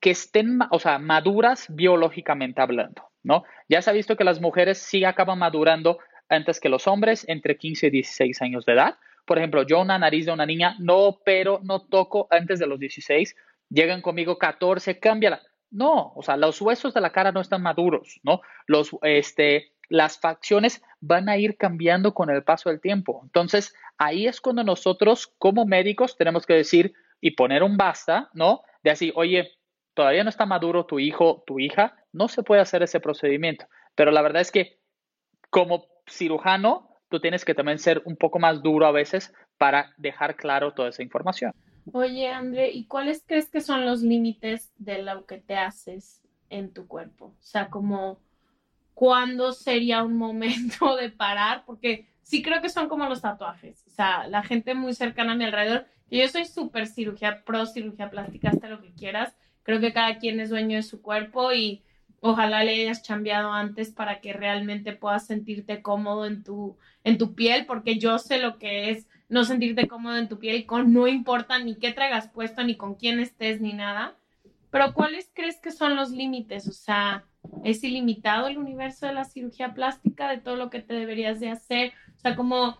que 0.00 0.10
estén, 0.10 0.58
o 0.70 0.78
sea, 0.78 0.98
maduras 0.98 1.66
biológicamente 1.68 2.60
hablando, 2.60 3.08
¿no? 3.22 3.44
Ya 3.68 3.82
se 3.82 3.90
ha 3.90 3.92
visto 3.92 4.16
que 4.16 4.24
las 4.24 4.40
mujeres 4.40 4.78
sí 4.78 5.04
acaban 5.04 5.38
madurando 5.38 5.98
antes 6.28 6.60
que 6.60 6.68
los 6.68 6.86
hombres, 6.86 7.24
entre 7.28 7.56
15 7.56 7.86
y 7.86 7.90
16 7.90 8.42
años 8.42 8.66
de 8.66 8.74
edad. 8.74 8.98
Por 9.24 9.38
ejemplo, 9.38 9.62
yo 9.62 9.80
una 9.80 9.98
nariz 9.98 10.26
de 10.26 10.32
una 10.32 10.46
niña 10.46 10.76
no 10.78 11.20
pero 11.24 11.60
no 11.62 11.80
toco 11.80 12.26
antes 12.30 12.58
de 12.58 12.66
los 12.66 12.78
16, 12.78 13.34
llegan 13.70 14.02
conmigo 14.02 14.38
14, 14.38 14.98
cámbiala. 14.98 15.40
No, 15.70 16.12
o 16.14 16.22
sea, 16.22 16.36
los 16.36 16.60
huesos 16.60 16.94
de 16.94 17.00
la 17.00 17.10
cara 17.10 17.32
no 17.32 17.40
están 17.40 17.62
maduros, 17.62 18.20
¿no? 18.22 18.42
Los, 18.66 18.90
este, 19.02 19.72
las 19.88 20.18
facciones 20.18 20.82
van 21.00 21.28
a 21.28 21.36
ir 21.36 21.56
cambiando 21.56 22.14
con 22.14 22.30
el 22.30 22.42
paso 22.42 22.70
del 22.70 22.80
tiempo. 22.80 23.20
Entonces, 23.24 23.74
ahí 23.98 24.26
es 24.26 24.40
cuando 24.40 24.64
nosotros 24.64 25.32
como 25.38 25.66
médicos 25.66 26.16
tenemos 26.16 26.46
que 26.46 26.54
decir 26.54 26.94
y 27.20 27.32
poner 27.32 27.62
un 27.62 27.76
basta, 27.76 28.30
¿no? 28.34 28.62
De 28.82 28.90
así, 28.90 29.12
oye, 29.14 29.50
todavía 29.94 30.24
no 30.24 30.30
está 30.30 30.46
maduro 30.46 30.86
tu 30.86 30.98
hijo, 30.98 31.42
tu 31.46 31.58
hija, 31.58 31.96
no 32.12 32.28
se 32.28 32.42
puede 32.42 32.60
hacer 32.60 32.82
ese 32.82 33.00
procedimiento. 33.00 33.66
Pero 33.94 34.10
la 34.10 34.22
verdad 34.22 34.42
es 34.42 34.50
que 34.50 34.78
como 35.50 35.86
cirujano, 36.08 36.90
tú 37.08 37.20
tienes 37.20 37.44
que 37.44 37.54
también 37.54 37.78
ser 37.78 38.02
un 38.04 38.16
poco 38.16 38.38
más 38.38 38.62
duro 38.62 38.86
a 38.86 38.92
veces 38.92 39.32
para 39.56 39.94
dejar 39.96 40.36
claro 40.36 40.74
toda 40.74 40.88
esa 40.88 41.02
información. 41.02 41.52
Oye, 41.92 42.28
André, 42.28 42.70
¿y 42.70 42.86
cuáles 42.86 43.22
crees 43.26 43.50
que 43.50 43.60
son 43.60 43.84
los 43.84 44.02
límites 44.02 44.72
de 44.78 45.02
lo 45.02 45.26
que 45.26 45.38
te 45.38 45.54
haces 45.54 46.22
en 46.48 46.72
tu 46.72 46.88
cuerpo? 46.88 47.26
O 47.26 47.42
sea, 47.42 47.68
como 47.68 48.18
cuándo 48.94 49.52
sería 49.52 50.02
un 50.02 50.16
momento 50.16 50.96
de 51.00 51.10
parar, 51.10 51.64
porque 51.66 52.08
sí 52.22 52.42
creo 52.42 52.62
que 52.62 52.70
son 52.70 52.88
como 52.88 53.08
los 53.08 53.20
tatuajes, 53.20 53.84
o 53.86 53.90
sea, 53.90 54.26
la 54.28 54.42
gente 54.42 54.74
muy 54.74 54.94
cercana 54.94 55.32
a 55.32 55.36
mi 55.36 55.44
alrededor, 55.44 55.86
yo 56.10 56.28
soy 56.28 56.44
súper 56.44 56.86
cirugía, 56.86 57.44
pro 57.44 57.66
cirugía 57.66 58.10
plástica, 58.10 58.50
hasta 58.50 58.68
lo 58.68 58.80
que 58.80 58.92
quieras, 58.92 59.36
creo 59.62 59.80
que 59.80 59.92
cada 59.92 60.18
quien 60.18 60.38
es 60.40 60.50
dueño 60.50 60.76
de 60.76 60.82
su 60.82 61.02
cuerpo 61.02 61.52
y 61.52 61.82
ojalá 62.20 62.64
le 62.64 62.72
hayas 62.72 63.02
cambiado 63.06 63.52
antes 63.52 63.90
para 63.90 64.20
que 64.20 64.32
realmente 64.32 64.92
puedas 64.92 65.26
sentirte 65.26 65.82
cómodo 65.82 66.24
en 66.24 66.42
tu, 66.42 66.78
en 67.02 67.18
tu 67.18 67.34
piel, 67.34 67.66
porque 67.66 67.98
yo 67.98 68.18
sé 68.18 68.38
lo 68.38 68.58
que 68.58 68.90
es 68.90 69.08
no 69.28 69.44
sentirte 69.44 69.88
cómodo 69.88 70.16
en 70.16 70.28
tu 70.28 70.38
piel, 70.38 70.64
con 70.66 70.92
no 70.92 71.08
importa 71.08 71.58
ni 71.58 71.74
qué 71.76 71.92
traigas 71.92 72.28
puesto, 72.28 72.62
ni 72.62 72.76
con 72.76 72.94
quién 72.94 73.20
estés, 73.20 73.60
ni 73.60 73.72
nada, 73.72 74.16
pero 74.70 74.94
¿cuáles 74.94 75.30
crees 75.34 75.60
que 75.60 75.70
son 75.70 75.96
los 75.96 76.10
límites? 76.10 76.66
O 76.68 76.72
sea, 76.72 77.24
es 77.62 77.84
ilimitado 77.84 78.48
el 78.48 78.58
universo 78.58 79.06
de 79.06 79.14
la 79.14 79.24
cirugía 79.24 79.74
plástica, 79.74 80.28
de 80.28 80.38
todo 80.38 80.56
lo 80.56 80.70
que 80.70 80.80
te 80.80 80.94
deberías 80.94 81.40
de 81.40 81.50
hacer. 81.50 81.92
O 82.16 82.18
sea, 82.18 82.36
como, 82.36 82.78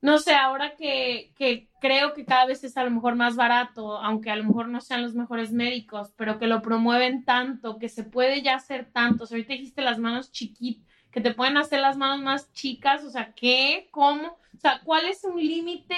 no 0.00 0.18
sé, 0.18 0.34
ahora 0.34 0.76
que, 0.76 1.32
que 1.36 1.68
creo 1.80 2.14
que 2.14 2.24
cada 2.24 2.46
vez 2.46 2.64
es 2.64 2.76
a 2.76 2.84
lo 2.84 2.90
mejor 2.90 3.14
más 3.14 3.36
barato, 3.36 3.98
aunque 3.98 4.30
a 4.30 4.36
lo 4.36 4.44
mejor 4.44 4.68
no 4.68 4.80
sean 4.80 5.02
los 5.02 5.14
mejores 5.14 5.52
médicos, 5.52 6.12
pero 6.16 6.38
que 6.38 6.46
lo 6.46 6.62
promueven 6.62 7.24
tanto, 7.24 7.78
que 7.78 7.88
se 7.88 8.04
puede 8.04 8.42
ya 8.42 8.56
hacer 8.56 8.90
tanto. 8.92 9.24
O 9.24 9.26
sea, 9.26 9.36
ahorita 9.36 9.54
dijiste 9.54 9.82
las 9.82 9.98
manos 9.98 10.30
chiquitas, 10.32 10.86
que 11.10 11.20
te 11.20 11.34
pueden 11.34 11.56
hacer 11.56 11.80
las 11.80 11.96
manos 11.96 12.22
más 12.22 12.52
chicas, 12.52 13.04
o 13.04 13.10
sea, 13.10 13.32
¿qué? 13.32 13.88
¿Cómo? 13.90 14.38
O 14.54 14.60
sea, 14.60 14.80
¿cuál 14.84 15.06
es 15.06 15.24
un 15.24 15.38
límite? 15.38 15.96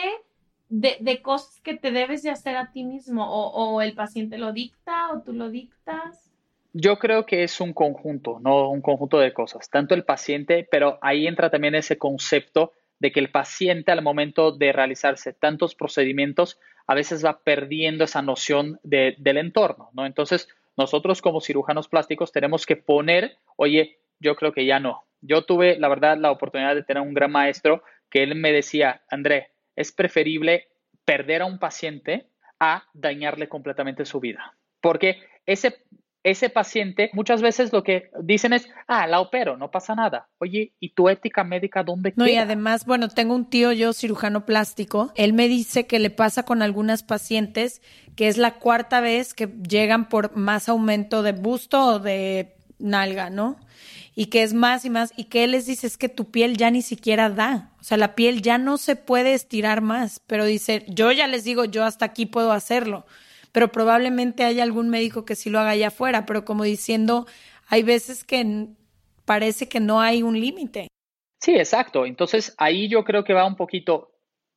De, 0.73 0.99
de, 1.01 1.21
cosas 1.21 1.61
que 1.63 1.75
te 1.75 1.91
debes 1.91 2.23
de 2.23 2.31
hacer 2.31 2.57
a 2.57 2.71
ti 2.71 2.85
mismo 2.85 3.29
o, 3.29 3.51
o 3.51 3.83
el 3.83 3.93
paciente 3.93 4.39
lo 4.39 4.53
dicta 4.53 5.11
o 5.13 5.21
tú 5.21 5.33
lo 5.33 5.51
dictas. 5.51 6.30
Yo 6.73 6.99
creo 6.99 7.27
que 7.27 7.43
es 7.43 7.61
un 7.61 7.73
conjunto, 7.73 8.39
no 8.41 8.71
un 8.71 8.81
conjunto 8.81 9.19
de 9.19 9.33
cosas, 9.33 9.71
tanto 9.71 9.95
el 9.95 10.05
paciente, 10.05 10.67
pero 10.71 10.99
ahí 11.03 11.27
entra 11.27 11.51
también 11.51 11.75
ese 11.75 11.99
concepto 11.99 12.73
de 13.01 13.11
que 13.11 13.21
el 13.21 13.31
paciente 13.31 13.91
al 13.91 14.03
momento 14.03 14.53
de 14.53 14.73
realizarse 14.73 15.33
tantos 15.33 15.75
procedimientos 15.75 16.59
a 16.87 16.95
veces 16.95 17.25
va 17.25 17.41
perdiendo 17.43 18.05
esa 18.05 18.23
noción 18.23 18.79
de, 18.83 19.17
del 19.19 19.39
entorno, 19.39 19.91
¿no? 19.95 20.07
Entonces, 20.07 20.49
nosotros 20.77 21.23
como 21.23 21.41
cirujanos 21.41 21.89
plásticos 21.89 22.31
tenemos 22.31 22.67
que 22.67 22.77
poner, 22.77 23.37
oye, 23.57 23.99
yo 24.21 24.37
creo 24.37 24.53
que 24.53 24.67
ya 24.67 24.79
no. 24.79 25.05
Yo 25.21 25.43
tuve, 25.43 25.79
la 25.79 25.89
verdad, 25.89 26.19
la 26.19 26.31
oportunidad 26.31 26.75
de 26.75 26.85
tener 26.85 27.03
un 27.03 27.15
gran 27.15 27.33
maestro 27.33 27.83
que 28.11 28.23
él 28.23 28.35
me 28.35 28.53
decía, 28.53 29.03
André, 29.11 29.53
es 29.77 29.93
preferible 29.93 30.69
perder 31.05 31.43
a 31.43 31.47
un 31.47 31.59
paciente 31.59 32.29
a 32.59 32.85
dañarle 32.93 33.49
completamente 33.49 34.05
su 34.05 34.21
vida. 34.21 34.57
Porque 34.81 35.23
ese 35.47 35.85
ese 36.23 36.51
paciente 36.51 37.11
muchas 37.15 37.41
veces 37.41 37.73
lo 37.73 37.83
que 37.83 38.11
dicen 38.23 38.53
es, 38.53 38.69
ah, 38.87 39.07
la 39.07 39.21
opero, 39.21 39.57
no 39.57 39.71
pasa 39.71 39.95
nada. 39.95 40.29
Oye, 40.39 40.73
¿y 40.79 40.91
tu 40.91 41.09
ética 41.09 41.45
médica 41.45 41.83
dónde 41.83 42.13
No, 42.17 42.25
queda? 42.27 42.35
y 42.35 42.37
además, 42.37 42.85
bueno, 42.85 43.09
tengo 43.09 43.35
un 43.35 43.49
tío 43.49 43.73
yo 43.73 43.93
cirujano 43.93 44.45
plástico, 44.45 45.13
él 45.15 45.33
me 45.33 45.49
dice 45.49 45.87
que 45.87 45.99
le 45.99 46.11
pasa 46.11 46.43
con 46.45 46.63
algunas 46.63 47.03
pacientes 47.03 47.81
que 48.17 48.29
es 48.29 48.37
la 48.37 48.59
cuarta 48.59 49.01
vez 49.01 49.33
que 49.33 49.47
llegan 49.47 50.09
por 50.09 50.37
más 50.37 50.69
aumento 50.69 51.23
de 51.23 51.33
busto 51.33 51.83
o 51.85 51.99
de 51.99 52.55
nalga, 52.79 53.31
¿no? 53.31 53.57
Y 54.15 54.27
que 54.27 54.43
es 54.43 54.53
más 54.53 54.85
y 54.85 54.91
más, 54.91 55.13
y 55.17 55.25
que 55.25 55.45
él 55.45 55.53
les 55.53 55.65
dice 55.67 55.87
es 55.87 55.97
que 55.97 56.09
tu 56.11 56.31
piel 56.31 56.57
ya 56.59 56.71
ni 56.71 56.83
siquiera 56.83 57.31
da, 57.31 57.71
o 57.81 57.85
sea, 57.85 57.97
la 57.97 58.15
piel 58.15 58.43
ya 58.43 58.59
no 58.59 58.77
se 58.77 58.97
puede 58.97 59.33
estirar 59.33 59.81
más, 59.81 60.21
pero 60.27 60.45
dice, 60.45 60.85
yo 60.89 61.13
ya 61.13 61.27
les 61.29 61.45
digo, 61.45 61.65
yo 61.65 61.85
hasta 61.85 62.05
aquí 62.05 62.27
puedo 62.27 62.53
hacerlo 62.53 63.07
pero 63.53 63.73
probablemente 63.73 64.45
haya 64.45 64.63
algún 64.63 64.89
médico 64.89 65.25
que 65.25 65.37
sí 65.37 65.51
lo 65.51 65.59
haga 65.59 65.71
allá 65.71 65.89
afuera, 65.89 66.27
pero 66.27 66.45
como 66.45 66.65
diciendo, 66.65 67.27
hay 67.69 67.83
veces 67.83 68.25
que 68.25 68.69
parece 69.25 69.69
que 69.69 69.81
no 69.81 70.01
hay 70.01 70.23
un 70.23 70.39
límite. 70.39 70.89
Sí, 71.41 71.55
exacto. 71.57 72.07
Entonces 72.07 72.55
ahí 72.59 72.89
yo 72.89 73.05
creo 73.05 73.25
que 73.25 73.33
va 73.33 73.47
un 73.47 73.57
poquito 73.57 74.13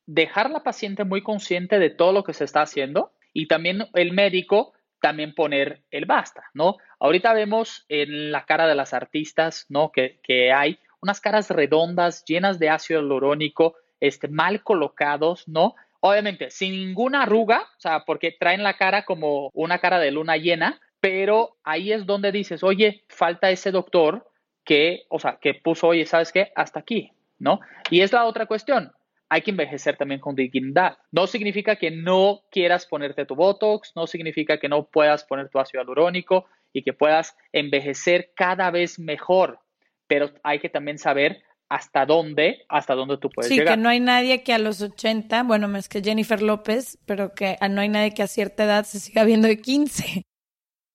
dejar 0.06 0.50
la 0.50 0.62
paciente 0.62 1.04
muy 1.04 1.22
consciente 1.22 1.78
de 1.78 1.90
todo 1.90 2.12
lo 2.12 2.24
que 2.24 2.34
se 2.34 2.44
está 2.44 2.62
haciendo 2.62 3.12
y 3.32 3.48
también 3.48 3.86
el 3.94 4.12
médico 4.12 4.74
también 5.00 5.34
poner 5.34 5.82
el 5.90 6.06
basta, 6.06 6.44
¿no? 6.54 6.76
Ahorita 6.98 7.34
vemos 7.34 7.84
en 7.88 8.32
la 8.32 8.46
cara 8.46 8.66
de 8.66 8.74
las 8.74 8.94
artistas, 8.94 9.66
¿no? 9.68 9.92
Que, 9.92 10.20
que 10.22 10.52
hay 10.52 10.78
unas 11.00 11.20
caras 11.20 11.50
redondas, 11.50 12.24
llenas 12.24 12.58
de 12.58 12.70
ácido 12.70 13.00
hialurónico, 13.00 13.76
este, 14.00 14.28
mal 14.28 14.62
colocados, 14.62 15.46
¿no? 15.46 15.74
Obviamente, 16.06 16.50
sin 16.50 16.72
ninguna 16.72 17.22
arruga, 17.22 17.62
o 17.62 17.80
sea, 17.80 18.04
porque 18.04 18.36
traen 18.38 18.62
la 18.62 18.76
cara 18.76 19.06
como 19.06 19.50
una 19.54 19.78
cara 19.78 19.98
de 19.98 20.10
luna 20.10 20.36
llena, 20.36 20.78
pero 21.00 21.56
ahí 21.64 21.92
es 21.92 22.04
donde 22.04 22.30
dices, 22.30 22.62
oye, 22.62 23.04
falta 23.08 23.50
ese 23.50 23.70
doctor 23.70 24.30
que, 24.64 25.06
o 25.08 25.18
sea, 25.18 25.38
que 25.40 25.54
puso, 25.54 25.86
oye, 25.86 26.04
¿sabes 26.04 26.30
qué? 26.30 26.52
Hasta 26.56 26.80
aquí, 26.80 27.12
¿no? 27.38 27.60
Y 27.88 28.02
es 28.02 28.12
la 28.12 28.26
otra 28.26 28.44
cuestión. 28.44 28.92
Hay 29.30 29.40
que 29.40 29.52
envejecer 29.52 29.96
también 29.96 30.20
con 30.20 30.34
dignidad. 30.34 30.98
No 31.10 31.26
significa 31.26 31.76
que 31.76 31.90
no 31.90 32.42
quieras 32.50 32.84
ponerte 32.84 33.24
tu 33.24 33.34
Botox, 33.34 33.92
no 33.96 34.06
significa 34.06 34.58
que 34.58 34.68
no 34.68 34.84
puedas 34.84 35.24
poner 35.24 35.48
tu 35.48 35.58
ácido 35.58 35.80
hialurónico 35.80 36.44
y 36.74 36.82
que 36.82 36.92
puedas 36.92 37.34
envejecer 37.50 38.32
cada 38.36 38.70
vez 38.70 38.98
mejor, 38.98 39.58
pero 40.06 40.28
hay 40.42 40.58
que 40.58 40.68
también 40.68 40.98
saber 40.98 41.42
hasta 41.74 42.06
dónde, 42.06 42.64
hasta 42.68 42.94
dónde 42.94 43.18
tú 43.18 43.30
puedes 43.30 43.50
llegar. 43.50 43.66
Sí, 43.66 43.74
que 43.74 43.82
no 43.82 43.88
hay 43.88 43.98
nadie 43.98 44.44
que 44.44 44.52
a 44.52 44.58
los 44.58 44.80
80, 44.80 45.42
bueno, 45.42 45.76
es 45.76 45.88
que 45.88 46.02
Jennifer 46.02 46.40
López, 46.40 46.98
pero 47.04 47.34
que 47.34 47.56
no 47.68 47.80
hay 47.80 47.88
nadie 47.88 48.14
que 48.14 48.22
a 48.22 48.28
cierta 48.28 48.62
edad 48.62 48.84
se 48.84 49.00
siga 49.00 49.24
viendo 49.24 49.48
de 49.48 49.60
15. 49.60 50.22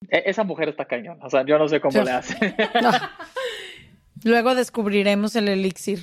E, 0.10 0.24
esa 0.26 0.46
mujer 0.46 0.70
está 0.70 0.86
cañón, 0.86 1.20
o 1.22 1.30
sea, 1.30 1.46
yo 1.46 1.60
no 1.60 1.68
sé 1.68 1.82
cómo 1.82 2.02
le 2.02 2.12
hace. 2.12 2.56
No. 2.82 2.92
Luego 4.24 4.56
descubriremos 4.56 5.36
el 5.36 5.50
elixir. 5.50 6.02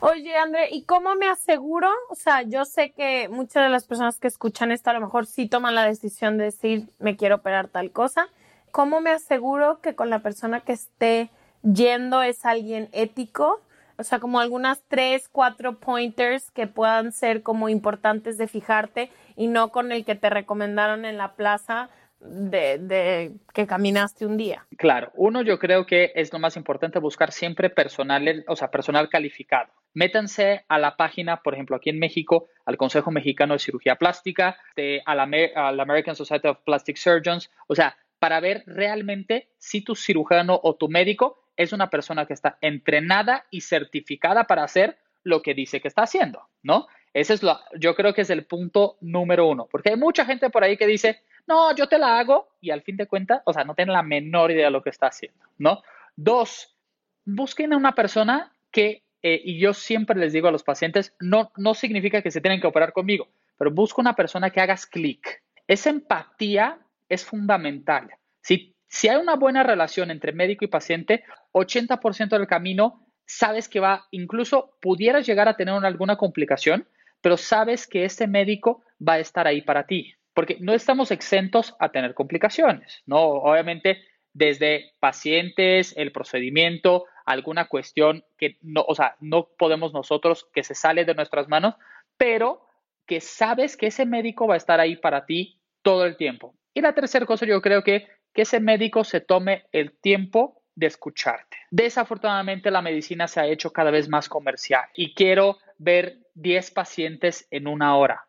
Oye, 0.00 0.34
André, 0.36 0.68
¿y 0.70 0.84
cómo 0.84 1.14
me 1.16 1.28
aseguro? 1.28 1.88
O 2.08 2.14
sea, 2.14 2.42
yo 2.42 2.64
sé 2.64 2.92
que 2.92 3.28
muchas 3.28 3.64
de 3.64 3.68
las 3.68 3.84
personas 3.84 4.18
que 4.18 4.28
escuchan 4.28 4.72
esto 4.72 4.88
a 4.88 4.94
lo 4.94 5.00
mejor 5.00 5.26
sí 5.26 5.48
toman 5.48 5.74
la 5.74 5.84
decisión 5.84 6.38
de 6.38 6.44
decir, 6.44 6.88
me 6.98 7.16
quiero 7.16 7.36
operar 7.36 7.68
tal 7.68 7.90
cosa. 7.90 8.28
¿Cómo 8.70 9.02
me 9.02 9.10
aseguro 9.10 9.80
que 9.82 9.94
con 9.94 10.08
la 10.08 10.20
persona 10.20 10.60
que 10.60 10.72
esté 10.72 11.30
yendo 11.62 12.22
es 12.22 12.46
alguien 12.46 12.88
ético? 12.92 13.60
O 13.98 14.02
sea, 14.02 14.18
como 14.18 14.40
algunas 14.40 14.82
tres, 14.88 15.28
cuatro 15.28 15.78
pointers 15.78 16.50
que 16.50 16.66
puedan 16.66 17.12
ser 17.12 17.42
como 17.42 17.68
importantes 17.68 18.38
de 18.38 18.48
fijarte 18.48 19.10
y 19.36 19.46
no 19.46 19.70
con 19.70 19.92
el 19.92 20.04
que 20.04 20.14
te 20.14 20.30
recomendaron 20.30 21.04
en 21.04 21.16
la 21.16 21.34
plaza 21.34 21.90
de, 22.24 22.78
de, 22.78 23.32
que 23.52 23.66
caminaste 23.66 24.26
un 24.26 24.36
día. 24.36 24.66
Claro, 24.76 25.12
uno 25.14 25.42
yo 25.42 25.58
creo 25.58 25.86
que 25.86 26.12
es 26.14 26.32
lo 26.32 26.38
más 26.38 26.56
importante 26.56 26.98
buscar 26.98 27.32
siempre 27.32 27.70
personal, 27.70 28.44
o 28.48 28.56
sea, 28.56 28.70
personal 28.70 29.08
calificado. 29.08 29.70
Métanse 29.92 30.64
a 30.68 30.78
la 30.78 30.96
página, 30.96 31.42
por 31.42 31.54
ejemplo, 31.54 31.76
aquí 31.76 31.90
en 31.90 31.98
México, 31.98 32.48
al 32.64 32.76
Consejo 32.76 33.10
Mexicano 33.10 33.54
de 33.54 33.60
Cirugía 33.60 33.96
Plástica, 33.96 34.56
de, 34.74 35.02
a, 35.06 35.14
la, 35.14 35.22
American 35.22 36.16
Society 36.16 36.48
of 36.48 36.58
Plastic 36.64 36.96
Surgeons, 36.96 37.50
o 37.68 37.74
sea, 37.74 37.96
para 38.18 38.40
ver 38.40 38.64
realmente 38.66 39.50
si 39.58 39.82
tu 39.82 39.94
cirujano 39.94 40.58
o 40.62 40.76
tu 40.76 40.88
médico 40.88 41.43
es 41.56 41.72
una 41.72 41.90
persona 41.90 42.26
que 42.26 42.34
está 42.34 42.58
entrenada 42.60 43.46
y 43.50 43.60
certificada 43.60 44.44
para 44.44 44.64
hacer 44.64 44.98
lo 45.22 45.42
que 45.42 45.54
dice 45.54 45.80
que 45.80 45.88
está 45.88 46.02
haciendo, 46.02 46.48
¿no? 46.62 46.86
Ese 47.12 47.34
es 47.34 47.42
lo, 47.42 47.58
yo 47.78 47.94
creo 47.94 48.12
que 48.12 48.22
es 48.22 48.30
el 48.30 48.44
punto 48.44 48.96
número 49.00 49.48
uno, 49.48 49.68
porque 49.70 49.90
hay 49.90 49.96
mucha 49.96 50.24
gente 50.24 50.50
por 50.50 50.64
ahí 50.64 50.76
que 50.76 50.86
dice, 50.86 51.20
no, 51.46 51.74
yo 51.74 51.88
te 51.88 51.98
la 51.98 52.18
hago 52.18 52.48
y 52.60 52.70
al 52.70 52.82
fin 52.82 52.96
de 52.96 53.06
cuentas, 53.06 53.42
o 53.44 53.52
sea, 53.52 53.64
no 53.64 53.74
tienen 53.74 53.92
la 53.92 54.02
menor 54.02 54.50
idea 54.50 54.66
de 54.66 54.70
lo 54.70 54.82
que 54.82 54.90
está 54.90 55.06
haciendo, 55.06 55.38
¿no? 55.58 55.82
Dos, 56.16 56.76
busquen 57.24 57.72
a 57.72 57.76
una 57.76 57.92
persona 57.92 58.52
que, 58.70 59.02
eh, 59.22 59.40
y 59.44 59.58
yo 59.58 59.74
siempre 59.74 60.18
les 60.18 60.32
digo 60.32 60.48
a 60.48 60.52
los 60.52 60.64
pacientes, 60.64 61.14
no, 61.20 61.52
no 61.56 61.74
significa 61.74 62.22
que 62.22 62.30
se 62.30 62.40
tienen 62.40 62.60
que 62.60 62.66
operar 62.66 62.92
conmigo, 62.92 63.28
pero 63.56 63.70
busca 63.70 64.00
una 64.00 64.16
persona 64.16 64.50
que 64.50 64.60
hagas 64.60 64.86
clic. 64.86 65.42
Esa 65.66 65.90
empatía 65.90 66.78
es 67.08 67.24
fundamental. 67.24 68.10
Si, 68.40 68.73
si 68.94 69.08
hay 69.08 69.16
una 69.16 69.34
buena 69.34 69.64
relación 69.64 70.12
entre 70.12 70.32
médico 70.32 70.64
y 70.64 70.68
paciente, 70.68 71.24
80% 71.50 72.28
del 72.28 72.46
camino 72.46 73.08
sabes 73.26 73.68
que 73.68 73.80
va, 73.80 74.06
incluso 74.12 74.78
pudieras 74.80 75.26
llegar 75.26 75.48
a 75.48 75.56
tener 75.56 75.74
alguna 75.84 76.16
complicación, 76.16 76.86
pero 77.20 77.36
sabes 77.36 77.88
que 77.88 78.04
ese 78.04 78.28
médico 78.28 78.84
va 78.96 79.14
a 79.14 79.18
estar 79.18 79.48
ahí 79.48 79.62
para 79.62 79.88
ti, 79.88 80.14
porque 80.32 80.58
no 80.60 80.74
estamos 80.74 81.10
exentos 81.10 81.74
a 81.80 81.88
tener 81.88 82.14
complicaciones, 82.14 83.02
¿no? 83.04 83.18
Obviamente, 83.20 84.00
desde 84.32 84.92
pacientes, 85.00 85.92
el 85.96 86.12
procedimiento, 86.12 87.06
alguna 87.26 87.64
cuestión 87.66 88.24
que 88.38 88.58
no, 88.62 88.84
o 88.86 88.94
sea, 88.94 89.16
no 89.18 89.48
podemos 89.58 89.92
nosotros, 89.92 90.48
que 90.54 90.62
se 90.62 90.76
sale 90.76 91.04
de 91.04 91.16
nuestras 91.16 91.48
manos, 91.48 91.74
pero 92.16 92.68
que 93.06 93.20
sabes 93.20 93.76
que 93.76 93.88
ese 93.88 94.06
médico 94.06 94.46
va 94.46 94.54
a 94.54 94.58
estar 94.58 94.78
ahí 94.78 94.94
para 94.94 95.26
ti 95.26 95.60
todo 95.82 96.04
el 96.04 96.16
tiempo. 96.16 96.54
Y 96.72 96.80
la 96.80 96.92
tercera 96.94 97.26
cosa, 97.26 97.44
yo 97.44 97.60
creo 97.60 97.82
que, 97.82 98.06
que 98.34 98.42
ese 98.42 98.60
médico 98.60 99.04
se 99.04 99.20
tome 99.20 99.64
el 99.72 99.92
tiempo 99.92 100.60
de 100.74 100.88
escucharte. 100.88 101.56
Desafortunadamente 101.70 102.70
la 102.70 102.82
medicina 102.82 103.28
se 103.28 103.40
ha 103.40 103.46
hecho 103.46 103.72
cada 103.72 103.90
vez 103.90 104.08
más 104.08 104.28
comercial 104.28 104.84
y 104.94 105.14
quiero 105.14 105.58
ver 105.78 106.18
10 106.34 106.72
pacientes 106.72 107.46
en 107.50 107.68
una 107.68 107.96
hora. 107.96 108.26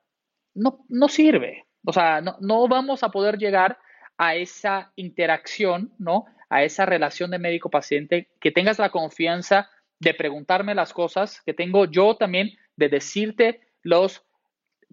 No, 0.53 0.85
no 0.87 1.07
sirve. 1.07 1.65
O 1.83 1.91
sea, 1.91 2.21
no, 2.21 2.37
no 2.39 2.67
vamos 2.67 3.03
a 3.03 3.09
poder 3.09 3.37
llegar 3.37 3.79
a 4.17 4.35
esa 4.35 4.91
interacción, 4.95 5.91
¿no? 5.97 6.25
A 6.49 6.63
esa 6.63 6.85
relación 6.85 7.31
de 7.31 7.39
médico-paciente, 7.39 8.29
que 8.39 8.51
tengas 8.51 8.79
la 8.79 8.89
confianza 8.89 9.69
de 9.99 10.13
preguntarme 10.13 10.75
las 10.75 10.93
cosas, 10.93 11.41
que 11.41 11.53
tengo 11.53 11.85
yo 11.85 12.15
también 12.15 12.51
de 12.75 12.89
decirte 12.89 13.61
los 13.81 14.23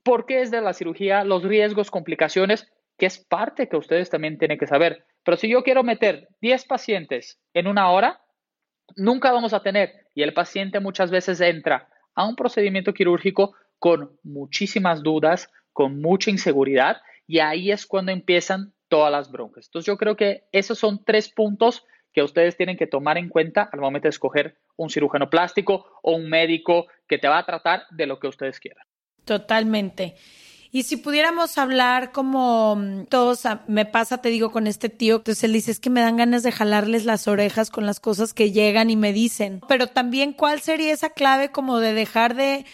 por 0.02 0.26
qué 0.26 0.40
es 0.40 0.50
de 0.50 0.60
la 0.60 0.72
cirugía, 0.72 1.24
los 1.24 1.44
riesgos, 1.44 1.90
complicaciones, 1.90 2.71
que 2.98 3.06
es 3.06 3.18
parte 3.18 3.68
que 3.68 3.76
ustedes 3.76 4.10
también 4.10 4.38
tienen 4.38 4.58
que 4.58 4.66
saber. 4.66 5.04
Pero 5.24 5.36
si 5.36 5.48
yo 5.48 5.62
quiero 5.62 5.82
meter 5.82 6.28
10 6.40 6.64
pacientes 6.66 7.40
en 7.54 7.66
una 7.66 7.90
hora, 7.90 8.20
nunca 8.96 9.32
vamos 9.32 9.52
a 9.52 9.62
tener. 9.62 10.06
Y 10.14 10.22
el 10.22 10.34
paciente 10.34 10.80
muchas 10.80 11.10
veces 11.10 11.40
entra 11.40 11.88
a 12.14 12.26
un 12.26 12.36
procedimiento 12.36 12.92
quirúrgico 12.92 13.54
con 13.78 14.18
muchísimas 14.22 15.02
dudas, 15.02 15.50
con 15.72 16.00
mucha 16.00 16.30
inseguridad, 16.30 16.98
y 17.26 17.38
ahí 17.38 17.70
es 17.70 17.86
cuando 17.86 18.12
empiezan 18.12 18.72
todas 18.88 19.10
las 19.10 19.30
broncas. 19.30 19.66
Entonces 19.66 19.86
yo 19.86 19.96
creo 19.96 20.16
que 20.16 20.44
esos 20.52 20.78
son 20.78 21.02
tres 21.04 21.30
puntos 21.30 21.84
que 22.12 22.22
ustedes 22.22 22.56
tienen 22.56 22.76
que 22.76 22.86
tomar 22.86 23.16
en 23.16 23.28
cuenta 23.28 23.68
al 23.72 23.80
momento 23.80 24.06
de 24.06 24.10
escoger 24.10 24.58
un 24.76 24.90
cirujano 24.90 25.30
plástico 25.30 25.86
o 26.02 26.14
un 26.14 26.28
médico 26.28 26.86
que 27.08 27.18
te 27.18 27.28
va 27.28 27.38
a 27.38 27.46
tratar 27.46 27.84
de 27.90 28.06
lo 28.06 28.18
que 28.18 28.28
ustedes 28.28 28.60
quieran. 28.60 28.84
Totalmente. 29.24 30.14
Y 30.74 30.84
si 30.84 30.96
pudiéramos 30.96 31.58
hablar 31.58 32.12
como 32.12 32.76
mm, 32.76 33.04
todos, 33.04 33.42
me 33.68 33.84
pasa, 33.84 34.22
te 34.22 34.30
digo, 34.30 34.50
con 34.50 34.66
este 34.66 34.88
tío, 34.88 35.16
entonces 35.16 35.44
él 35.44 35.52
dice, 35.52 35.70
es 35.70 35.78
que 35.78 35.90
me 35.90 36.00
dan 36.00 36.16
ganas 36.16 36.42
de 36.42 36.50
jalarles 36.50 37.04
las 37.04 37.28
orejas 37.28 37.68
con 37.68 37.84
las 37.84 38.00
cosas 38.00 38.32
que 38.32 38.52
llegan 38.52 38.88
y 38.88 38.96
me 38.96 39.12
dicen. 39.12 39.60
Pero 39.68 39.88
también, 39.88 40.32
¿cuál 40.32 40.62
sería 40.62 40.94
esa 40.94 41.10
clave 41.10 41.50
como 41.50 41.78
de 41.78 41.92
dejar 41.92 42.34
de 42.34 42.64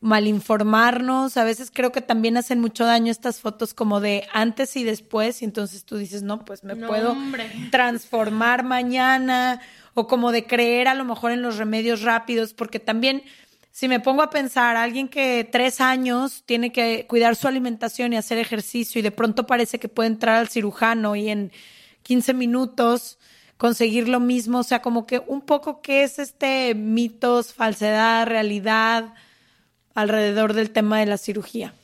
malinformarnos? 0.00 1.38
A 1.38 1.44
veces 1.44 1.70
creo 1.72 1.92
que 1.92 2.02
también 2.02 2.36
hacen 2.36 2.60
mucho 2.60 2.84
daño 2.84 3.10
estas 3.10 3.40
fotos 3.40 3.72
como 3.72 4.00
de 4.00 4.28
antes 4.34 4.76
y 4.76 4.84
después, 4.84 5.40
y 5.40 5.46
entonces 5.46 5.86
tú 5.86 5.96
dices, 5.96 6.22
no, 6.22 6.44
pues 6.44 6.62
me 6.62 6.76
puedo 6.76 7.16
transformar 7.70 8.64
mañana, 8.64 9.62
o 9.94 10.06
como 10.06 10.30
de 10.30 10.44
creer 10.44 10.88
a 10.88 10.94
lo 10.94 11.06
mejor 11.06 11.32
en 11.32 11.40
los 11.40 11.56
remedios 11.56 12.02
rápidos, 12.02 12.52
porque 12.52 12.80
también 12.80 13.22
si 13.76 13.88
me 13.88 14.00
pongo 14.00 14.22
a 14.22 14.30
pensar, 14.30 14.74
alguien 14.74 15.06
que 15.06 15.44
tres 15.44 15.82
años 15.82 16.44
tiene 16.46 16.72
que 16.72 17.06
cuidar 17.06 17.36
su 17.36 17.46
alimentación 17.46 18.10
y 18.10 18.16
hacer 18.16 18.38
ejercicio 18.38 19.00
y 19.00 19.02
de 19.02 19.10
pronto 19.10 19.46
parece 19.46 19.78
que 19.78 19.90
puede 19.90 20.06
entrar 20.06 20.36
al 20.36 20.48
cirujano 20.48 21.14
y 21.14 21.28
en 21.28 21.52
15 22.02 22.32
minutos 22.32 23.18
conseguir 23.58 24.08
lo 24.08 24.18
mismo, 24.18 24.60
o 24.60 24.62
sea, 24.62 24.80
como 24.80 25.06
que 25.06 25.18
un 25.26 25.42
poco 25.42 25.82
qué 25.82 26.04
es 26.04 26.18
este 26.18 26.74
mitos, 26.74 27.52
falsedad, 27.52 28.26
realidad 28.26 29.12
alrededor 29.94 30.54
del 30.54 30.70
tema 30.70 31.00
de 31.00 31.06
la 31.06 31.18
cirugía. 31.18 31.74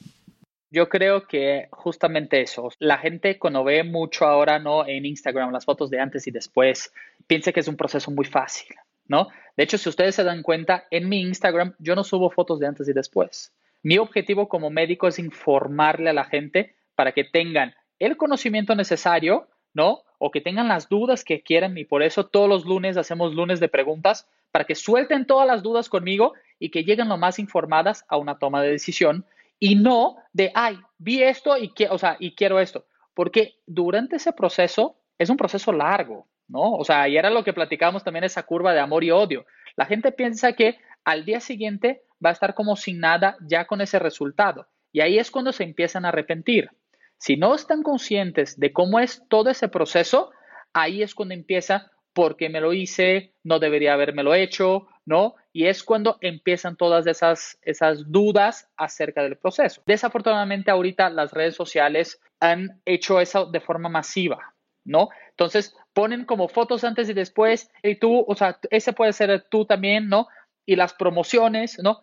Yo 0.70 0.88
creo 0.88 1.26
que 1.26 1.68
justamente 1.72 2.40
eso, 2.40 2.70
la 2.78 2.97
gente 2.97 3.38
cuando 3.38 3.64
ve 3.64 3.84
mucho 3.84 4.24
ahora, 4.24 4.59
¿no? 4.59 4.86
En 4.86 5.05
Instagram, 5.05 5.53
las 5.53 5.66
fotos 5.66 5.90
de 5.90 6.01
antes 6.01 6.26
y 6.26 6.30
después, 6.30 6.90
piensa 7.26 7.53
que 7.53 7.61
es 7.61 7.68
un 7.68 7.76
proceso 7.76 8.11
muy 8.11 8.24
fácil, 8.24 8.74
¿no? 9.09 9.28
De 9.57 9.64
hecho, 9.64 9.78
si 9.78 9.88
ustedes 9.88 10.14
se 10.14 10.24
dan 10.24 10.42
cuenta, 10.42 10.86
en 10.90 11.09
mi 11.09 11.20
Instagram 11.20 11.74
yo 11.78 11.94
no 11.94 12.05
subo 12.05 12.30
fotos 12.30 12.59
de 12.59 12.66
antes 12.66 12.88
y 12.88 12.92
después. 12.92 13.53
Mi 13.82 13.98
objetivo 13.98 14.48
como 14.48 14.70
médico 14.70 15.09
es 15.09 15.18
informarle 15.18 16.11
a 16.11 16.14
la 16.14 16.24
gente 16.24 16.74
para 16.94 17.12
que 17.12 17.24
tengan 17.24 17.74
el 17.98 18.16
conocimiento 18.16 18.74
necesario, 18.74 19.48
¿no? 19.74 20.03
O 20.18 20.30
que 20.30 20.40
tengan 20.40 20.68
las 20.68 20.88
dudas 20.88 21.24
que 21.24 21.42
quieran 21.42 21.76
y 21.76 21.84
por 21.84 22.03
eso 22.03 22.26
todos 22.26 22.48
los 22.48 22.64
lunes 22.64 22.96
hacemos 22.96 23.34
lunes 23.34 23.61
de 23.61 23.68
preguntas 23.68 24.28
para 24.50 24.64
que 24.64 24.74
suelten 24.74 25.26
todas 25.26 25.46
las 25.46 25.62
dudas 25.62 25.88
conmigo 25.88 26.34
y 26.59 26.70
que 26.70 26.84
lleguen 26.84 27.09
lo 27.09 27.16
más 27.16 27.38
informadas 27.38 28.05
a 28.09 28.16
una 28.16 28.38
toma 28.38 28.62
de 28.62 28.70
decisión 28.70 29.26
y 29.59 29.74
no 29.74 30.16
de, 30.32 30.53
ay, 30.55 30.78
vi 30.98 31.22
esto 31.22 31.57
y, 31.59 31.72
y 32.18 32.34
quiero 32.34 32.61
esto. 32.61 32.86
Porque 33.14 33.57
durante 33.66 34.16
ese 34.16 34.32
proceso 34.32 34.96
es 35.18 35.30
un 35.30 35.36
proceso 35.36 35.72
largo, 35.72 36.26
¿no? 36.53 36.74
O 36.74 36.84
sea, 36.84 37.09
y 37.09 37.16
era 37.16 37.30
lo 37.30 37.42
que 37.42 37.55
platicábamos 37.55 38.05
también 38.05 38.24
esa 38.24 38.42
curva 38.42 38.74
de 38.74 38.80
amor 38.80 39.03
y 39.03 39.11
odio. 39.11 39.46
La 39.74 39.86
gente 39.86 40.12
piensa 40.12 40.53
que 40.53 40.78
al 41.03 41.24
día 41.24 41.40
siguiente 41.40 42.03
va 42.24 42.28
a 42.28 42.34
estar 42.34 42.55
como 42.55 42.76
sin 42.76 43.00
nada 43.00 43.36
ya 43.40 43.64
con 43.66 43.80
ese 43.80 43.98
resultado. 43.98 44.68
Y 44.92 45.00
ahí 45.00 45.18
es 45.18 45.30
cuando 45.30 45.53
se 45.53 45.64
empiezan 45.64 46.05
a 46.05 46.09
arrepentir. 46.09 46.68
Si 47.16 47.36
no 47.36 47.55
están 47.55 47.82
conscientes 47.82 48.61
de 48.61 48.72
cómo 48.72 49.00
es 49.00 49.22
todo 49.28 49.48
ese 49.48 49.68
proceso, 49.68 50.30
ahí 50.74 51.03
es 51.03 51.14
cuando 51.14 51.34
empieza 51.34 51.90
porque 52.12 52.50
me 52.50 52.61
lo 52.61 52.74
hice, 52.74 53.32
no 53.42 53.59
debería 53.59 53.96
lo 53.96 54.34
hecho, 54.34 54.88
¿no? 55.07 55.36
Y 55.55 55.68
es 55.68 55.82
cuando 55.82 56.18
empiezan 56.20 56.76
todas 56.76 57.07
esas, 57.07 57.59
esas 57.62 58.11
dudas 58.12 58.68
acerca 58.76 59.22
del 59.22 59.38
proceso. 59.38 59.82
Desafortunadamente 59.86 60.70
ahorita 60.70 61.09
las 61.09 61.32
redes 61.32 61.57
sociales 61.57 62.20
han 62.40 62.82
hecho 62.84 63.20
eso 63.20 63.46
de 63.46 63.61
forma 63.61 63.88
masiva, 63.88 64.55
¿no? 64.84 65.09
Entonces 65.30 65.74
ponen 65.93 66.24
como 66.24 66.49
fotos 66.49 66.84
antes 66.84 67.09
y 67.09 67.12
después 67.12 67.70
y 67.82 67.97
tú, 67.97 68.24
o 68.26 68.34
sea, 68.34 68.59
ese 68.70 68.93
puede 68.93 69.12
ser 69.12 69.47
tú 69.51 69.64
también, 69.64 70.09
¿no? 70.09 70.28
Y 70.66 70.76
las 70.76 70.95
promociones, 70.95 71.78
¿no? 71.82 72.01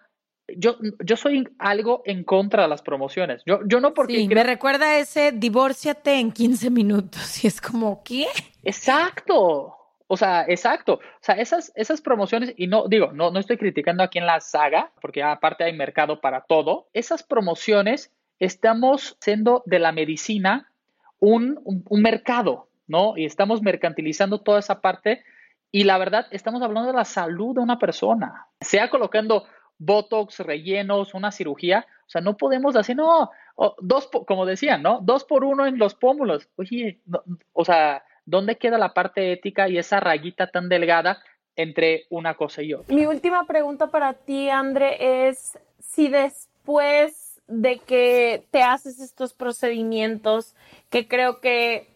Yo, 0.57 0.77
yo 1.03 1.15
soy 1.15 1.47
algo 1.59 2.01
en 2.05 2.23
contra 2.23 2.63
de 2.63 2.69
las 2.69 2.81
promociones. 2.81 3.43
Yo, 3.45 3.59
yo 3.65 3.79
no 3.79 3.93
porque... 3.93 4.15
Sí, 4.15 4.27
me 4.27 4.43
recuerda 4.43 4.97
ese 4.97 5.31
divórciate 5.31 6.19
en 6.19 6.31
15 6.31 6.69
minutos 6.71 7.43
y 7.43 7.47
es 7.47 7.61
como, 7.61 8.03
¿qué? 8.03 8.27
Exacto. 8.63 9.75
O 10.07 10.17
sea, 10.17 10.45
exacto. 10.47 10.93
O 10.95 11.21
sea, 11.21 11.35
esas, 11.35 11.71
esas 11.75 12.01
promociones, 12.01 12.55
y 12.57 12.65
no 12.65 12.87
digo, 12.87 13.11
no, 13.11 13.29
no 13.29 13.39
estoy 13.39 13.57
criticando 13.57 14.01
aquí 14.01 14.17
en 14.17 14.25
la 14.25 14.39
saga, 14.39 14.91
porque 15.01 15.21
aparte 15.21 15.63
hay 15.63 15.73
mercado 15.73 16.19
para 16.19 16.41
todo. 16.41 16.87
Esas 16.93 17.21
promociones 17.21 18.11
estamos 18.39 19.17
siendo 19.19 19.61
de 19.67 19.77
la 19.77 19.91
medicina 19.91 20.71
un, 21.19 21.59
un, 21.63 22.01
mercado, 22.01 22.68
¿no? 22.89 23.15
Y 23.15 23.23
estamos 23.23 23.61
mercantilizando 23.61 24.41
toda 24.41 24.59
esa 24.59 24.81
parte. 24.81 25.23
Y 25.71 25.85
la 25.85 25.97
verdad, 25.97 26.27
estamos 26.31 26.61
hablando 26.61 26.89
de 26.89 26.97
la 26.97 27.05
salud 27.05 27.55
de 27.55 27.61
una 27.61 27.79
persona. 27.79 28.47
Sea 28.59 28.89
colocando 28.89 29.45
botox, 29.77 30.39
rellenos, 30.39 31.13
una 31.13 31.31
cirugía. 31.31 31.85
O 32.05 32.09
sea, 32.09 32.21
no 32.21 32.35
podemos 32.35 32.73
decir, 32.73 32.95
no, 32.95 33.29
dos, 33.79 34.09
como 34.27 34.45
decían, 34.45 34.81
¿no? 34.81 34.99
Dos 35.01 35.23
por 35.23 35.45
uno 35.45 35.65
en 35.65 35.77
los 35.77 35.93
pómulos. 35.93 36.49
Oye, 36.57 36.99
o 37.53 37.63
sea, 37.63 38.03
¿dónde 38.25 38.57
queda 38.57 38.77
la 38.77 38.93
parte 38.93 39.31
ética 39.31 39.69
y 39.69 39.77
esa 39.77 39.99
rayita 39.99 40.47
tan 40.47 40.67
delgada 40.67 41.21
entre 41.55 42.05
una 42.09 42.33
cosa 42.33 42.63
y 42.63 42.73
otra? 42.73 42.93
Mi 42.93 43.05
última 43.05 43.45
pregunta 43.45 43.87
para 43.87 44.13
ti, 44.13 44.49
André, 44.49 45.27
es 45.29 45.59
si 45.79 46.07
después 46.07 47.39
de 47.47 47.77
que 47.79 48.43
te 48.49 48.63
haces 48.63 48.99
estos 48.99 49.33
procedimientos, 49.33 50.55
que 50.89 51.07
creo 51.07 51.41
que 51.41 51.87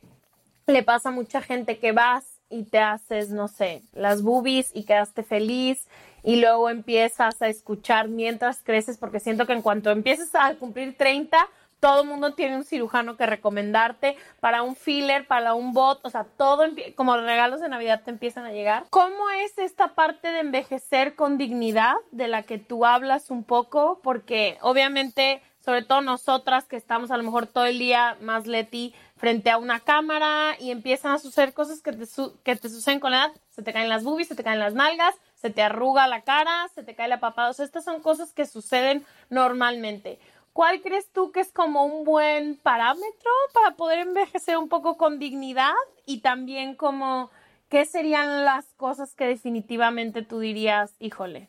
le 0.67 0.83
pasa 0.83 1.09
a 1.09 1.11
mucha 1.11 1.41
gente 1.41 1.79
que 1.79 1.91
vas 1.91 2.39
y 2.49 2.63
te 2.63 2.79
haces, 2.79 3.29
no 3.29 3.47
sé, 3.47 3.81
las 3.93 4.21
boobies 4.21 4.71
y 4.73 4.83
quedaste 4.83 5.23
feliz 5.23 5.87
y 6.23 6.39
luego 6.39 6.69
empiezas 6.69 7.41
a 7.41 7.47
escuchar 7.47 8.07
mientras 8.07 8.61
creces, 8.63 8.97
porque 8.97 9.19
siento 9.19 9.45
que 9.45 9.53
en 9.53 9.61
cuanto 9.61 9.89
empieces 9.89 10.33
a 10.35 10.53
cumplir 10.55 10.95
30, 10.95 11.37
todo 11.83 12.03
el 12.03 12.07
mundo 12.07 12.33
tiene 12.33 12.55
un 12.55 12.63
cirujano 12.63 13.17
que 13.17 13.25
recomendarte 13.25 14.15
para 14.39 14.61
un 14.61 14.77
filler, 14.77 15.27
para 15.27 15.53
un 15.53 15.73
bot, 15.73 15.99
o 16.03 16.09
sea, 16.09 16.23
todo 16.23 16.63
como 16.95 17.17
regalos 17.17 17.59
de 17.59 17.67
Navidad 17.67 18.03
te 18.05 18.11
empiezan 18.11 18.45
a 18.45 18.53
llegar. 18.53 18.85
¿Cómo 18.89 19.29
es 19.43 19.57
esta 19.57 19.89
parte 19.89 20.31
de 20.31 20.39
envejecer 20.39 21.15
con 21.15 21.37
dignidad 21.37 21.95
de 22.11 22.29
la 22.29 22.43
que 22.43 22.57
tú 22.57 22.85
hablas 22.85 23.29
un 23.31 23.43
poco? 23.43 23.99
Porque 24.01 24.57
obviamente, 24.61 25.41
sobre 25.59 25.81
todo 25.81 25.99
nosotras 25.99 26.63
que 26.65 26.77
estamos 26.77 27.11
a 27.11 27.17
lo 27.17 27.23
mejor 27.23 27.47
todo 27.47 27.65
el 27.65 27.79
día 27.79 28.15
más 28.21 28.47
Leti 28.47 28.93
frente 29.23 29.49
a 29.49 29.57
una 29.57 29.79
cámara 29.79 30.57
y 30.59 30.69
empiezan 30.69 31.13
a 31.13 31.17
suceder 31.17 31.53
cosas 31.53 31.81
que 31.81 31.93
te, 31.93 32.03
que 32.43 32.57
te 32.57 32.67
suceden 32.67 32.99
con 32.99 33.11
la 33.11 33.19
edad, 33.19 33.31
se 33.51 33.63
te 33.63 33.71
caen 33.71 33.87
las 33.87 34.03
boobies, 34.03 34.27
se 34.27 34.35
te 34.35 34.43
caen 34.43 34.59
las 34.59 34.73
nalgas, 34.73 35.15
se 35.35 35.49
te 35.49 35.61
arruga 35.61 36.07
la 36.07 36.23
cara, 36.23 36.67
se 36.75 36.83
te 36.83 36.93
cae 36.93 37.07
la 37.07 37.21
papada, 37.21 37.51
o 37.51 37.53
sea, 37.53 37.63
estas 37.63 37.85
son 37.85 38.01
cosas 38.01 38.33
que 38.33 38.45
suceden 38.45 39.05
normalmente. 39.29 40.19
¿Cuál 40.51 40.81
crees 40.81 41.09
tú 41.09 41.31
que 41.31 41.39
es 41.39 41.53
como 41.53 41.85
un 41.85 42.03
buen 42.03 42.57
parámetro 42.57 43.31
para 43.53 43.77
poder 43.77 43.99
envejecer 43.99 44.57
un 44.57 44.67
poco 44.67 44.97
con 44.97 45.19
dignidad 45.19 45.71
y 46.05 46.19
también 46.19 46.75
como 46.75 47.31
qué 47.69 47.85
serían 47.85 48.43
las 48.43 48.73
cosas 48.73 49.15
que 49.15 49.25
definitivamente 49.25 50.23
tú 50.23 50.39
dirías, 50.39 50.97
híjole, 50.99 51.47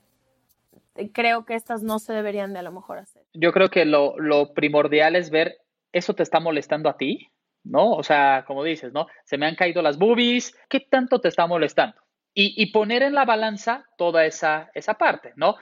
creo 1.12 1.44
que 1.44 1.56
estas 1.56 1.82
no 1.82 1.98
se 1.98 2.12
deberían 2.12 2.52
de 2.52 2.60
a 2.60 2.62
lo 2.62 2.70
mejor 2.70 2.98
hacer? 2.98 3.24
Yo 3.32 3.52
creo 3.52 3.68
que 3.68 3.84
lo, 3.84 4.14
primordial 4.54 5.16
es 5.16 5.30
ver, 5.30 5.56
¿eso 5.92 6.14
te 6.14 6.22
está 6.22 6.38
molestando 6.38 6.88
a 6.88 6.96
ti? 6.96 7.32
¿No? 7.64 7.92
O 7.92 8.02
sea, 8.02 8.44
como 8.46 8.62
dices, 8.62 8.92
¿no? 8.92 9.06
Se 9.24 9.38
me 9.38 9.46
han 9.46 9.54
caído 9.54 9.82
las 9.82 9.98
boobies, 9.98 10.56
¿qué 10.68 10.80
tanto 10.80 11.20
te 11.20 11.28
está 11.28 11.46
molestando? 11.46 11.96
Y, 12.34 12.60
y, 12.60 12.72
poner 12.72 13.02
en 13.02 13.14
la 13.14 13.24
balanza 13.24 13.86
toda 13.96 14.26
esa, 14.26 14.70
esa 14.74 14.94
parte, 14.94 15.32
¿no? 15.36 15.54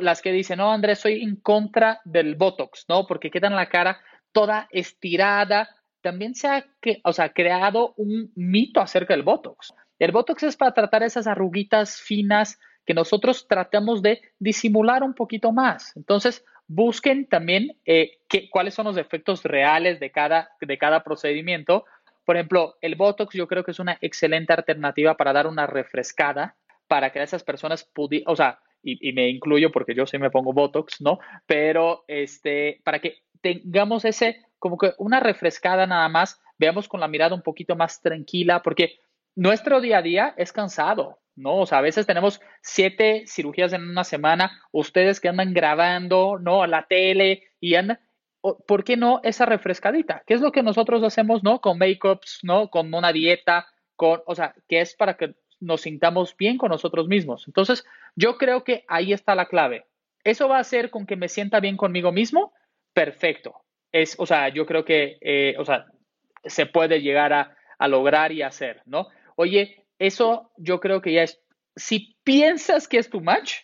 las 0.00 0.22
que 0.22 0.32
dicen, 0.32 0.58
no, 0.58 0.72
Andrés, 0.72 1.00
soy 1.00 1.22
en 1.22 1.36
contra 1.36 2.00
del 2.04 2.36
Botox, 2.36 2.86
¿no? 2.88 3.06
Porque 3.06 3.30
quedan 3.30 3.54
la 3.54 3.68
cara 3.68 4.00
toda 4.32 4.68
estirada. 4.70 5.68
También 6.00 6.34
se 6.34 6.48
ha 6.48 6.64
o 7.04 7.12
sea, 7.12 7.32
creado 7.32 7.94
un 7.96 8.32
mito 8.34 8.80
acerca 8.80 9.14
del 9.14 9.22
Botox. 9.22 9.74
El 9.98 10.12
Botox 10.12 10.42
es 10.42 10.56
para 10.56 10.72
tratar 10.72 11.02
esas 11.02 11.26
arruguitas 11.26 12.00
finas 12.00 12.58
que 12.86 12.94
nosotros 12.94 13.46
tratamos 13.48 14.02
de 14.02 14.20
disimular 14.38 15.02
un 15.02 15.14
poquito 15.14 15.52
más. 15.52 15.96
Entonces, 15.96 16.44
busquen 16.66 17.26
también 17.26 17.76
eh, 17.84 18.18
cuáles 18.50 18.74
son 18.74 18.86
los 18.86 18.96
efectos 18.96 19.42
reales 19.42 20.00
de 20.00 20.10
cada, 20.10 20.50
de 20.60 20.78
cada 20.78 21.02
procedimiento. 21.02 21.84
Por 22.24 22.36
ejemplo, 22.36 22.76
el 22.80 22.94
Botox 22.94 23.34
yo 23.34 23.46
creo 23.46 23.64
que 23.64 23.72
es 23.72 23.78
una 23.78 23.98
excelente 24.00 24.52
alternativa 24.52 25.16
para 25.16 25.32
dar 25.32 25.46
una 25.46 25.66
refrescada 25.66 26.56
para 26.88 27.10
que 27.10 27.22
esas 27.22 27.44
personas 27.44 27.84
pudieran, 27.84 28.32
o 28.32 28.36
sea, 28.36 28.60
y, 28.82 29.12
me 29.12 29.28
incluyo 29.28 29.72
porque 29.72 29.94
yo 29.94 30.06
sí 30.06 30.18
me 30.18 30.30
pongo 30.30 30.52
Botox, 30.52 31.00
¿no? 31.00 31.18
Pero 31.46 32.04
este, 32.06 32.80
para 32.84 32.98
que 32.98 33.22
tengamos 33.40 34.04
ese, 34.04 34.42
como 34.58 34.76
que 34.76 34.92
una 34.98 35.20
refrescada 35.20 35.86
nada 35.86 36.08
más, 36.08 36.40
veamos 36.58 36.88
con 36.88 37.00
la 37.00 37.08
mirada 37.08 37.34
un 37.34 37.42
poquito 37.42 37.76
más 37.76 38.00
tranquila, 38.02 38.62
porque 38.62 38.98
nuestro 39.34 39.80
día 39.80 39.98
a 39.98 40.02
día 40.02 40.34
es 40.36 40.52
cansado, 40.52 41.18
¿no? 41.36 41.56
O 41.56 41.66
sea, 41.66 41.78
a 41.78 41.82
veces 41.82 42.06
tenemos 42.06 42.40
siete 42.62 43.24
cirugías 43.26 43.72
en 43.72 43.88
una 43.88 44.04
semana, 44.04 44.62
ustedes 44.72 45.20
que 45.20 45.28
andan 45.28 45.52
grabando, 45.54 46.38
¿no? 46.38 46.62
A 46.62 46.66
la 46.66 46.86
tele 46.86 47.42
y 47.60 47.74
andan, 47.74 47.98
¿por 48.40 48.84
qué 48.84 48.96
no 48.96 49.20
esa 49.22 49.46
refrescadita? 49.46 50.22
¿Qué 50.26 50.34
es 50.34 50.40
lo 50.40 50.52
que 50.52 50.62
nosotros 50.62 51.02
hacemos, 51.02 51.42
¿no? 51.42 51.60
Con 51.60 51.78
make-ups, 51.78 52.40
¿no? 52.42 52.68
Con 52.68 52.92
una 52.92 53.12
dieta, 53.12 53.66
con, 53.96 54.22
o 54.26 54.34
sea, 54.34 54.54
que 54.68 54.80
es 54.80 54.94
para 54.94 55.16
que 55.16 55.34
nos 55.60 55.82
sintamos 55.82 56.36
bien 56.36 56.58
con 56.58 56.70
nosotros 56.70 57.08
mismos. 57.08 57.44
Entonces, 57.46 57.84
yo 58.14 58.36
creo 58.36 58.64
que 58.64 58.84
ahí 58.88 59.12
está 59.12 59.34
la 59.34 59.46
clave. 59.46 59.86
¿Eso 60.22 60.48
va 60.48 60.58
a 60.58 60.60
hacer 60.60 60.90
con 60.90 61.06
que 61.06 61.16
me 61.16 61.28
sienta 61.28 61.60
bien 61.60 61.76
conmigo 61.76 62.12
mismo? 62.12 62.52
Perfecto. 62.92 63.62
Es, 63.92 64.16
o 64.18 64.26
sea, 64.26 64.48
yo 64.48 64.66
creo 64.66 64.84
que, 64.84 65.18
eh, 65.20 65.54
o 65.58 65.64
sea, 65.64 65.86
se 66.44 66.66
puede 66.66 67.00
llegar 67.00 67.32
a, 67.32 67.56
lograr 67.86 68.32
y 68.32 68.40
hacer, 68.40 68.80
¿no? 68.86 69.08
Oye, 69.36 69.86
eso 69.98 70.52
yo 70.56 70.80
creo 70.80 71.00
que 71.00 71.12
ya 71.12 71.22
es, 71.22 71.40
si 71.76 72.16
piensas 72.24 72.88
que 72.88 72.98
es 72.98 73.10
too 73.10 73.20
much, 73.20 73.54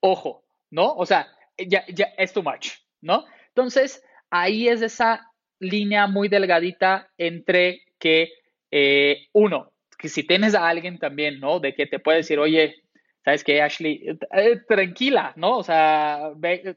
ojo, 0.00 0.44
¿no? 0.70 0.94
O 0.94 1.06
sea, 1.06 1.28
ya, 1.58 1.84
ya 1.88 2.06
es 2.18 2.32
too 2.32 2.42
much, 2.42 2.72
¿no? 3.00 3.24
Entonces, 3.48 4.02
ahí 4.30 4.68
es 4.68 4.82
esa 4.82 5.30
línea 5.58 6.06
muy 6.06 6.28
delgadita 6.28 7.10
entre 7.16 7.82
que, 7.98 8.30
eh, 8.70 9.28
uno, 9.32 9.72
que 9.98 10.08
si 10.08 10.22
tienes 10.22 10.54
a 10.54 10.68
alguien 10.68 10.98
también, 10.98 11.40
¿no? 11.40 11.60
De 11.60 11.74
que 11.74 11.86
te 11.86 11.98
puede 11.98 12.18
decir, 12.18 12.38
oye, 12.38 12.76
¿sabes 13.24 13.42
qué, 13.42 13.62
Ashley? 13.62 14.06
Eh, 14.32 14.60
tranquila, 14.68 15.32
¿no? 15.36 15.58
O 15.58 15.62
sea, 15.62 16.32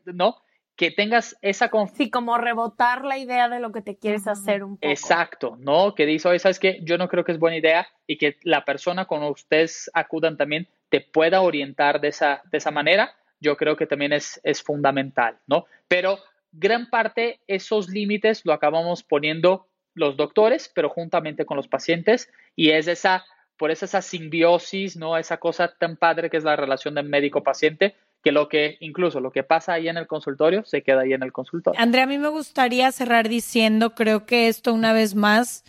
¿no? 0.05 0.37
Que 0.79 0.91
tengas 0.91 1.37
esa 1.41 1.67
confianza. 1.67 2.03
Sí, 2.05 2.09
como 2.09 2.37
rebotar 2.37 3.03
la 3.03 3.17
idea 3.17 3.49
de 3.49 3.59
lo 3.59 3.73
que 3.73 3.81
te 3.81 3.97
quieres 3.97 4.29
hacer 4.29 4.63
un 4.63 4.77
poco. 4.77 4.89
Exacto, 4.89 5.57
¿no? 5.59 5.93
Que 5.93 6.05
dice, 6.05 6.29
oye, 6.29 6.39
¿sabes 6.39 6.57
qué? 6.57 6.79
Yo 6.83 6.97
no 6.97 7.09
creo 7.09 7.25
que 7.25 7.33
es 7.33 7.37
buena 7.37 7.57
idea 7.57 7.85
y 8.07 8.17
que 8.17 8.37
la 8.43 8.63
persona 8.63 9.03
con 9.03 9.21
ustedes 9.23 9.91
acudan 9.93 10.37
también 10.37 10.69
te 10.87 11.01
pueda 11.01 11.41
orientar 11.41 11.99
de 11.99 12.07
esa, 12.07 12.43
de 12.49 12.59
esa 12.59 12.71
manera, 12.71 13.13
yo 13.41 13.57
creo 13.57 13.75
que 13.75 13.87
también 13.87 14.13
es, 14.13 14.39
es 14.45 14.63
fundamental, 14.63 15.37
¿no? 15.47 15.65
Pero 15.89 16.19
gran 16.53 16.89
parte 16.89 17.41
esos 17.45 17.89
límites 17.89 18.45
lo 18.45 18.53
acabamos 18.53 19.03
poniendo 19.03 19.67
los 19.95 20.15
doctores, 20.15 20.71
pero 20.73 20.87
juntamente 20.87 21.45
con 21.45 21.57
los 21.57 21.67
pacientes 21.67 22.31
y 22.55 22.69
es 22.69 22.87
esa, 22.87 23.25
por 23.57 23.69
eso 23.69 23.83
esa 23.83 24.01
simbiosis, 24.01 24.95
¿no? 24.95 25.17
Esa 25.17 25.37
cosa 25.37 25.73
tan 25.77 25.97
padre 25.97 26.29
que 26.29 26.37
es 26.37 26.45
la 26.45 26.55
relación 26.55 26.95
del 26.95 27.09
médico-paciente, 27.09 27.95
que 28.23 28.31
lo 28.31 28.49
que 28.49 28.77
incluso 28.81 29.19
lo 29.19 29.31
que 29.31 29.43
pasa 29.43 29.73
ahí 29.73 29.87
en 29.87 29.97
el 29.97 30.07
consultorio 30.07 30.65
se 30.65 30.81
queda 30.81 31.01
ahí 31.01 31.13
en 31.13 31.23
el 31.23 31.31
consultorio. 31.31 31.79
Andrea, 31.79 32.03
a 32.03 32.07
mí 32.07 32.17
me 32.17 32.27
gustaría 32.27 32.91
cerrar 32.91 33.29
diciendo, 33.29 33.95
creo 33.95 34.25
que 34.25 34.47
esto 34.47 34.73
una 34.73 34.93
vez 34.93 35.15
más 35.15 35.63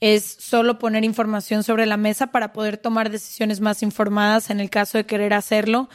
es 0.00 0.24
solo 0.24 0.78
poner 0.78 1.04
información 1.04 1.62
sobre 1.62 1.86
la 1.86 1.96
mesa 1.96 2.26
para 2.26 2.52
poder 2.52 2.76
tomar 2.76 3.10
decisiones 3.10 3.60
más 3.60 3.82
informadas 3.82 4.50
en 4.50 4.60
el 4.60 4.68
caso 4.68 4.98
de 4.98 5.06
querer 5.06 5.32
hacerlo. 5.32 5.88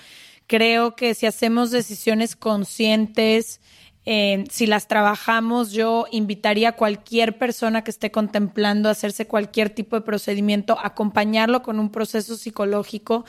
Creo 0.47 0.95
que 0.95 1.13
si 1.13 1.27
hacemos 1.27 1.69
decisiones 1.69 2.35
conscientes, 2.35 3.61
eh, 4.05 4.45
si 4.49 4.65
las 4.65 4.87
trabajamos, 4.87 5.71
yo 5.71 6.07
invitaría 6.09 6.69
a 6.69 6.75
cualquier 6.75 7.37
persona 7.37 7.83
que 7.83 7.91
esté 7.91 8.09
contemplando 8.09 8.89
hacerse 8.89 9.27
cualquier 9.27 9.69
tipo 9.69 9.95
de 9.95 10.01
procedimiento, 10.01 10.79
acompañarlo 10.81 11.61
con 11.61 11.79
un 11.79 11.91
proceso 11.91 12.35
psicológico 12.35 13.25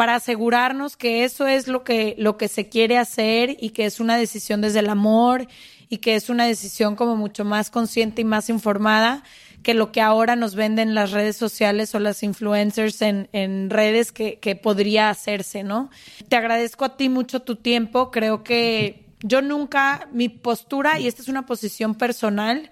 para 0.00 0.14
asegurarnos 0.14 0.96
que 0.96 1.24
eso 1.24 1.46
es 1.46 1.68
lo 1.68 1.84
que, 1.84 2.14
lo 2.16 2.38
que 2.38 2.48
se 2.48 2.70
quiere 2.70 2.96
hacer 2.96 3.58
y 3.60 3.68
que 3.68 3.84
es 3.84 4.00
una 4.00 4.16
decisión 4.16 4.62
desde 4.62 4.78
el 4.78 4.88
amor 4.88 5.46
y 5.90 5.98
que 5.98 6.14
es 6.14 6.30
una 6.30 6.46
decisión 6.46 6.96
como 6.96 7.16
mucho 7.16 7.44
más 7.44 7.68
consciente 7.68 8.22
y 8.22 8.24
más 8.24 8.48
informada 8.48 9.22
que 9.62 9.74
lo 9.74 9.92
que 9.92 10.00
ahora 10.00 10.36
nos 10.36 10.54
venden 10.54 10.94
las 10.94 11.10
redes 11.10 11.36
sociales 11.36 11.94
o 11.94 11.98
las 11.98 12.22
influencers 12.22 13.02
en, 13.02 13.28
en 13.32 13.68
redes 13.68 14.10
que, 14.10 14.38
que 14.38 14.56
podría 14.56 15.10
hacerse, 15.10 15.64
¿no? 15.64 15.90
Te 16.30 16.36
agradezco 16.36 16.86
a 16.86 16.96
ti 16.96 17.10
mucho 17.10 17.42
tu 17.42 17.56
tiempo, 17.56 18.10
creo 18.10 18.42
que 18.42 19.04
yo 19.22 19.42
nunca, 19.42 20.08
mi 20.14 20.30
postura, 20.30 20.98
y 20.98 21.08
esta 21.08 21.20
es 21.20 21.28
una 21.28 21.44
posición 21.44 21.94
personal, 21.94 22.70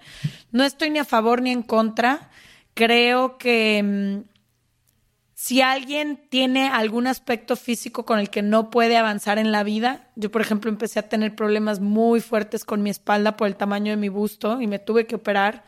no 0.51 0.63
estoy 0.63 0.89
ni 0.89 0.97
a 0.97 1.05
favor 1.05 1.43
ni 1.43 1.51
en 1.51 1.61
contra. 1.61 2.31
Creo 2.73 3.37
que 3.37 3.83
mm, 3.83 4.38
si 5.41 5.61
alguien 5.61 6.19
tiene 6.27 6.67
algún 6.67 7.07
aspecto 7.07 7.55
físico 7.55 8.05
con 8.05 8.19
el 8.19 8.29
que 8.29 8.41
no 8.41 8.69
puede 8.69 8.97
avanzar 8.97 9.37
en 9.37 9.53
la 9.53 9.63
vida, 9.63 10.09
yo 10.17 10.29
por 10.31 10.41
ejemplo 10.41 10.69
empecé 10.69 10.99
a 10.99 11.07
tener 11.07 11.33
problemas 11.33 11.79
muy 11.79 12.19
fuertes 12.19 12.65
con 12.65 12.83
mi 12.83 12.89
espalda 12.89 13.37
por 13.37 13.47
el 13.47 13.55
tamaño 13.55 13.91
de 13.91 13.95
mi 13.95 14.09
busto 14.09 14.59
y 14.59 14.67
me 14.67 14.79
tuve 14.79 15.07
que 15.07 15.15
operar 15.15 15.63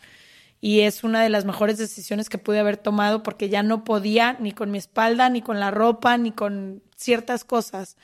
y 0.59 0.81
es 0.81 1.05
una 1.05 1.23
de 1.23 1.29
las 1.29 1.45
mejores 1.45 1.77
decisiones 1.77 2.27
que 2.27 2.37
pude 2.37 2.59
haber 2.59 2.75
tomado 2.75 3.23
porque 3.23 3.47
ya 3.47 3.63
no 3.63 3.85
podía 3.85 4.35
ni 4.41 4.51
con 4.51 4.71
mi 4.71 4.77
espalda, 4.77 5.29
ni 5.29 5.41
con 5.41 5.61
la 5.61 5.71
ropa, 5.71 6.17
ni 6.17 6.33
con 6.33 6.83
ciertas 6.97 7.45
cosas. 7.45 7.95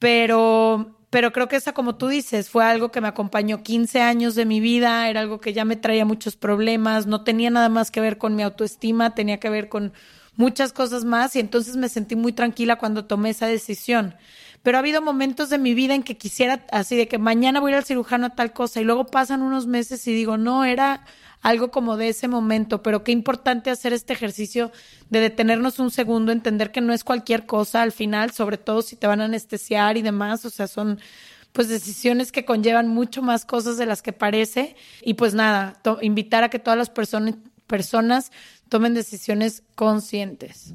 Pero 0.00 0.96
pero 1.10 1.32
creo 1.32 1.46
que 1.46 1.56
esa, 1.56 1.72
como 1.72 1.94
tú 1.94 2.08
dices, 2.08 2.50
fue 2.50 2.64
algo 2.64 2.90
que 2.90 3.00
me 3.00 3.08
acompañó 3.08 3.62
15 3.62 4.00
años 4.00 4.34
de 4.34 4.44
mi 4.44 4.58
vida, 4.58 5.08
era 5.08 5.20
algo 5.20 5.40
que 5.40 5.52
ya 5.52 5.64
me 5.64 5.76
traía 5.76 6.04
muchos 6.04 6.34
problemas, 6.36 7.06
no 7.06 7.22
tenía 7.22 7.50
nada 7.50 7.68
más 7.68 7.92
que 7.92 8.00
ver 8.00 8.18
con 8.18 8.34
mi 8.34 8.42
autoestima, 8.42 9.14
tenía 9.14 9.38
que 9.38 9.50
ver 9.50 9.68
con 9.68 9.92
muchas 10.40 10.72
cosas 10.72 11.04
más 11.04 11.36
y 11.36 11.38
entonces 11.38 11.76
me 11.76 11.90
sentí 11.90 12.16
muy 12.16 12.32
tranquila 12.32 12.76
cuando 12.76 13.04
tomé 13.04 13.28
esa 13.28 13.46
decisión. 13.46 14.14
Pero 14.62 14.78
ha 14.78 14.80
habido 14.80 15.02
momentos 15.02 15.50
de 15.50 15.58
mi 15.58 15.74
vida 15.74 15.94
en 15.94 16.02
que 16.02 16.16
quisiera 16.16 16.64
así 16.72 16.96
de 16.96 17.08
que 17.08 17.18
mañana 17.18 17.60
voy 17.60 17.74
al 17.74 17.84
cirujano 17.84 18.26
a 18.26 18.30
tal 18.30 18.54
cosa 18.54 18.80
y 18.80 18.84
luego 18.84 19.06
pasan 19.06 19.42
unos 19.42 19.66
meses 19.66 20.06
y 20.06 20.14
digo, 20.14 20.38
no, 20.38 20.64
era 20.64 21.04
algo 21.42 21.70
como 21.70 21.98
de 21.98 22.08
ese 22.08 22.26
momento, 22.26 22.82
pero 22.82 23.04
qué 23.04 23.12
importante 23.12 23.68
hacer 23.68 23.92
este 23.92 24.14
ejercicio 24.14 24.72
de 25.10 25.20
detenernos 25.20 25.78
un 25.78 25.90
segundo, 25.90 26.32
entender 26.32 26.72
que 26.72 26.80
no 26.80 26.94
es 26.94 27.04
cualquier 27.04 27.44
cosa 27.44 27.82
al 27.82 27.92
final, 27.92 28.30
sobre 28.30 28.56
todo 28.56 28.80
si 28.80 28.96
te 28.96 29.06
van 29.06 29.20
a 29.20 29.26
anestesiar 29.26 29.98
y 29.98 30.02
demás, 30.02 30.46
o 30.46 30.50
sea, 30.50 30.68
son 30.68 31.00
pues 31.52 31.68
decisiones 31.68 32.32
que 32.32 32.46
conllevan 32.46 32.88
mucho 32.88 33.20
más 33.20 33.44
cosas 33.44 33.76
de 33.76 33.84
las 33.84 34.00
que 34.00 34.14
parece 34.14 34.74
y 35.02 35.14
pues 35.14 35.34
nada, 35.34 35.80
invitar 36.00 36.44
a 36.44 36.48
que 36.48 36.58
todas 36.58 36.78
las 36.78 36.88
personas 36.88 37.34
personas 37.70 38.32
tomen 38.70 38.94
decisiones 38.94 39.62
conscientes. 39.74 40.74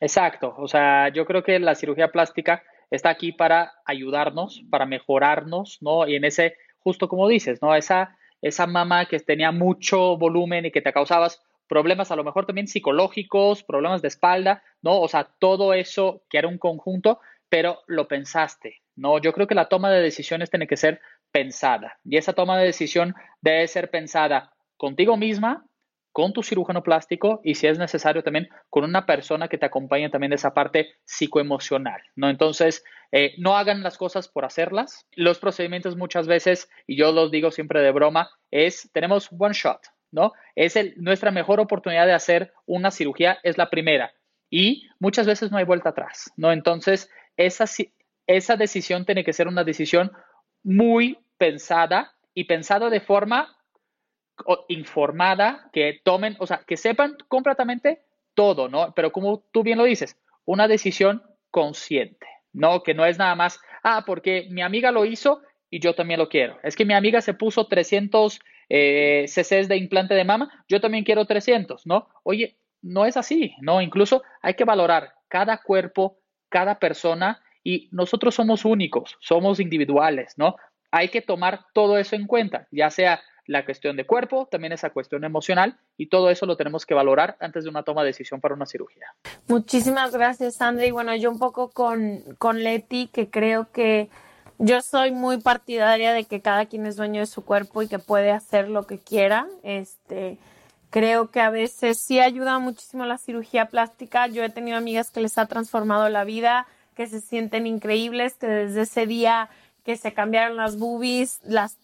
Exacto, 0.00 0.54
o 0.58 0.68
sea, 0.68 1.08
yo 1.08 1.24
creo 1.24 1.42
que 1.42 1.58
la 1.60 1.74
cirugía 1.74 2.12
plástica 2.12 2.62
está 2.90 3.08
aquí 3.08 3.32
para 3.32 3.72
ayudarnos, 3.84 4.62
para 4.68 4.84
mejorarnos, 4.84 5.78
¿no? 5.80 6.06
Y 6.06 6.16
en 6.16 6.24
ese, 6.24 6.56
justo 6.80 7.08
como 7.08 7.28
dices, 7.28 7.62
¿no? 7.62 7.74
Esa, 7.74 8.18
esa 8.42 8.66
mamá 8.66 9.06
que 9.06 9.20
tenía 9.20 9.52
mucho 9.52 10.18
volumen 10.18 10.66
y 10.66 10.70
que 10.72 10.82
te 10.82 10.92
causabas 10.92 11.40
problemas 11.68 12.10
a 12.10 12.16
lo 12.16 12.24
mejor 12.24 12.44
también 12.44 12.66
psicológicos, 12.66 13.62
problemas 13.62 14.02
de 14.02 14.08
espalda, 14.08 14.62
¿no? 14.82 15.00
O 15.00 15.08
sea, 15.08 15.24
todo 15.38 15.72
eso 15.72 16.22
que 16.28 16.36
era 16.36 16.48
un 16.48 16.58
conjunto, 16.58 17.20
pero 17.48 17.78
lo 17.86 18.08
pensaste, 18.08 18.82
¿no? 18.96 19.18
Yo 19.18 19.32
creo 19.32 19.46
que 19.46 19.54
la 19.54 19.68
toma 19.68 19.90
de 19.90 20.02
decisiones 20.02 20.50
tiene 20.50 20.66
que 20.66 20.76
ser 20.76 21.00
pensada 21.30 21.98
y 22.04 22.18
esa 22.18 22.34
toma 22.34 22.58
de 22.58 22.66
decisión 22.66 23.14
debe 23.40 23.66
ser 23.68 23.90
pensada 23.90 24.52
contigo 24.76 25.16
misma, 25.16 25.64
con 26.12 26.32
tu 26.32 26.42
cirujano 26.42 26.82
plástico 26.82 27.40
y 27.42 27.54
si 27.54 27.66
es 27.66 27.78
necesario 27.78 28.22
también 28.22 28.48
con 28.68 28.84
una 28.84 29.06
persona 29.06 29.48
que 29.48 29.58
te 29.58 29.66
acompañe 29.66 30.10
también 30.10 30.30
de 30.30 30.36
esa 30.36 30.54
parte 30.54 30.94
psicoemocional, 31.04 32.02
¿no? 32.14 32.28
Entonces, 32.28 32.84
eh, 33.10 33.34
no 33.38 33.56
hagan 33.56 33.82
las 33.82 33.96
cosas 33.98 34.28
por 34.28 34.44
hacerlas. 34.44 35.06
Los 35.12 35.38
procedimientos 35.38 35.96
muchas 35.96 36.26
veces, 36.26 36.70
y 36.86 36.96
yo 36.96 37.12
los 37.12 37.30
digo 37.30 37.50
siempre 37.50 37.80
de 37.80 37.90
broma, 37.90 38.30
es, 38.50 38.90
tenemos 38.92 39.28
one 39.36 39.54
shot, 39.54 39.80
¿no? 40.10 40.32
Es 40.54 40.76
el, 40.76 40.94
nuestra 40.98 41.30
mejor 41.30 41.60
oportunidad 41.60 42.06
de 42.06 42.12
hacer 42.12 42.52
una 42.66 42.90
cirugía, 42.90 43.38
es 43.42 43.58
la 43.58 43.70
primera. 43.70 44.12
Y 44.50 44.88
muchas 44.98 45.26
veces 45.26 45.50
no 45.50 45.56
hay 45.56 45.64
vuelta 45.64 45.90
atrás, 45.90 46.30
¿no? 46.36 46.52
Entonces, 46.52 47.10
esa, 47.36 47.64
esa 48.26 48.56
decisión 48.56 49.06
tiene 49.06 49.24
que 49.24 49.32
ser 49.32 49.48
una 49.48 49.64
decisión 49.64 50.12
muy 50.62 51.18
pensada 51.38 52.12
y 52.34 52.44
pensada 52.44 52.90
de 52.90 53.00
forma 53.00 53.56
informada, 54.68 55.70
que 55.72 56.00
tomen, 56.04 56.36
o 56.38 56.46
sea, 56.46 56.62
que 56.66 56.76
sepan 56.76 57.16
completamente 57.28 58.02
todo, 58.34 58.68
¿no? 58.68 58.92
Pero 58.94 59.12
como 59.12 59.44
tú 59.52 59.62
bien 59.62 59.78
lo 59.78 59.84
dices, 59.84 60.16
una 60.44 60.68
decisión 60.68 61.22
consciente, 61.50 62.26
¿no? 62.52 62.82
Que 62.82 62.94
no 62.94 63.04
es 63.04 63.18
nada 63.18 63.34
más, 63.34 63.60
ah, 63.82 64.04
porque 64.06 64.46
mi 64.50 64.62
amiga 64.62 64.90
lo 64.90 65.04
hizo 65.04 65.42
y 65.70 65.80
yo 65.80 65.94
también 65.94 66.18
lo 66.18 66.28
quiero. 66.28 66.58
Es 66.62 66.76
que 66.76 66.84
mi 66.84 66.94
amiga 66.94 67.20
se 67.20 67.34
puso 67.34 67.66
300 67.66 68.40
eh, 68.68 69.26
cc's 69.28 69.68
de 69.68 69.76
implante 69.76 70.14
de 70.14 70.24
mama, 70.24 70.64
yo 70.68 70.80
también 70.80 71.04
quiero 71.04 71.26
300, 71.26 71.86
¿no? 71.86 72.08
Oye, 72.22 72.56
no 72.80 73.04
es 73.06 73.16
así, 73.16 73.54
¿no? 73.60 73.80
Incluso 73.80 74.22
hay 74.40 74.54
que 74.54 74.64
valorar 74.64 75.14
cada 75.28 75.58
cuerpo, 75.58 76.18
cada 76.48 76.78
persona 76.78 77.42
y 77.62 77.88
nosotros 77.92 78.34
somos 78.34 78.64
únicos, 78.64 79.16
somos 79.20 79.60
individuales, 79.60 80.34
¿no? 80.36 80.56
Hay 80.90 81.08
que 81.08 81.22
tomar 81.22 81.66
todo 81.72 81.96
eso 81.98 82.16
en 82.16 82.26
cuenta, 82.26 82.66
ya 82.70 82.90
sea 82.90 83.22
la 83.46 83.64
cuestión 83.64 83.96
de 83.96 84.06
cuerpo, 84.06 84.46
también 84.50 84.72
esa 84.72 84.90
cuestión 84.90 85.24
emocional 85.24 85.76
y 85.96 86.08
todo 86.08 86.30
eso 86.30 86.46
lo 86.46 86.56
tenemos 86.56 86.86
que 86.86 86.94
valorar 86.94 87.36
antes 87.40 87.64
de 87.64 87.70
una 87.70 87.82
toma 87.82 88.02
de 88.02 88.08
decisión 88.08 88.40
para 88.40 88.54
una 88.54 88.66
cirugía. 88.66 89.06
Muchísimas 89.48 90.12
gracias, 90.12 90.56
Sandra. 90.56 90.86
Y 90.86 90.90
bueno, 90.90 91.14
yo 91.16 91.30
un 91.30 91.38
poco 91.38 91.70
con, 91.70 92.22
con 92.38 92.62
Leti, 92.62 93.08
que 93.08 93.30
creo 93.30 93.70
que 93.72 94.08
yo 94.58 94.80
soy 94.80 95.10
muy 95.10 95.38
partidaria 95.40 96.12
de 96.12 96.24
que 96.24 96.40
cada 96.40 96.66
quien 96.66 96.86
es 96.86 96.96
dueño 96.96 97.20
de 97.20 97.26
su 97.26 97.44
cuerpo 97.44 97.82
y 97.82 97.88
que 97.88 97.98
puede 97.98 98.30
hacer 98.30 98.68
lo 98.68 98.86
que 98.86 98.98
quiera. 98.98 99.48
Este, 99.64 100.38
creo 100.90 101.30
que 101.30 101.40
a 101.40 101.50
veces 101.50 101.98
sí 101.98 102.20
ayuda 102.20 102.58
muchísimo 102.60 103.04
la 103.04 103.18
cirugía 103.18 103.66
plástica. 103.66 104.28
Yo 104.28 104.44
he 104.44 104.50
tenido 104.50 104.76
amigas 104.76 105.10
que 105.10 105.20
les 105.20 105.36
ha 105.36 105.46
transformado 105.46 106.08
la 106.10 106.22
vida, 106.22 106.66
que 106.94 107.08
se 107.08 107.20
sienten 107.20 107.66
increíbles, 107.66 108.34
que 108.34 108.46
desde 108.46 108.82
ese 108.82 109.06
día 109.06 109.48
que 109.84 109.96
se 109.96 110.12
cambiaron 110.12 110.56
las 110.56 110.78
boobies, 110.78 111.40
las 111.44 111.76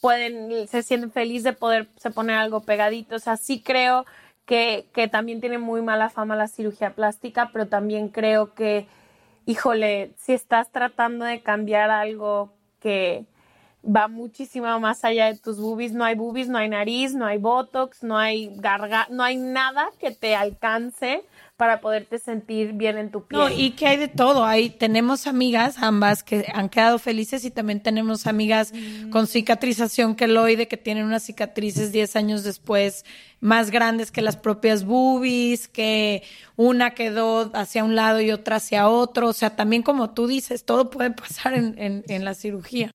pueden, 0.00 0.68
se 0.68 0.82
sienten 0.82 1.10
felices 1.10 1.44
de 1.44 1.52
poder 1.52 1.88
se 1.96 2.10
poner 2.10 2.36
algo 2.36 2.60
pegadito. 2.60 3.16
O 3.16 3.18
sea, 3.18 3.36
sí 3.36 3.62
creo 3.62 4.04
que, 4.44 4.86
que 4.92 5.08
también 5.08 5.40
tiene 5.40 5.58
muy 5.58 5.82
mala 5.82 6.10
fama 6.10 6.36
la 6.36 6.48
cirugía 6.48 6.94
plástica, 6.94 7.50
pero 7.52 7.66
también 7.66 8.08
creo 8.08 8.54
que, 8.54 8.86
híjole, 9.46 10.12
si 10.18 10.32
estás 10.32 10.70
tratando 10.70 11.24
de 11.24 11.40
cambiar 11.42 11.90
algo 11.90 12.52
que 12.80 13.24
va 13.88 14.08
muchísimo 14.08 14.78
más 14.80 15.04
allá 15.04 15.26
de 15.26 15.38
tus 15.38 15.58
boobies, 15.58 15.92
no 15.92 16.04
hay 16.04 16.14
boobies, 16.14 16.48
no 16.48 16.58
hay 16.58 16.68
nariz, 16.68 17.14
no 17.14 17.24
hay 17.26 17.38
botox, 17.38 18.02
no 18.02 18.18
hay 18.18 18.50
garga, 18.56 19.06
no 19.10 19.22
hay 19.22 19.36
nada 19.36 19.88
que 19.98 20.10
te 20.10 20.34
alcance 20.34 21.24
para 21.56 21.80
poderte 21.80 22.20
sentir 22.20 22.74
bien 22.74 22.98
en 22.98 23.10
tu 23.10 23.26
piel. 23.26 23.40
No, 23.40 23.50
y 23.50 23.72
que 23.72 23.88
hay 23.88 23.96
de 23.96 24.06
todo. 24.06 24.44
Hay, 24.44 24.70
tenemos 24.70 25.26
amigas, 25.26 25.78
ambas, 25.78 26.22
que 26.22 26.46
han 26.54 26.68
quedado 26.68 27.00
felices 27.00 27.44
y 27.44 27.50
también 27.50 27.82
tenemos 27.82 28.28
amigas 28.28 28.72
mm. 28.72 29.10
con 29.10 29.26
cicatrización 29.26 30.14
queloide 30.14 30.68
que 30.68 30.76
tienen 30.76 31.04
unas 31.04 31.24
cicatrices 31.24 31.90
10 31.90 32.14
años 32.14 32.44
después 32.44 33.04
más 33.40 33.72
grandes 33.72 34.12
que 34.12 34.22
las 34.22 34.36
propias 34.36 34.84
boobies, 34.84 35.66
que 35.66 36.22
una 36.54 36.92
quedó 36.92 37.50
hacia 37.54 37.82
un 37.82 37.96
lado 37.96 38.20
y 38.20 38.30
otra 38.30 38.56
hacia 38.56 38.88
otro. 38.88 39.28
O 39.28 39.32
sea, 39.32 39.56
también 39.56 39.82
como 39.82 40.10
tú 40.10 40.28
dices, 40.28 40.64
todo 40.64 40.90
puede 40.90 41.10
pasar 41.10 41.54
en, 41.54 41.76
en, 41.76 42.04
en 42.06 42.24
la 42.24 42.34
cirugía. 42.34 42.92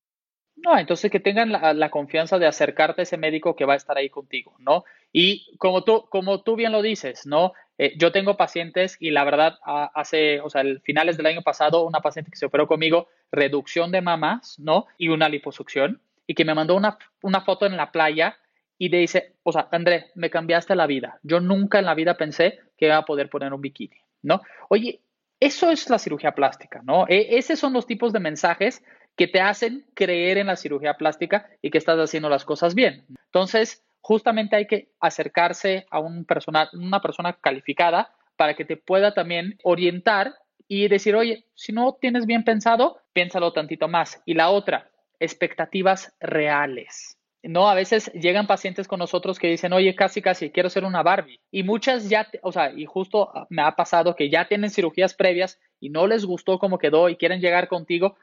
No, 0.64 0.78
entonces 0.78 1.10
que 1.10 1.20
tengan 1.20 1.52
la, 1.52 1.90
confianza 1.90 2.38
de 2.38 2.46
acercarte 2.46 3.02
a 3.02 3.04
ese 3.04 3.18
médico 3.18 3.54
que 3.54 3.66
va 3.66 3.74
a 3.74 3.76
estar 3.76 3.98
ahí 3.98 4.08
contigo, 4.08 4.54
¿no? 4.58 4.84
Y 5.12 5.54
como 5.58 5.84
tú, 5.84 6.06
como 6.08 6.42
tú 6.42 6.56
bien 6.56 6.72
lo 6.72 6.80
dices, 6.80 7.26
¿no? 7.26 7.52
Eh, 7.76 7.92
yo 7.98 8.12
tengo 8.12 8.38
pacientes 8.38 8.96
y 8.98 9.10
la 9.10 9.24
verdad, 9.24 9.58
hace, 9.62 10.40
o 10.40 10.48
sea, 10.48 10.62
el 10.62 10.80
finales 10.80 11.18
del 11.18 11.26
año 11.26 11.42
pasado, 11.42 11.84
una 11.84 12.00
paciente 12.00 12.30
que 12.30 12.38
se 12.38 12.46
operó 12.46 12.66
conmigo, 12.66 13.08
reducción 13.30 13.90
de 13.92 14.00
mamas, 14.00 14.58
¿no? 14.58 14.86
Y 14.96 15.08
una 15.08 15.28
liposucción. 15.28 16.00
y 16.26 16.34
que 16.34 16.46
me 16.46 16.54
mandó 16.54 16.74
una, 16.74 16.96
una 17.20 17.42
foto 17.42 17.66
en 17.66 17.76
la 17.76 17.92
playa 17.92 18.38
y 18.78 18.88
le 18.88 18.98
dice, 18.98 19.34
o 19.42 19.52
sea, 19.52 19.68
André, 19.70 20.06
me 20.14 20.30
cambiaste 20.30 20.74
la 20.74 20.86
vida. 20.86 21.18
Yo 21.22 21.40
nunca 21.40 21.78
en 21.78 21.84
la 21.84 21.94
vida 21.94 22.16
pensé 22.16 22.60
que 22.78 22.86
iba 22.86 22.96
a 22.96 23.04
poder 23.04 23.28
poner 23.28 23.52
un 23.52 23.60
bikini, 23.60 23.98
¿no? 24.22 24.40
Oye, 24.70 25.00
eso 25.38 25.70
es 25.70 25.90
la 25.90 25.98
cirugía 25.98 26.32
plástica, 26.32 26.80
¿no? 26.82 27.06
E 27.06 27.36
esos 27.36 27.58
son 27.58 27.74
los 27.74 27.86
tipos 27.86 28.14
de 28.14 28.20
mensajes 28.20 28.82
que 29.16 29.28
te 29.28 29.40
hacen 29.40 29.86
creer 29.94 30.38
en 30.38 30.48
la 30.48 30.56
cirugía 30.56 30.94
plástica 30.94 31.48
y 31.62 31.70
que 31.70 31.78
estás 31.78 31.98
haciendo 31.98 32.28
las 32.28 32.44
cosas 32.44 32.74
bien. 32.74 33.04
Entonces, 33.26 33.84
justamente 34.00 34.56
hay 34.56 34.66
que 34.66 34.90
acercarse 35.00 35.86
a 35.90 36.00
un 36.00 36.26
una 36.72 37.00
persona 37.00 37.32
calificada 37.40 38.14
para 38.36 38.54
que 38.54 38.64
te 38.64 38.76
pueda 38.76 39.14
también 39.14 39.58
orientar 39.62 40.34
y 40.66 40.88
decir, 40.88 41.14
oye, 41.14 41.46
si 41.54 41.72
no 41.72 41.96
tienes 42.00 42.26
bien 42.26 42.44
pensado, 42.44 43.00
piénsalo 43.12 43.52
tantito 43.52 43.88
más. 43.88 44.22
Y 44.24 44.34
la 44.34 44.50
otra, 44.50 44.90
expectativas 45.20 46.14
reales. 46.20 47.18
No, 47.42 47.68
a 47.68 47.74
veces 47.74 48.10
llegan 48.14 48.46
pacientes 48.46 48.88
con 48.88 48.98
nosotros 48.98 49.38
que 49.38 49.48
dicen, 49.48 49.74
oye, 49.74 49.94
casi, 49.94 50.22
casi, 50.22 50.50
quiero 50.50 50.70
ser 50.70 50.84
una 50.84 51.02
Barbie. 51.02 51.40
Y 51.50 51.62
muchas 51.62 52.08
ya, 52.08 52.26
o 52.40 52.52
sea, 52.52 52.72
y 52.72 52.86
justo 52.86 53.30
me 53.50 53.60
ha 53.60 53.76
pasado 53.76 54.16
que 54.16 54.30
ya 54.30 54.48
tienen 54.48 54.70
cirugías 54.70 55.12
previas 55.12 55.60
y 55.78 55.90
no 55.90 56.06
les 56.06 56.24
gustó 56.24 56.58
cómo 56.58 56.78
quedó 56.78 57.10
y 57.10 57.16
quieren 57.16 57.42
llegar 57.42 57.68
contigo. 57.68 58.16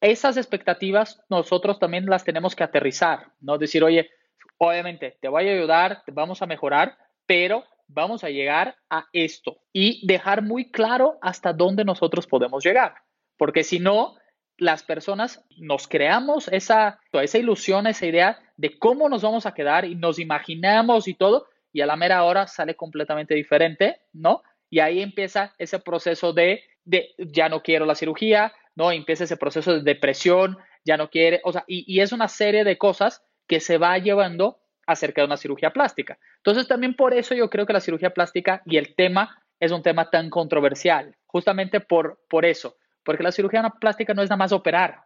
Esas 0.00 0.36
expectativas 0.36 1.20
nosotros 1.28 1.78
también 1.78 2.06
las 2.06 2.24
tenemos 2.24 2.54
que 2.54 2.64
aterrizar, 2.64 3.32
¿no? 3.40 3.58
Decir, 3.58 3.82
oye, 3.82 4.10
obviamente 4.58 5.18
te 5.20 5.28
voy 5.28 5.48
a 5.48 5.52
ayudar, 5.52 6.02
vamos 6.08 6.40
a 6.42 6.46
mejorar, 6.46 6.96
pero 7.26 7.64
vamos 7.88 8.22
a 8.22 8.30
llegar 8.30 8.76
a 8.90 9.06
esto 9.12 9.58
y 9.72 10.06
dejar 10.06 10.42
muy 10.42 10.70
claro 10.70 11.18
hasta 11.20 11.52
dónde 11.52 11.84
nosotros 11.84 12.26
podemos 12.26 12.64
llegar. 12.64 12.94
Porque 13.36 13.64
si 13.64 13.80
no, 13.80 14.16
las 14.56 14.82
personas 14.82 15.44
nos 15.56 15.88
creamos 15.88 16.48
esa, 16.48 17.00
esa 17.12 17.38
ilusión, 17.38 17.86
esa 17.86 18.06
idea 18.06 18.38
de 18.56 18.78
cómo 18.78 19.08
nos 19.08 19.22
vamos 19.22 19.46
a 19.46 19.54
quedar 19.54 19.84
y 19.84 19.94
nos 19.94 20.18
imaginamos 20.18 21.08
y 21.08 21.14
todo, 21.14 21.46
y 21.72 21.80
a 21.80 21.86
la 21.86 21.96
mera 21.96 22.24
hora 22.24 22.46
sale 22.46 22.74
completamente 22.74 23.34
diferente, 23.34 24.00
¿no? 24.12 24.42
Y 24.70 24.80
ahí 24.80 25.00
empieza 25.00 25.54
ese 25.58 25.78
proceso 25.78 26.32
de, 26.32 26.62
de 26.84 27.14
ya 27.18 27.48
no 27.48 27.62
quiero 27.62 27.86
la 27.86 27.94
cirugía, 27.94 28.52
¿no? 28.78 28.92
empieza 28.92 29.24
ese 29.24 29.36
proceso 29.36 29.74
de 29.74 29.82
depresión, 29.82 30.56
ya 30.84 30.96
no 30.96 31.10
quiere, 31.10 31.42
o 31.44 31.52
sea, 31.52 31.64
y, 31.66 31.84
y 31.92 32.00
es 32.00 32.12
una 32.12 32.28
serie 32.28 32.64
de 32.64 32.78
cosas 32.78 33.22
que 33.46 33.60
se 33.60 33.76
va 33.76 33.98
llevando 33.98 34.60
acerca 34.86 35.20
de 35.20 35.26
una 35.26 35.36
cirugía 35.36 35.72
plástica. 35.72 36.18
Entonces, 36.38 36.66
también 36.66 36.94
por 36.94 37.12
eso 37.12 37.34
yo 37.34 37.50
creo 37.50 37.66
que 37.66 37.74
la 37.74 37.80
cirugía 37.80 38.14
plástica 38.14 38.62
y 38.64 38.78
el 38.78 38.94
tema 38.94 39.42
es 39.60 39.72
un 39.72 39.82
tema 39.82 40.08
tan 40.08 40.30
controversial, 40.30 41.16
justamente 41.26 41.80
por, 41.80 42.20
por 42.30 42.46
eso 42.46 42.76
porque 43.08 43.22
la 43.22 43.32
cirugía 43.32 43.62
plástica 43.80 44.12
no 44.12 44.20
es 44.20 44.28
nada 44.28 44.36
más 44.36 44.52
operar, 44.52 45.04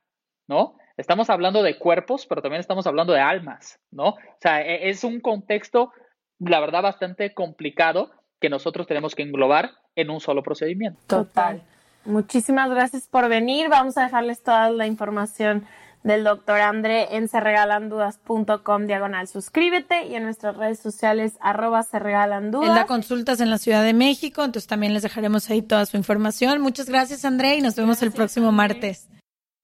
¿no? 0.48 0.76
Estamos 0.96 1.30
hablando 1.30 1.62
de 1.62 1.78
cuerpos, 1.78 2.26
pero 2.26 2.42
también 2.42 2.58
estamos 2.58 2.84
hablando 2.88 3.12
de 3.12 3.20
almas, 3.20 3.78
¿no? 3.92 4.08
O 4.08 4.38
sea, 4.40 4.60
e, 4.60 4.88
es 4.90 5.04
un 5.04 5.20
contexto, 5.20 5.92
la 6.40 6.58
verdad, 6.58 6.82
bastante 6.82 7.32
complicado 7.32 8.10
que 8.40 8.50
nosotros 8.50 8.88
tenemos 8.88 9.14
que 9.14 9.22
englobar 9.22 9.70
en 9.94 10.10
un 10.10 10.18
solo 10.18 10.42
procedimiento. 10.42 10.98
Total. 11.06 11.62
Muchísimas 12.04 12.70
gracias 12.70 13.06
por 13.08 13.28
venir. 13.28 13.68
Vamos 13.68 13.96
a 13.96 14.04
dejarles 14.04 14.42
toda 14.42 14.70
la 14.70 14.86
información 14.86 15.66
del 16.02 16.24
doctor 16.24 16.60
André 16.60 17.16
en 17.16 17.28
serregalandudas.com 17.28 18.86
diagonal 18.86 19.28
suscríbete 19.28 20.06
y 20.06 20.16
en 20.16 20.24
nuestras 20.24 20.56
redes 20.56 20.80
sociales 20.80 21.34
arroba 21.40 21.82
se 21.84 21.98
regalan 21.98 22.46
Él 22.46 22.74
da 22.74 22.86
consultas 22.86 23.40
en 23.40 23.50
la 23.50 23.58
Ciudad 23.58 23.84
de 23.84 23.92
México, 23.92 24.42
entonces 24.42 24.66
también 24.66 24.94
les 24.94 25.02
dejaremos 25.02 25.48
ahí 25.50 25.62
toda 25.62 25.86
su 25.86 25.96
información. 25.96 26.60
Muchas 26.60 26.88
gracias 26.88 27.24
André 27.24 27.56
y 27.56 27.60
nos 27.60 27.76
vemos 27.76 28.02
el 28.02 28.10
próximo 28.12 28.50
martes. 28.52 29.08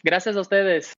Gracias 0.04 0.36
a 0.36 0.40
ustedes. 0.40 0.92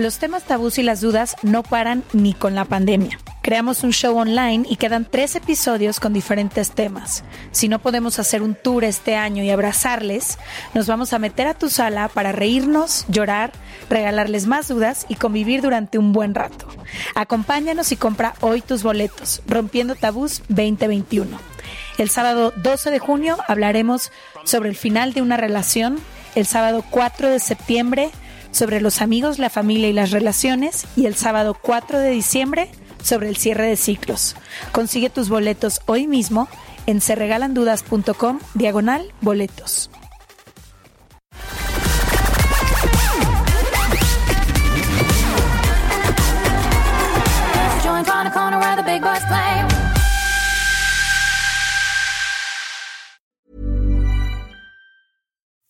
Los 0.00 0.18
temas 0.20 0.44
tabús 0.44 0.78
y 0.78 0.84
las 0.84 1.00
dudas 1.00 1.34
no 1.42 1.64
paran 1.64 2.04
ni 2.12 2.32
con 2.32 2.54
la 2.54 2.64
pandemia. 2.64 3.18
Creamos 3.42 3.82
un 3.82 3.92
show 3.92 4.16
online 4.16 4.64
y 4.70 4.76
quedan 4.76 5.04
tres 5.04 5.34
episodios 5.34 5.98
con 5.98 6.12
diferentes 6.12 6.70
temas. 6.70 7.24
Si 7.50 7.66
no 7.66 7.80
podemos 7.80 8.20
hacer 8.20 8.42
un 8.42 8.54
tour 8.54 8.84
este 8.84 9.16
año 9.16 9.42
y 9.42 9.50
abrazarles, 9.50 10.38
nos 10.72 10.86
vamos 10.86 11.12
a 11.12 11.18
meter 11.18 11.48
a 11.48 11.54
tu 11.54 11.68
sala 11.68 12.06
para 12.06 12.30
reírnos, 12.30 13.06
llorar, 13.08 13.50
regalarles 13.90 14.46
más 14.46 14.68
dudas 14.68 15.04
y 15.08 15.16
convivir 15.16 15.62
durante 15.62 15.98
un 15.98 16.12
buen 16.12 16.32
rato. 16.32 16.68
Acompáñanos 17.16 17.90
y 17.90 17.96
compra 17.96 18.34
hoy 18.40 18.60
tus 18.60 18.84
boletos, 18.84 19.42
Rompiendo 19.48 19.96
Tabús 19.96 20.42
2021. 20.48 21.40
El 21.98 22.08
sábado 22.08 22.52
12 22.54 22.92
de 22.92 23.00
junio 23.00 23.36
hablaremos 23.48 24.12
sobre 24.44 24.68
el 24.68 24.76
final 24.76 25.12
de 25.12 25.22
una 25.22 25.36
relación. 25.36 25.98
El 26.36 26.46
sábado 26.46 26.84
4 26.88 27.30
de 27.30 27.40
septiembre 27.40 28.12
sobre 28.50 28.80
los 28.80 29.00
amigos, 29.00 29.38
la 29.38 29.50
familia 29.50 29.88
y 29.88 29.92
las 29.92 30.10
relaciones 30.10 30.86
y 30.96 31.06
el 31.06 31.14
sábado 31.14 31.56
4 31.60 31.98
de 31.98 32.10
diciembre 32.10 32.70
sobre 33.02 33.28
el 33.28 33.36
cierre 33.36 33.66
de 33.66 33.76
ciclos. 33.76 34.36
Consigue 34.72 35.10
tus 35.10 35.28
boletos 35.28 35.80
hoy 35.86 36.06
mismo 36.06 36.48
en 36.86 37.00
serregalandudas.com 37.00 38.40
diagonal 38.54 39.12
boletos. 39.20 39.90